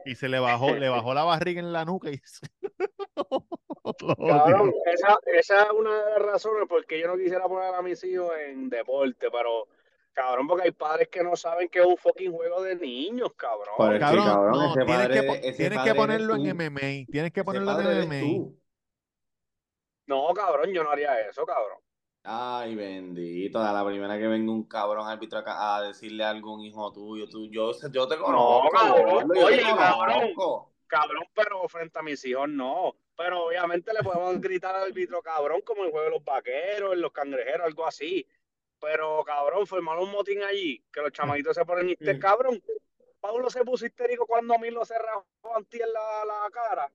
Y 0.04 0.14
se 0.14 0.28
le 0.28 0.38
bajó, 0.38 0.74
le 0.74 0.88
bajó 0.88 1.14
la 1.14 1.24
barriga 1.24 1.60
en 1.60 1.72
la 1.72 1.84
nuca 1.84 2.10
y 2.10 2.18
se- 2.18 2.46
Lo 3.84 4.16
cabrón, 4.16 4.74
esa, 4.86 5.16
esa 5.26 5.62
es 5.62 5.70
una 5.70 5.94
de 5.94 6.10
las 6.10 6.22
razones 6.22 6.68
por 6.68 6.84
qué 6.86 7.00
yo 7.00 7.06
no 7.06 7.16
quisiera 7.16 7.46
poner 7.46 7.72
a 7.74 7.82
mis 7.82 8.02
hijos 8.04 8.32
en 8.46 8.68
deporte, 8.68 9.28
pero 9.30 9.68
cabrón, 10.12 10.48
porque 10.48 10.64
hay 10.64 10.72
padres 10.72 11.08
que 11.08 11.22
no 11.22 11.36
saben 11.36 11.68
que 11.68 11.78
es 11.78 11.86
un 11.86 11.96
fucking 11.96 12.32
juego 12.32 12.62
de 12.62 12.74
niños, 12.74 13.30
cabrón. 13.36 13.74
Pero 13.78 13.92
es 13.92 13.98
que, 13.98 14.00
Cabrón, 14.00 14.50
no, 14.50 14.74
tienes 14.74 14.96
padre 14.96 15.20
que, 15.40 15.52
tienes 15.52 15.78
que 15.82 15.94
ponerlo 15.94 16.34
en. 16.34 16.56
MMA. 16.56 17.06
Tienes 17.10 17.32
que 17.32 17.44
ponerlo 17.44 17.80
en 17.80 18.08
MMA. 18.08 18.50
No, 20.06 20.32
cabrón, 20.34 20.72
yo 20.72 20.82
no 20.82 20.90
haría 20.90 21.20
eso, 21.20 21.44
cabrón. 21.44 21.78
Ay, 22.28 22.74
bendito, 22.74 23.60
a 23.60 23.72
la 23.72 23.86
primera 23.86 24.18
que 24.18 24.26
venga 24.26 24.50
un 24.50 24.64
cabrón 24.64 25.06
árbitro 25.06 25.44
a 25.46 25.80
decirle 25.82 26.24
algo 26.24 26.50
a 26.50 26.54
un 26.54 26.62
hijo 26.62 26.92
tuyo, 26.92 27.28
tú, 27.28 27.48
yo, 27.48 27.70
yo 27.92 28.08
te 28.08 28.18
conozco, 28.18 28.68
cabrón. 28.70 29.04
gordo, 29.28 29.34
yo 29.34 29.46
Oye, 29.46 29.56
te 29.58 29.62
cabrón. 29.62 30.34
conozco. 30.34 30.72
Cabrón, 30.88 31.24
pero 31.34 31.68
frente 31.68 31.98
a 31.98 32.02
mis 32.02 32.24
hijos 32.24 32.48
no. 32.48 32.96
Pero 33.16 33.46
obviamente 33.46 33.92
le 33.94 34.02
podemos 34.02 34.40
gritar 34.40 34.74
al 34.74 34.88
árbitro 34.88 35.22
cabrón 35.22 35.60
como 35.62 35.82
en 35.82 35.86
el 35.86 35.92
juego 35.92 36.04
de 36.04 36.10
los 36.10 36.24
vaqueros, 36.24 36.94
en 36.94 37.00
los 37.00 37.12
cangrejeros, 37.12 37.64
algo 37.66 37.86
así. 37.86 38.26
Pero 38.80 39.22
cabrón, 39.24 39.66
formar 39.66 39.98
un 39.98 40.10
motín 40.10 40.42
allí, 40.42 40.84
que 40.92 41.00
los 41.02 41.12
chamaquitos 41.12 41.54
se 41.54 41.64
ponen 41.64 41.90
histéricos. 41.90 42.20
Cabrón, 42.30 42.62
Pablo 43.20 43.48
se 43.50 43.64
puso 43.64 43.86
histérico 43.86 44.26
cuando 44.26 44.54
a 44.54 44.58
mí 44.58 44.70
lo 44.70 44.84
cerró 44.84 45.26
anti 45.54 45.80
en 45.80 45.92
la, 45.92 46.24
la 46.24 46.50
cara. 46.50 46.92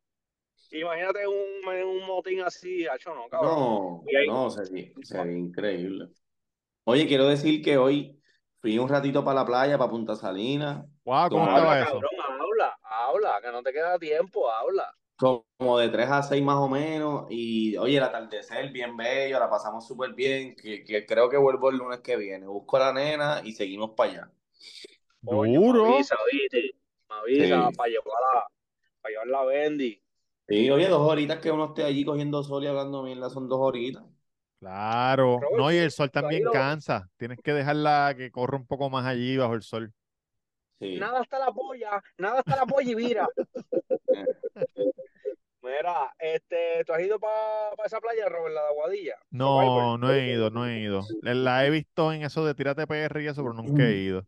Imagínate 0.72 1.28
un, 1.28 1.68
un 1.86 2.08
motín 2.08 2.42
así, 2.42 2.88
hacho, 2.88 3.14
no, 3.14 3.28
cabrón. 3.30 3.54
No, 3.56 4.04
no, 4.28 4.50
sería, 4.50 4.92
sería 5.04 5.38
increíble. 5.38 6.10
Oye, 6.86 7.08
quiero 7.08 7.28
decir 7.28 7.62
que 7.62 7.78
hoy 7.78 8.20
fui 8.62 8.78
un 8.80 8.90
ratito 8.90 9.24
para 9.24 9.42
la 9.42 9.46
playa, 9.46 9.78
para 9.78 9.90
Punta 9.90 10.16
Salinas, 10.16 10.86
Wow, 11.04 11.30
¿cómo 11.30 11.46
estaba 11.46 11.74
Habla, 11.74 11.86
eso? 11.88 12.00
cabrón, 12.00 12.12
habla, 12.40 12.78
habla, 12.84 13.42
que 13.42 13.52
no 13.52 13.64
te 13.64 13.74
queda 13.74 14.00
tiempo, 14.00 14.50
habla. 14.52 14.94
como 15.18 15.78
de 15.78 15.90
3 15.90 16.10
a 16.10 16.24
6 16.24 16.44
más 16.44 16.56
o 16.58 16.68
menos, 16.70 17.26
y 17.30 17.76
oye, 17.78 17.98
el 17.98 18.04
atardecer 18.04 18.72
bien 18.72 18.96
bello, 18.98 19.40
la 19.40 19.50
pasamos 19.50 19.86
súper 19.86 20.14
bien, 20.14 20.56
que, 20.56 20.84
que 20.84 21.06
creo 21.06 21.30
que 21.30 21.38
vuelvo 21.38 21.70
el 21.70 21.78
lunes 21.78 22.00
que 22.00 22.18
viene, 22.18 22.48
busco 22.48 22.78
a 22.78 22.80
la 22.80 22.94
nena 22.94 23.42
y 23.44 23.52
seguimos 23.52 23.92
para 23.96 24.12
allá. 24.12 24.32
Duro. 25.22 25.84
Me 25.86 25.94
avisa, 25.96 26.16
¿viste? 26.32 26.76
Me 27.10 27.16
avisa 27.16 27.70
Sí. 27.72 27.78
para 27.78 27.90
llevarla, 27.90 28.48
para 29.02 29.12
llevarla 29.12 29.40
a 29.40 29.46
Bendy. 29.46 30.01
Sí, 30.52 30.70
oye, 30.70 30.88
dos 30.90 31.02
horitas 31.02 31.40
que 31.40 31.50
uno 31.50 31.66
esté 31.68 31.84
allí 31.86 32.04
cogiendo 32.04 32.44
sol 32.44 32.64
y 32.64 32.68
hablando 32.68 33.04
mierda, 33.04 33.30
son 33.30 33.48
dos 33.48 33.60
horitas. 33.62 34.04
Claro. 34.60 35.40
No, 35.58 35.72
y 35.72 35.78
el 35.78 35.92
sol 35.92 36.12
también 36.12 36.44
cansa. 36.52 37.10
Tienes 37.18 37.40
que 37.42 37.54
dejarla 37.54 38.14
que 38.18 38.32
corra 38.32 38.58
un 38.58 38.68
poco 38.68 38.90
más 38.90 39.06
allí 39.06 39.38
bajo 39.38 39.54
el 39.54 39.64
sol. 39.64 39.94
Sí. 40.80 40.98
Nada 41.00 41.22
hasta 41.22 41.40
la 41.40 41.52
polla, 41.52 42.04
nada 42.18 42.40
hasta 42.40 42.56
la 42.58 42.66
polla 42.66 42.92
y 42.92 42.96
vira. 42.96 43.28
Mira, 45.64 46.12
este, 46.20 46.84
¿tú 46.86 46.94
has 46.94 47.02
ido 47.02 47.20
para 47.20 47.86
esa 47.86 48.00
playa, 48.02 48.28
Robert, 48.28 48.54
la 48.56 48.62
de 48.64 48.68
Aguadilla? 48.68 49.16
No, 49.30 49.98
no 49.98 50.12
he 50.12 50.32
ido, 50.32 50.50
no 50.50 50.68
he 50.68 50.80
ido. 50.82 51.06
La- 51.22 51.34
La 51.34 51.66
he 51.66 51.70
visto 51.70 52.12
en 52.12 52.24
eso 52.24 52.46
de 52.46 52.56
tírate 52.56 52.86
PR 52.88 53.24
y 53.24 53.28
eso, 53.28 53.42
pero 53.44 53.54
nunca 53.54 53.84
he 53.84 53.96
ido. 53.96 54.26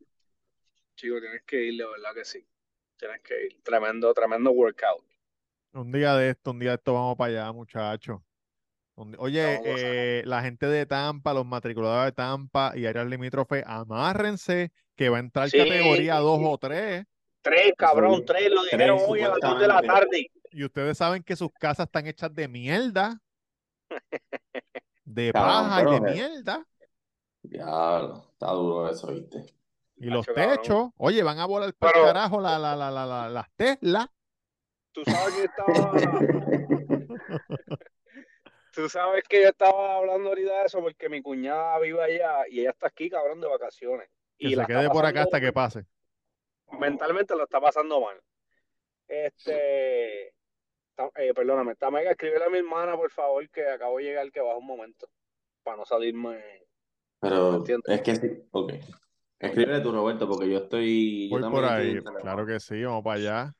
Chico, 0.95 1.19
tienes 1.19 1.43
que 1.43 1.63
ir, 1.63 1.77
de 1.77 1.85
verdad 1.85 2.13
que 2.13 2.23
sí. 2.23 2.45
Tienes 2.97 3.21
que 3.21 3.45
ir. 3.45 3.63
Tremendo, 3.63 4.13
tremendo 4.13 4.51
workout. 4.51 5.03
Un 5.73 5.91
día 5.91 6.13
de 6.15 6.29
esto, 6.29 6.51
un 6.51 6.59
día 6.59 6.69
de 6.71 6.75
esto 6.75 6.93
vamos 6.93 7.15
para 7.17 7.31
allá, 7.31 7.51
muchachos. 7.51 8.21
Oye, 9.17 9.59
eh, 9.65 10.21
la 10.25 10.43
gente 10.43 10.67
de 10.67 10.85
Tampa, 10.85 11.33
los 11.33 11.47
matriculados 11.47 12.05
de 12.05 12.11
Tampa 12.11 12.73
y 12.75 12.85
áreas 12.85 13.07
limítrofes, 13.07 13.63
amárrense 13.65 14.71
que 14.95 15.09
va 15.09 15.17
a 15.17 15.21
entrar 15.21 15.49
Sí. 15.49 15.57
categoría 15.57 16.17
2 16.17 16.39
o 16.43 16.57
3. 16.59 17.05
Tres, 17.41 17.73
cabrón, 17.75 18.13
Eso, 18.13 18.25
tres, 18.25 18.51
lo 18.51 18.61
tres, 18.61 18.71
dijeron 18.71 18.99
hoy 19.07 19.21
a 19.21 19.29
las 19.29 19.39
dos 19.41 19.59
de 19.59 19.67
la 19.67 19.81
tarde. 19.81 20.27
Y 20.51 20.63
ustedes 20.63 20.97
saben 20.97 21.23
que 21.23 21.35
sus 21.35 21.49
casas 21.59 21.87
están 21.87 22.05
hechas 22.05 22.33
de 22.33 22.47
mierda. 22.47 23.19
De 25.05 25.33
paja 25.33 25.81
y 25.81 25.85
de 25.85 25.95
eh, 25.97 26.13
mierda. 26.13 26.65
Diablo, 27.41 28.29
está 28.31 28.51
duro 28.51 28.89
eso, 28.89 29.07
¿viste? 29.11 29.45
Y 29.97 30.05
los 30.05 30.25
techos, 30.25 30.91
oye, 30.97 31.21
van 31.23 31.39
a 31.39 31.45
volar 31.45 31.73
para 31.73 31.99
el 31.99 32.05
carajo 32.05 32.39
la, 32.39 32.57
la, 32.57 32.75
la, 32.75 32.89
la, 32.89 33.05
la- 33.05 33.29
las 33.29 33.51
Tesla. 33.55 34.09
Tú 34.93 35.03
sabes 35.05 35.35
que 35.35 35.43
estaba... 35.43 35.93
Tú 38.73 38.89
sabes 38.89 39.23
que 39.29 39.43
yo 39.43 39.49
estaba 39.49 39.97
hablando 39.97 40.29
ahorita 40.29 40.51
de 40.51 40.65
eso 40.65 40.81
porque 40.81 41.07
mi 41.07 41.21
cuñada 41.21 41.77
vive 41.79 42.01
allá 42.01 42.47
y 42.49 42.61
ella 42.61 42.71
está 42.71 42.87
aquí, 42.87 43.07
cabrón, 43.07 43.39
de 43.39 43.47
vacaciones. 43.47 44.09
Que 44.35 44.47
y 44.47 44.49
se 44.51 44.55
la 44.55 44.65
quede 44.65 44.89
por 44.89 45.05
acá 45.05 45.21
hasta 45.21 45.39
que 45.39 45.53
pase. 45.53 45.85
mentalmente 46.79 47.35
lo 47.35 47.43
está 47.43 47.61
pasando 47.61 48.01
mal. 48.01 48.19
Este, 49.07 50.27
eh, 50.27 51.33
perdóname, 51.35 51.73
está 51.73 51.91
mega, 51.91 52.11
escríbele 52.11 52.45
a 52.45 52.49
mi 52.49 52.57
hermana, 52.57 52.95
por 52.95 53.11
favor, 53.11 53.47
que 53.49 53.67
acabo 53.67 53.97
de 53.97 54.05
llegar, 54.05 54.31
que 54.31 54.41
baja 54.41 54.57
un 54.57 54.65
momento, 54.65 55.07
para 55.61 55.77
no 55.77 55.85
salirme. 55.85 56.41
Pero 57.19 57.57
Entiendo. 57.57 57.83
es 57.85 58.01
que 58.01 58.15
sí, 58.15 58.27
ok. 58.51 58.73
Escríbele 59.37 59.81
tú, 59.81 59.91
Roberto, 59.91 60.27
porque 60.27 60.49
yo 60.49 60.59
estoy. 60.59 61.29
Yo 61.29 61.39
Voy 61.39 61.51
por 61.51 61.65
ahí. 61.65 61.99
Claro 62.21 62.45
que 62.45 62.59
sí, 62.59 62.83
vamos 62.83 63.03
para 63.03 63.19
allá. 63.19 63.55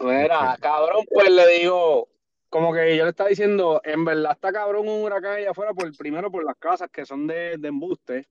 Mira, 0.00 0.56
cabrón, 0.60 1.04
pues 1.10 1.30
le 1.30 1.46
digo, 1.58 2.08
como 2.48 2.72
que 2.72 2.96
yo 2.96 3.04
le 3.04 3.10
estaba 3.10 3.28
diciendo, 3.28 3.80
en 3.84 4.04
verdad 4.04 4.32
está 4.32 4.52
cabrón 4.52 4.88
un 4.88 5.02
huracán 5.04 5.34
allá 5.36 5.50
afuera, 5.50 5.72
por 5.74 5.94
primero 5.96 6.30
por 6.30 6.44
las 6.44 6.56
casas 6.56 6.88
que 6.90 7.04
son 7.06 7.26
de, 7.26 7.56
de 7.58 7.68
embuste. 7.68 8.28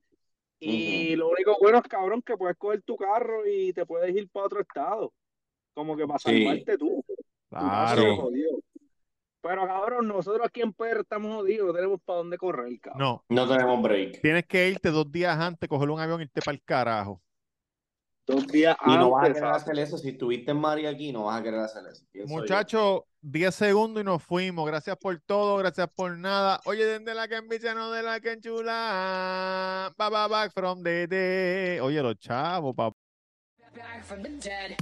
Y 0.62 1.16
lo 1.16 1.30
único 1.30 1.58
bueno 1.62 1.78
es, 1.78 1.84
cabrón, 1.88 2.22
que 2.22 2.36
puedes 2.36 2.58
coger 2.58 2.82
tu 2.82 2.98
carro 2.98 3.48
y 3.48 3.72
te 3.72 3.86
puedes 3.86 4.14
ir 4.14 4.28
para 4.30 4.46
otro 4.48 4.60
estado. 4.62 5.14
Como 5.74 5.96
que 5.96 6.06
para 6.06 6.20
Sí. 6.20 6.44
salvarte 6.44 6.78
tú. 6.78 7.06
Claro. 7.50 8.30
Pero 9.42 9.66
cabrón, 9.66 10.08
nosotros 10.10 10.46
aquí 10.46 10.60
en 10.62 10.74
PR 10.74 11.00
estamos 11.00 11.34
jodidos, 11.34 11.68
no 11.68 11.74
tenemos 11.74 12.02
para 12.04 12.18
dónde 12.18 12.38
correr, 12.38 12.78
cabrón. 12.82 13.00
No, 13.00 13.24
No 13.30 13.48
tenemos 13.48 13.82
break. 13.82 14.20
tienes 14.22 14.46
que 14.46 14.68
irte 14.68 14.90
dos 14.92 15.10
días 15.10 15.38
antes, 15.40 15.70
coger 15.70 15.90
un 15.90 16.00
avión 16.02 16.20
y 16.20 16.24
irte 16.24 16.42
para 16.42 16.56
el 16.56 16.62
carajo. 16.64 17.22
Dos 18.30 18.46
días 18.46 18.78
y 18.86 18.92
no 18.92 19.10
vas 19.10 19.28
a 19.28 19.34
querer 19.34 19.50
hacer 19.50 19.80
eso. 19.80 19.98
Si 19.98 20.10
estuviste 20.10 20.52
en 20.52 20.58
María 20.58 20.92
aquí, 20.92 21.12
no 21.12 21.24
vas 21.24 21.40
a 21.40 21.44
querer 21.44 21.62
hacer 21.62 21.84
eso. 21.88 22.04
Muchachos, 22.28 23.02
10 23.22 23.56
segundos 23.56 24.02
y 24.02 24.06
nos 24.06 24.22
fuimos. 24.22 24.68
Gracias 24.68 24.96
por 24.98 25.20
todo, 25.20 25.58
gracias 25.58 25.90
por 25.96 26.16
nada. 26.16 26.62
Oye, 26.66 27.00
de 27.00 27.16
la 27.16 27.28
que 27.28 27.42
no 27.74 27.92
de 27.92 28.04
la 28.04 28.20
que 28.20 28.34
enchula. 28.34 29.92
Ba, 29.98 30.10
ba, 30.10 30.28
back 30.28 30.54
from 30.54 30.84
the 30.84 31.08
dead. 31.08 31.82
Oye, 31.82 32.04
los 32.04 32.20
chavos, 32.20 32.76
papá. 32.76 32.96
Back 33.76 34.04
from 34.04 34.22
the 34.22 34.30
dead. 34.30 34.78